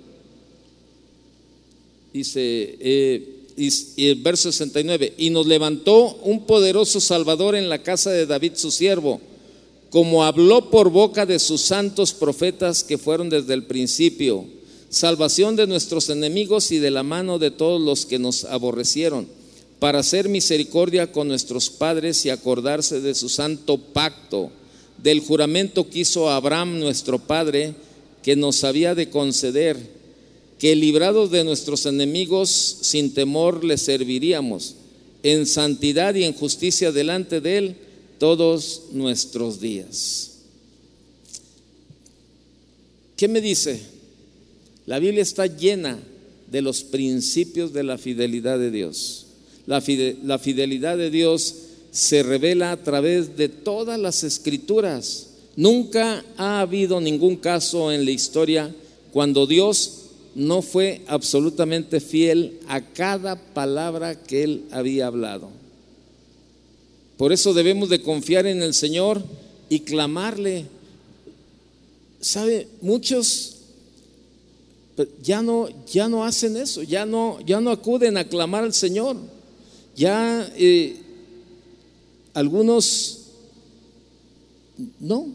dice, 2.13 2.77
eh, 2.79 3.39
y, 3.57 4.07
el 4.07 4.15
verso 4.15 4.51
69, 4.51 5.13
y 5.17 5.29
nos 5.29 5.45
levantó 5.45 6.15
un 6.23 6.45
poderoso 6.45 6.99
Salvador 6.99 7.55
en 7.55 7.69
la 7.69 7.83
casa 7.83 8.11
de 8.11 8.25
David 8.25 8.53
su 8.55 8.71
siervo, 8.71 9.19
como 9.89 10.23
habló 10.23 10.69
por 10.69 10.89
boca 10.89 11.25
de 11.25 11.39
sus 11.39 11.61
santos 11.61 12.13
profetas 12.13 12.83
que 12.83 12.97
fueron 12.97 13.29
desde 13.29 13.53
el 13.53 13.63
principio, 13.63 14.45
salvación 14.89 15.55
de 15.55 15.67
nuestros 15.67 16.09
enemigos 16.09 16.71
y 16.71 16.79
de 16.79 16.91
la 16.91 17.03
mano 17.03 17.37
de 17.37 17.51
todos 17.51 17.81
los 17.81 18.05
que 18.05 18.19
nos 18.19 18.45
aborrecieron, 18.45 19.27
para 19.79 19.99
hacer 19.99 20.29
misericordia 20.29 21.11
con 21.11 21.27
nuestros 21.27 21.69
padres 21.69 22.25
y 22.25 22.29
acordarse 22.29 23.01
de 23.01 23.15
su 23.15 23.29
santo 23.29 23.77
pacto, 23.77 24.51
del 25.01 25.21
juramento 25.21 25.89
que 25.89 25.99
hizo 25.99 26.29
Abraham 26.29 26.79
nuestro 26.79 27.19
padre, 27.19 27.73
que 28.23 28.35
nos 28.35 28.63
había 28.63 28.95
de 28.95 29.09
conceder 29.09 29.98
que 30.59 30.75
librados 30.75 31.31
de 31.31 31.43
nuestros 31.43 31.85
enemigos 31.85 32.49
sin 32.81 33.13
temor 33.13 33.63
le 33.63 33.77
serviríamos 33.77 34.75
en 35.23 35.45
santidad 35.45 36.13
y 36.15 36.25
en 36.25 36.33
justicia 36.33 36.91
delante 36.91 37.41
de 37.41 37.57
Él 37.57 37.75
todos 38.19 38.83
nuestros 38.91 39.61
días. 39.61 40.31
¿Qué 43.15 43.27
me 43.27 43.41
dice? 43.41 43.81
La 44.85 44.99
Biblia 44.99 45.23
está 45.23 45.45
llena 45.45 45.97
de 46.51 46.61
los 46.61 46.83
principios 46.83 47.73
de 47.73 47.83
la 47.83 47.97
fidelidad 47.97 48.59
de 48.59 48.71
Dios. 48.71 49.25
La, 49.65 49.81
fidelidad 49.81 50.97
de 50.97 51.11
Dios 51.11 51.55
se 51.91 52.23
revela 52.23 52.71
a 52.71 52.83
través 52.83 53.37
de 53.37 53.49
todas 53.49 53.99
las 53.99 54.23
escrituras. 54.23 55.27
Nunca 55.55 56.25
ha 56.37 56.61
habido 56.61 56.99
ningún 56.99 57.35
caso 57.35 57.91
en 57.91 58.03
la 58.03 58.11
historia 58.11 58.73
cuando 59.11 59.45
Dios 59.45 60.08
no 60.35 60.61
fue 60.61 61.01
absolutamente 61.07 61.99
fiel 61.99 62.59
a 62.67 62.81
cada 62.81 63.35
palabra 63.35 64.15
que 64.15 64.43
él 64.43 64.65
había 64.71 65.07
hablado. 65.07 65.49
Por 67.17 67.33
eso 67.33 67.53
debemos 67.53 67.89
de 67.89 68.01
confiar 68.01 68.45
en 68.45 68.61
el 68.61 68.73
Señor 68.73 69.21
y 69.67 69.81
clamarle. 69.81 70.65
¿Sabe? 72.21 72.67
Muchos 72.81 73.57
ya 75.21 75.41
no, 75.41 75.69
ya 75.85 76.07
no 76.09 76.23
hacen 76.23 76.57
eso, 76.57 76.83
ya 76.83 77.05
no, 77.05 77.39
ya 77.45 77.61
no 77.61 77.71
acuden 77.71 78.17
a 78.17 78.25
clamar 78.25 78.63
al 78.63 78.73
Señor. 78.73 79.17
Ya 79.95 80.49
eh, 80.55 80.97
algunos 82.33 83.19
no, 84.99 85.27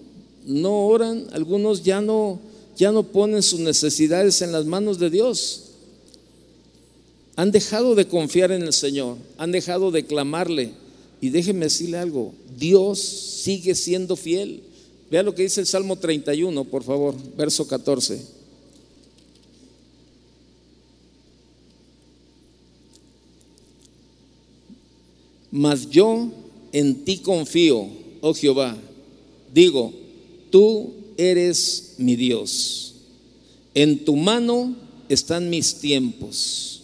no 0.46 0.86
oran, 0.86 1.26
algunos 1.32 1.82
ya 1.82 2.00
no 2.00 2.40
ya 2.76 2.92
no 2.92 3.02
ponen 3.02 3.42
sus 3.42 3.60
necesidades 3.60 4.42
en 4.42 4.52
las 4.52 4.64
manos 4.64 4.98
de 4.98 5.10
Dios. 5.10 5.64
Han 7.36 7.50
dejado 7.50 7.94
de 7.94 8.06
confiar 8.06 8.52
en 8.52 8.62
el 8.62 8.72
Señor, 8.72 9.16
han 9.38 9.52
dejado 9.52 9.90
de 9.90 10.06
clamarle 10.06 10.72
Y 11.20 11.30
déjeme 11.30 11.66
decirle 11.66 11.98
algo, 11.98 12.34
Dios 12.58 12.98
sigue 12.98 13.74
siendo 13.74 14.14
fiel. 14.14 14.62
Vea 15.10 15.22
lo 15.22 15.34
que 15.34 15.42
dice 15.42 15.60
el 15.60 15.66
Salmo 15.66 15.96
31, 15.96 16.64
por 16.64 16.82
favor, 16.82 17.14
verso 17.36 17.66
14. 17.66 18.20
Mas 25.50 25.88
yo 25.88 26.30
en 26.72 27.04
ti 27.04 27.18
confío, 27.18 27.86
oh 28.20 28.34
Jehová. 28.34 28.76
Digo, 29.52 29.92
tú 30.50 30.92
eres 31.16 31.94
mi 31.98 32.16
Dios. 32.16 32.94
En 33.74 34.04
tu 34.04 34.16
mano 34.16 34.76
están 35.08 35.50
mis 35.50 35.76
tiempos. 35.76 36.82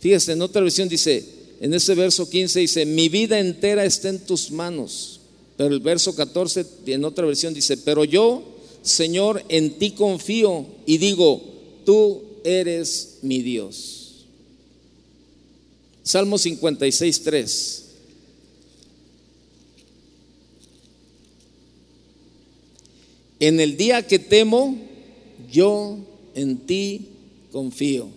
Fíjese, 0.00 0.32
en 0.32 0.42
otra 0.42 0.62
versión 0.62 0.88
dice, 0.88 1.24
en 1.60 1.72
ese 1.74 1.94
verso 1.94 2.28
15 2.28 2.60
dice, 2.60 2.86
mi 2.86 3.08
vida 3.08 3.38
entera 3.38 3.84
está 3.84 4.08
en 4.08 4.18
tus 4.18 4.50
manos. 4.50 5.20
Pero 5.56 5.72
el 5.72 5.80
verso 5.80 6.14
14 6.14 6.66
en 6.86 7.04
otra 7.04 7.26
versión 7.26 7.54
dice, 7.54 7.76
pero 7.76 8.04
yo, 8.04 8.42
Señor, 8.82 9.44
en 9.48 9.78
ti 9.78 9.92
confío 9.92 10.66
y 10.84 10.98
digo, 10.98 11.42
tú 11.84 12.22
eres 12.44 13.18
mi 13.22 13.40
Dios. 13.40 14.26
Salmo 16.02 16.36
56, 16.36 17.22
3. 17.22 17.84
En 23.46 23.60
el 23.60 23.76
día 23.76 24.06
que 24.06 24.18
temo, 24.18 24.74
yo 25.52 25.98
en 26.34 26.56
ti 26.56 27.08
confío. 27.52 28.08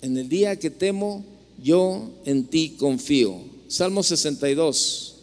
En 0.00 0.16
el 0.16 0.26
día 0.30 0.58
que 0.58 0.70
temo, 0.70 1.22
yo 1.62 2.08
en 2.24 2.46
ti 2.46 2.76
confío. 2.78 3.36
Salmo 3.68 4.02
62, 4.02 5.16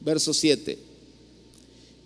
verso 0.00 0.32
7. 0.32 0.78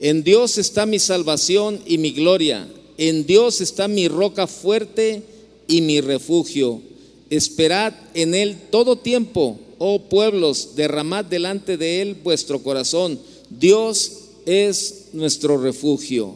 En 0.01 0.25
Dios 0.25 0.59
está 0.59 0.87
mi 0.87 0.99
salvación 0.99 1.81
y 1.87 1.99
mi 1.99 2.11
gloria. 2.11 2.67
En 2.99 3.25
Dios 3.27 3.61
está 3.61 3.87
mi 3.87 4.09
roca 4.09 4.49
fuerte 4.49 5.23
y 5.69 5.83
mi 5.83 6.01
refugio. 6.01 6.83
Esperad 7.31 7.95
en 8.15 8.35
Él 8.35 8.57
todo 8.73 8.97
tiempo, 8.97 9.57
oh 9.79 10.01
pueblos, 10.09 10.75
derramad 10.75 11.27
delante 11.27 11.77
de 11.77 12.03
Él 12.03 12.15
vuestro 12.15 12.61
corazón. 12.61 13.30
Dios 13.51 14.13
es 14.47 15.09
nuestro 15.13 15.61
refugio. 15.61 16.35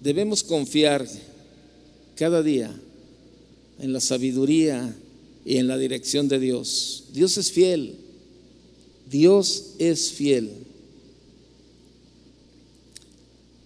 Debemos 0.00 0.42
confiar 0.42 1.06
cada 2.14 2.42
día 2.42 2.74
en 3.80 3.92
la 3.92 4.00
sabiduría 4.00 4.96
y 5.44 5.56
en 5.56 5.66
la 5.66 5.78
dirección 5.78 6.28
de 6.28 6.38
Dios. 6.38 7.04
Dios 7.12 7.36
es 7.38 7.50
fiel. 7.50 7.96
Dios 9.10 9.74
es 9.78 10.12
fiel. 10.12 10.50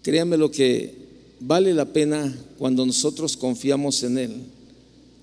Créame 0.03 0.36
lo 0.36 0.51
que 0.51 0.94
vale 1.40 1.74
la 1.74 1.92
pena 1.92 2.36
cuando 2.59 2.84
nosotros 2.86 3.36
confiamos 3.36 4.03
en 4.03 4.18
Él. 4.18 4.36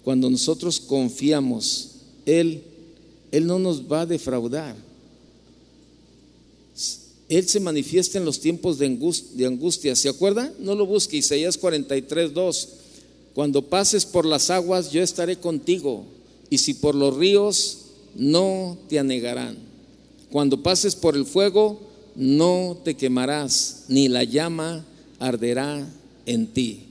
Cuando 0.03 0.29
nosotros 0.29 0.79
confiamos, 0.79 1.89
Él, 2.25 2.61
Él 3.31 3.45
no 3.45 3.59
nos 3.59 3.81
va 3.81 4.01
a 4.01 4.05
defraudar. 4.05 4.75
Él 7.29 7.47
se 7.47 7.59
manifiesta 7.59 8.17
en 8.17 8.25
los 8.25 8.39
tiempos 8.39 8.77
de 8.79 9.45
angustia. 9.45 9.95
¿Se 9.95 10.07
acuerda? 10.07 10.53
No 10.59 10.75
lo 10.75 10.85
busque. 10.85 11.17
Isaías 11.17 11.57
43, 11.57 12.33
2. 12.33 12.69
Cuando 13.33 13.61
pases 13.61 14.05
por 14.05 14.25
las 14.25 14.49
aguas, 14.49 14.91
yo 14.91 15.03
estaré 15.03 15.37
contigo, 15.37 16.05
y 16.49 16.57
si 16.57 16.73
por 16.73 16.95
los 16.95 17.15
ríos, 17.15 17.79
no 18.15 18.77
te 18.89 18.97
anegarán. 18.97 19.57
Cuando 20.31 20.63
pases 20.63 20.95
por 20.95 21.15
el 21.15 21.25
fuego, 21.25 21.79
no 22.15 22.77
te 22.83 22.95
quemarás, 22.95 23.83
ni 23.89 24.07
la 24.07 24.23
llama 24.23 24.85
arderá 25.19 25.87
en 26.25 26.47
ti. 26.47 26.85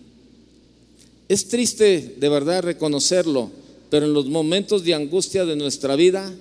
Es 1.29 1.49
triste 1.49 2.15
de 2.19 2.29
verdad 2.29 2.63
reconocerlo, 2.63 3.51
pero 3.91 4.07
en 4.07 4.13
los 4.13 4.27
momentos 4.27 4.85
de 4.85 4.95
angustia 4.95 5.45
de 5.45 5.57
nuestra 5.57 5.97
vida, 5.97 6.35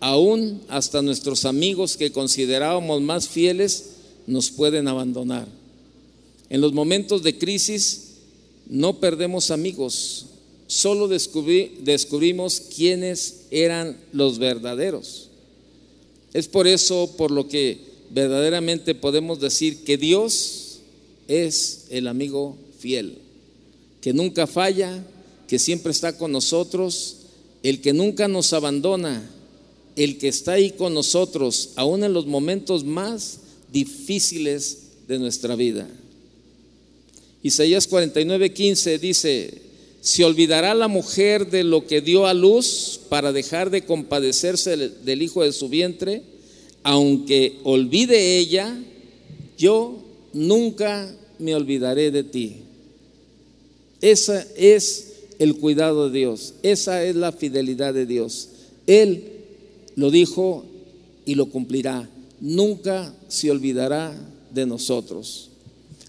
aún 0.00 0.62
hasta 0.68 1.02
nuestros 1.02 1.44
amigos 1.44 1.96
que 1.96 2.12
considerábamos 2.12 3.00
más 3.02 3.28
fieles 3.28 3.90
nos 4.26 4.50
pueden 4.50 4.88
abandonar. 4.88 5.46
En 6.48 6.60
los 6.60 6.72
momentos 6.72 7.22
de 7.22 7.38
crisis, 7.38 8.14
no 8.68 8.98
perdemos 8.98 9.50
amigos, 9.50 10.26
solo 10.66 11.08
descubrimos 11.08 12.60
quiénes 12.60 13.42
eran 13.50 13.96
los 14.12 14.38
verdaderos. 14.38 15.28
Es 16.32 16.48
por 16.48 16.66
eso 16.66 17.14
por 17.16 17.30
lo 17.30 17.48
que 17.48 17.78
verdaderamente 18.10 18.94
podemos 18.94 19.40
decir 19.40 19.84
que 19.84 19.96
Dios 19.96 20.78
es 21.28 21.86
el 21.90 22.06
amigo 22.06 22.56
fiel, 22.78 23.18
que 24.00 24.12
nunca 24.12 24.46
falla, 24.46 25.04
que 25.50 25.58
siempre 25.58 25.90
está 25.90 26.16
con 26.16 26.30
nosotros, 26.30 27.16
el 27.64 27.80
que 27.80 27.92
nunca 27.92 28.28
nos 28.28 28.52
abandona, 28.52 29.28
el 29.96 30.16
que 30.16 30.28
está 30.28 30.52
ahí 30.52 30.70
con 30.70 30.94
nosotros, 30.94 31.70
aún 31.74 32.04
en 32.04 32.12
los 32.12 32.24
momentos 32.26 32.84
más 32.84 33.40
difíciles 33.72 34.78
de 35.08 35.18
nuestra 35.18 35.56
vida. 35.56 35.88
Isaías 37.42 37.88
49, 37.88 38.52
15 38.52 38.98
dice, 39.00 39.54
¿se 40.00 40.24
olvidará 40.24 40.72
la 40.72 40.86
mujer 40.86 41.50
de 41.50 41.64
lo 41.64 41.84
que 41.84 42.00
dio 42.00 42.26
a 42.26 42.32
luz 42.34 43.00
para 43.08 43.32
dejar 43.32 43.70
de 43.70 43.84
compadecerse 43.84 44.76
del 44.76 45.20
hijo 45.20 45.42
de 45.42 45.52
su 45.52 45.68
vientre? 45.68 46.22
Aunque 46.84 47.58
olvide 47.64 48.38
ella, 48.38 48.80
yo 49.58 49.98
nunca 50.32 51.12
me 51.40 51.56
olvidaré 51.56 52.12
de 52.12 52.22
ti. 52.22 52.58
Ese 54.00 54.46
es 54.56 55.09
el 55.40 55.56
cuidado 55.56 56.10
de 56.10 56.18
Dios, 56.18 56.52
esa 56.62 57.02
es 57.02 57.16
la 57.16 57.32
fidelidad 57.32 57.94
de 57.94 58.04
Dios. 58.04 58.50
Él 58.86 59.24
lo 59.96 60.10
dijo 60.10 60.66
y 61.24 61.34
lo 61.34 61.46
cumplirá. 61.46 62.08
Nunca 62.42 63.14
se 63.26 63.50
olvidará 63.50 64.14
de 64.52 64.66
nosotros. 64.66 65.48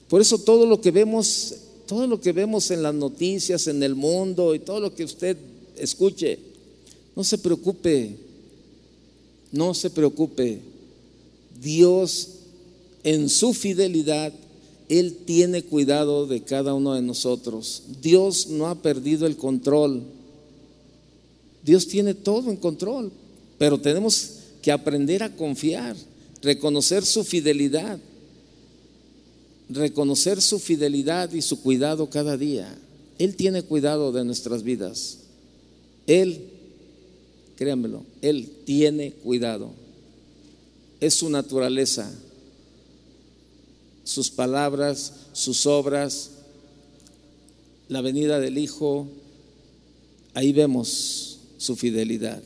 Por 0.09 0.19
eso 0.19 0.37
todo 0.37 0.65
lo 0.65 0.81
que 0.81 0.91
vemos, 0.91 1.55
todo 1.87 2.07
lo 2.07 2.19
que 2.19 2.33
vemos 2.33 2.71
en 2.71 2.83
las 2.83 2.93
noticias, 2.93 3.67
en 3.67 3.81
el 3.81 3.95
mundo 3.95 4.53
y 4.53 4.59
todo 4.59 4.81
lo 4.81 4.93
que 4.93 5.05
usted 5.05 5.37
escuche, 5.77 6.37
no 7.15 7.23
se 7.23 7.37
preocupe, 7.37 8.17
no 9.53 9.73
se 9.73 9.89
preocupe. 9.89 10.59
Dios 11.61 12.27
en 13.05 13.29
su 13.29 13.53
fidelidad, 13.53 14.33
Él 14.91 15.15
tiene 15.25 15.63
cuidado 15.63 16.27
de 16.27 16.43
cada 16.43 16.73
uno 16.73 16.93
de 16.93 17.01
nosotros. 17.01 17.83
Dios 18.01 18.47
no 18.47 18.67
ha 18.67 18.75
perdido 18.75 19.25
el 19.25 19.37
control. 19.37 20.03
Dios 21.63 21.87
tiene 21.87 22.13
todo 22.13 22.51
en 22.51 22.57
control, 22.57 23.11
pero 23.57 23.79
tenemos 23.79 24.33
que 24.61 24.71
aprender 24.71 25.23
a 25.23 25.35
confiar, 25.35 25.95
reconocer 26.41 27.05
su 27.05 27.23
fidelidad 27.23 27.99
reconocer 29.73 30.41
su 30.41 30.59
fidelidad 30.59 31.31
y 31.33 31.41
su 31.41 31.61
cuidado 31.61 32.09
cada 32.09 32.37
día. 32.37 32.77
Él 33.17 33.35
tiene 33.35 33.63
cuidado 33.63 34.11
de 34.11 34.23
nuestras 34.23 34.63
vidas. 34.63 35.19
Él, 36.07 36.41
créanmelo, 37.55 38.03
Él 38.21 38.49
tiene 38.65 39.13
cuidado. 39.13 39.71
Es 40.99 41.15
su 41.15 41.29
naturaleza, 41.29 42.11
sus 44.11 44.29
palabras, 44.29 45.13
sus 45.31 45.65
obras, 45.65 46.31
la 47.87 48.01
venida 48.01 48.39
del 48.39 48.57
Hijo, 48.57 49.07
ahí 50.33 50.51
vemos 50.51 51.39
su 51.57 51.77
fidelidad. 51.77 52.43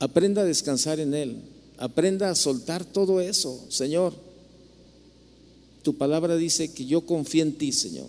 Aprenda 0.00 0.42
a 0.42 0.46
descansar 0.46 0.98
en 0.98 1.14
Él, 1.14 1.36
aprenda 1.78 2.28
a 2.28 2.34
soltar 2.34 2.84
todo 2.84 3.20
eso, 3.20 3.64
Señor. 3.68 4.14
Tu 5.84 5.94
palabra 5.96 6.36
dice 6.36 6.72
que 6.72 6.86
yo 6.86 7.02
confío 7.02 7.44
en 7.44 7.52
ti, 7.52 7.70
Señor. 7.70 8.08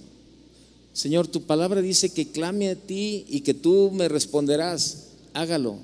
Señor, 0.94 1.28
tu 1.28 1.42
palabra 1.42 1.82
dice 1.82 2.10
que 2.10 2.30
clame 2.30 2.70
a 2.70 2.76
ti 2.76 3.26
y 3.30 3.42
que 3.42 3.54
tú 3.54 3.92
me 3.94 4.08
responderás. 4.08 5.10
Hágalo. 5.34 5.78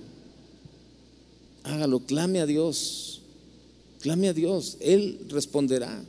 Hágalo, 1.64 2.00
clame 2.00 2.40
a 2.40 2.46
Dios. 2.46 3.11
Clame 4.02 4.30
a 4.30 4.34
Dios, 4.34 4.78
Él 4.80 5.20
responderá. 5.30 6.04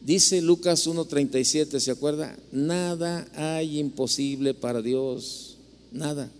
Dice 0.00 0.40
Lucas 0.40 0.86
1.37, 0.86 1.78
¿se 1.80 1.90
acuerda? 1.90 2.38
Nada 2.50 3.28
hay 3.34 3.78
imposible 3.78 4.54
para 4.54 4.80
Dios. 4.80 5.56
Nada. 5.92 6.30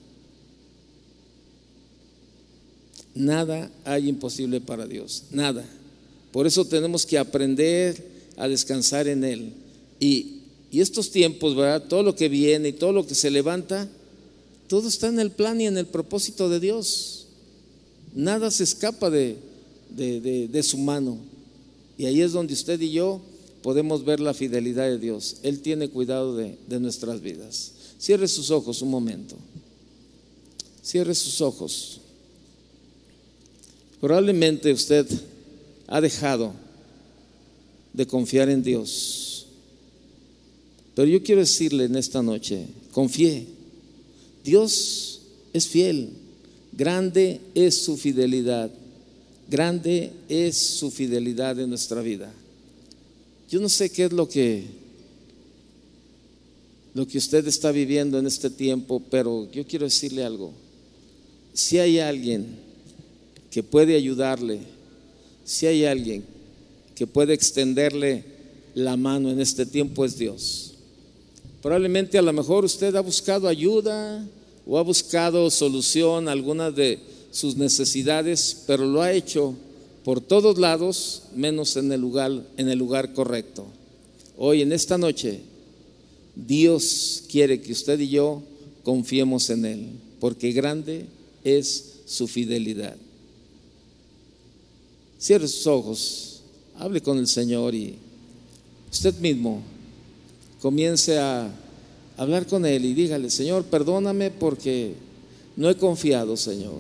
Nada 3.15 3.71
hay 3.85 4.09
imposible 4.09 4.61
para 4.61 4.87
Dios, 4.87 5.25
nada. 5.33 5.65
Por 6.31 6.47
eso 6.47 6.65
tenemos 6.65 7.05
que 7.05 7.19
aprender 7.19 8.01
a 8.37 8.47
descansar 8.47 9.09
en 9.09 9.25
Él. 9.25 9.53
Y 9.99 10.39
Y 10.71 10.81
estos 10.81 11.11
tiempos, 11.11 11.57
¿verdad? 11.57 11.89
Todo 11.89 12.03
lo 12.03 12.15
que 12.15 12.29
viene 12.29 12.69
y 12.69 12.73
todo 12.73 12.93
lo 12.93 13.07
que 13.07 13.15
se 13.15 13.31
levanta, 13.31 13.89
todo 14.69 14.87
está 14.89 15.09
en 15.09 15.19
el 15.19 15.31
plan 15.31 15.61
y 15.61 15.67
en 15.67 15.79
el 15.79 15.87
propósito 15.87 16.49
de 16.49 16.61
Dios. 16.61 17.18
Nada 18.15 18.51
se 18.51 18.65
escapa 18.65 19.11
de, 19.11 19.37
de, 19.91 20.63
su 20.63 20.79
mano. 20.79 21.19
Y 21.97 22.07
ahí 22.07 22.21
es 22.21 22.33
donde 22.33 22.55
usted 22.55 22.81
y 22.81 22.93
yo 22.93 23.21
podemos 23.63 24.05
ver 24.05 24.21
la 24.21 24.35
fidelidad 24.35 24.89
de 24.89 24.99
Dios. 24.99 25.37
Él 25.43 25.61
tiene 25.61 25.89
cuidado 25.89 26.37
de, 26.37 26.59
de 26.69 26.81
nuestras 26.81 27.21
vidas. 27.21 27.73
Cierre 27.99 28.29
sus 28.29 28.51
ojos 28.51 28.83
un 28.83 28.91
momento. 28.91 29.37
Cierre 30.83 31.15
sus 31.15 31.41
ojos. 31.41 32.01
Probablemente 34.01 34.73
usted 34.73 35.07
ha 35.87 36.01
dejado 36.01 36.53
de 37.93 38.07
confiar 38.07 38.49
en 38.49 38.63
Dios. 38.63 39.47
Pero 40.95 41.09
yo 41.09 41.23
quiero 41.23 41.41
decirle 41.41 41.85
en 41.85 41.97
esta 41.97 42.23
noche, 42.23 42.67
confíe. 42.93 43.47
Dios 44.45 45.21
es 45.53 45.67
fiel. 45.67 46.11
Grande 46.79 47.41
es 47.57 47.83
su 47.83 47.97
fidelidad. 47.97 48.71
Grande 49.51 50.13
es 50.29 50.57
su 50.57 50.93
fidelidad 50.93 51.59
en 51.59 51.71
nuestra 51.71 52.01
vida. 52.03 52.33
Yo 53.51 53.61
no 53.61 53.69
sé 53.69 53.91
qué 53.91 54.05
es 54.05 54.13
lo 54.13 54.29
que 54.29 54.63
lo 56.95 57.07
que 57.07 57.19
usted 57.19 57.45
está 57.49 57.73
viviendo 57.73 58.17
en 58.17 58.29
este 58.29 58.49
tiempo, 58.49 59.03
pero 59.11 59.51
yo 59.51 59.67
quiero 59.67 59.87
decirle 59.87 60.23
algo. 60.23 60.53
Si 61.53 61.79
hay 61.79 61.99
alguien 61.99 62.47
que 63.51 63.65
puede 63.65 63.97
ayudarle, 63.97 64.61
si 65.45 65.67
hay 65.67 65.85
alguien 65.85 66.25
que 66.95 67.09
puede 67.09 67.35
extenderle 67.35 68.23
la 68.75 68.97
mano 68.97 69.33
en 69.33 69.41
este 69.41 69.67
tiempo 69.67 70.05
es 70.05 70.17
Dios. 70.17 70.75
Probablemente 71.61 72.19
a 72.19 72.23
lo 72.23 72.33
mejor 72.33 72.65
usted 72.65 72.95
ha 72.95 73.01
buscado 73.01 73.49
ayuda 73.49 74.25
o 74.69 74.77
ha 74.77 74.83
buscado 74.83 75.51
solución 75.51 76.29
a 76.29 76.33
algunas 76.33 76.77
de 76.77 76.99
sus 77.31 77.57
necesidades, 77.57 78.65
pero 78.67 78.85
lo 78.85 79.01
ha 79.01 79.13
hecho 79.13 79.55
por 80.05 80.21
todos 80.21 80.59
lados 80.59 81.23
menos 81.35 81.77
en 81.77 81.91
el 81.91 82.01
lugar 82.01 82.31
en 82.59 82.69
el 82.69 82.79
lugar 82.79 83.15
correcto. 83.15 83.65
Hoy 84.37 84.61
en 84.61 84.73
esta 84.73 84.99
noche 84.99 85.41
Dios 86.37 87.25
quiere 87.31 87.61
que 87.63 87.73
usted 87.73 87.99
y 87.99 88.11
yo 88.11 88.43
confiemos 88.85 89.49
en 89.49 89.65
él, 89.65 89.87
porque 90.21 90.53
grande 90.53 91.07
es 91.45 92.01
su 92.07 92.29
fidelidad. 92.29 92.97
Cierre 95.19 95.49
sus 95.49 95.67
ojos, 95.67 96.41
hable 96.77 97.01
con 97.01 97.17
el 97.19 97.27
Señor 97.27 97.75
y 97.75 97.97
usted 98.93 99.15
mismo 99.19 99.63
comience 100.61 101.19
a 101.19 101.51
hablar 102.19 102.47
con 102.47 102.67
Él 102.67 102.85
y 102.85 102.95
dígale, 102.95 103.31
Señor, 103.31 103.65
perdóname 103.65 104.31
porque 104.31 104.95
no 105.57 105.71
he 105.71 105.77
confiado, 105.77 106.37
Señor. 106.37 106.75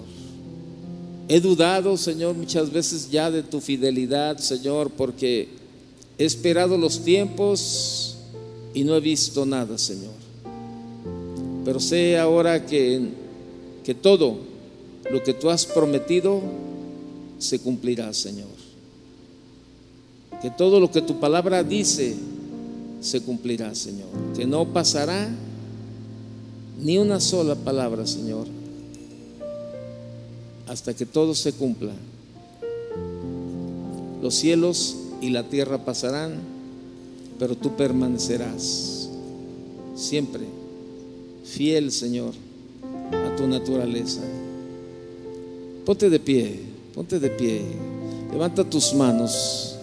He 1.29 1.41
dudado, 1.41 1.97
Señor, 1.97 2.35
muchas 2.35 2.71
veces 2.73 3.11
ya 3.11 3.31
de 3.31 3.43
tu 3.43 3.61
fidelidad, 3.61 4.39
Señor, 4.39 4.91
porque 4.91 5.49
he 6.19 6.25
esperado 6.25 6.77
los 6.77 7.05
tiempos 7.05 8.17
y 8.75 8.83
no 8.83 8.97
he 8.97 9.01
visto 9.01 9.47
nada, 9.47 9.79
Señor. 9.79 10.15
Pero 11.65 11.81
sé 11.81 12.19
ahora 12.19 12.67
que, 12.67 13.09
que 13.85 13.95
todo 13.95 14.39
lo 15.11 15.23
que 15.23 15.35
tú 15.35 15.51
has 15.51 15.67
prometido 15.67 16.43
se 17.39 17.61
cumplirá, 17.61 18.13
Señor. 18.13 18.49
Que 20.43 20.51
todo 20.51 20.81
lo 20.81 20.91
que 20.91 21.03
tu 21.03 21.21
palabra 21.21 21.63
dice 21.63 22.17
se 23.01 23.21
cumplirá, 23.21 23.75
Señor. 23.75 24.09
Que 24.37 24.47
no 24.47 24.67
pasará 24.67 25.29
ni 26.81 26.99
una 26.99 27.21
sola 27.21 27.55
palabra, 27.55 28.07
Señor, 28.07 28.47
hasta 30.67 30.95
que 30.95 31.07
todo 31.07 31.35
se 31.35 31.53
cumpla. 31.53 31.93
Los 34.23 34.35
cielos 34.35 34.97
y 35.21 35.31
la 35.31 35.45
tierra 35.45 35.85
pasarán, 35.85 36.35
pero 37.39 37.57
tú 37.57 37.77
permanecerás 37.77 39.09
siempre 39.95 40.43
fiel, 41.45 41.91
Señor, 41.93 42.35
a 43.13 43.37
tu 43.37 43.47
naturaleza. 43.47 44.21
Ponte 45.85 46.11
de 46.11 46.21
pie. 46.21 46.69
Ponte 46.99 47.21
de 47.21 47.31
pie, 47.31 47.63
levanta 48.33 48.65
tus 48.65 48.93
manos 48.93 49.78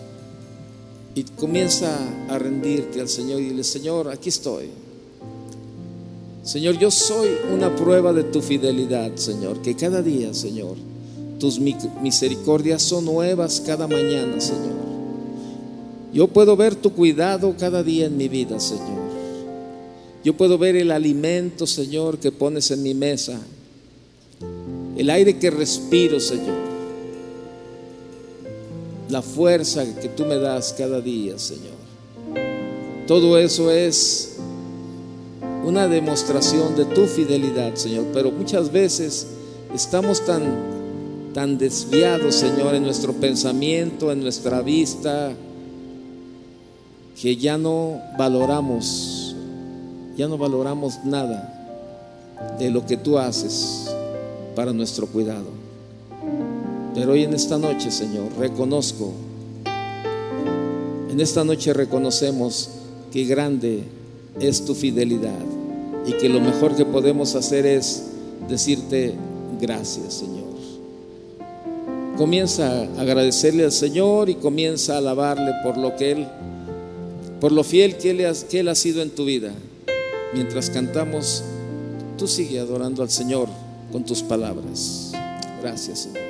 y 1.15 1.23
comienza 1.23 1.97
a 2.27 2.37
rendirte 2.37 2.99
al 2.99 3.07
Señor 3.07 3.39
y 3.39 3.45
dile, 3.45 3.63
Señor, 3.63 4.09
aquí 4.09 4.27
estoy. 4.27 4.65
Señor, 6.43 6.77
yo 6.77 6.91
soy 6.91 7.29
una 7.53 7.73
prueba 7.73 8.11
de 8.11 8.25
tu 8.25 8.41
fidelidad, 8.41 9.15
Señor, 9.15 9.61
que 9.61 9.75
cada 9.75 10.01
día, 10.01 10.33
Señor, 10.33 10.75
tus 11.39 11.59
misericordias 11.59 12.81
son 12.83 13.05
nuevas 13.05 13.63
cada 13.65 13.87
mañana, 13.87 14.39
Señor. 14.41 14.75
Yo 16.13 16.27
puedo 16.27 16.55
ver 16.57 16.75
tu 16.75 16.91
cuidado 16.91 17.55
cada 17.57 17.81
día 17.81 18.07
en 18.07 18.17
mi 18.17 18.27
vida, 18.27 18.59
Señor. 18.59 19.05
Yo 20.23 20.35
puedo 20.35 20.57
ver 20.57 20.75
el 20.75 20.91
alimento, 20.91 21.65
Señor, 21.65 22.19
que 22.19 22.31
pones 22.31 22.71
en 22.71 22.83
mi 22.83 22.93
mesa. 22.93 23.39
El 24.97 25.09
aire 25.09 25.39
que 25.39 25.49
respiro, 25.49 26.19
Señor 26.19 26.64
la 29.15 29.21
fuerza 29.21 29.85
que 30.01 30.09
tú 30.09 30.25
me 30.25 30.35
das 30.35 30.75
cada 30.77 30.99
día, 30.99 31.39
Señor. 31.39 31.77
Todo 33.07 33.37
eso 33.37 33.71
es 33.71 34.35
una 35.63 35.87
demostración 35.87 36.75
de 36.75 36.83
tu 36.83 37.05
fidelidad, 37.05 37.75
Señor. 37.75 38.07
Pero 38.13 38.29
muchas 38.29 38.69
veces 38.69 39.27
estamos 39.73 40.25
tan, 40.25 41.31
tan 41.33 41.57
desviados, 41.57 42.35
Señor, 42.35 42.75
en 42.75 42.83
nuestro 42.83 43.13
pensamiento, 43.13 44.11
en 44.11 44.19
nuestra 44.19 44.61
vista, 44.61 45.31
que 47.21 47.37
ya 47.37 47.57
no 47.57 48.01
valoramos, 48.17 49.33
ya 50.17 50.27
no 50.27 50.37
valoramos 50.37 51.05
nada 51.05 51.39
de 52.59 52.69
lo 52.69 52.85
que 52.85 52.97
tú 52.97 53.17
haces 53.17 53.89
para 54.57 54.73
nuestro 54.73 55.07
cuidado. 55.07 55.64
Pero 56.95 57.11
hoy 57.11 57.23
en 57.23 57.33
esta 57.33 57.57
noche, 57.57 57.91
Señor, 57.91 58.31
reconozco, 58.39 59.11
en 61.11 61.19
esta 61.19 61.43
noche 61.43 61.73
reconocemos 61.73 62.69
que 63.11 63.25
grande 63.25 63.83
es 64.39 64.63
tu 64.63 64.73
fidelidad 64.73 65.39
y 66.07 66.13
que 66.13 66.29
lo 66.29 66.39
mejor 66.39 66.75
que 66.75 66.85
podemos 66.85 67.35
hacer 67.35 67.65
es 67.65 68.03
decirte 68.47 69.13
gracias, 69.59 70.13
Señor. 70.13 70.45
Comienza 72.17 72.83
a 72.83 73.01
agradecerle 73.01 73.65
al 73.65 73.73
Señor 73.73 74.29
y 74.29 74.35
comienza 74.35 74.95
a 74.95 74.99
alabarle 74.99 75.51
por 75.63 75.77
lo 75.77 75.97
que 75.97 76.11
Él, 76.11 76.27
por 77.41 77.51
lo 77.51 77.65
fiel 77.65 77.97
que 77.97 78.11
Él, 78.11 78.35
que 78.49 78.59
él 78.61 78.69
ha 78.69 78.75
sido 78.75 79.01
en 79.01 79.09
tu 79.09 79.25
vida. 79.25 79.51
Mientras 80.33 80.69
cantamos, 80.69 81.43
tú 82.17 82.25
sigue 82.25 82.59
adorando 82.59 83.03
al 83.03 83.09
Señor 83.09 83.49
con 83.91 84.05
tus 84.05 84.23
palabras. 84.23 85.11
Gracias, 85.61 85.99
Señor. 85.99 86.24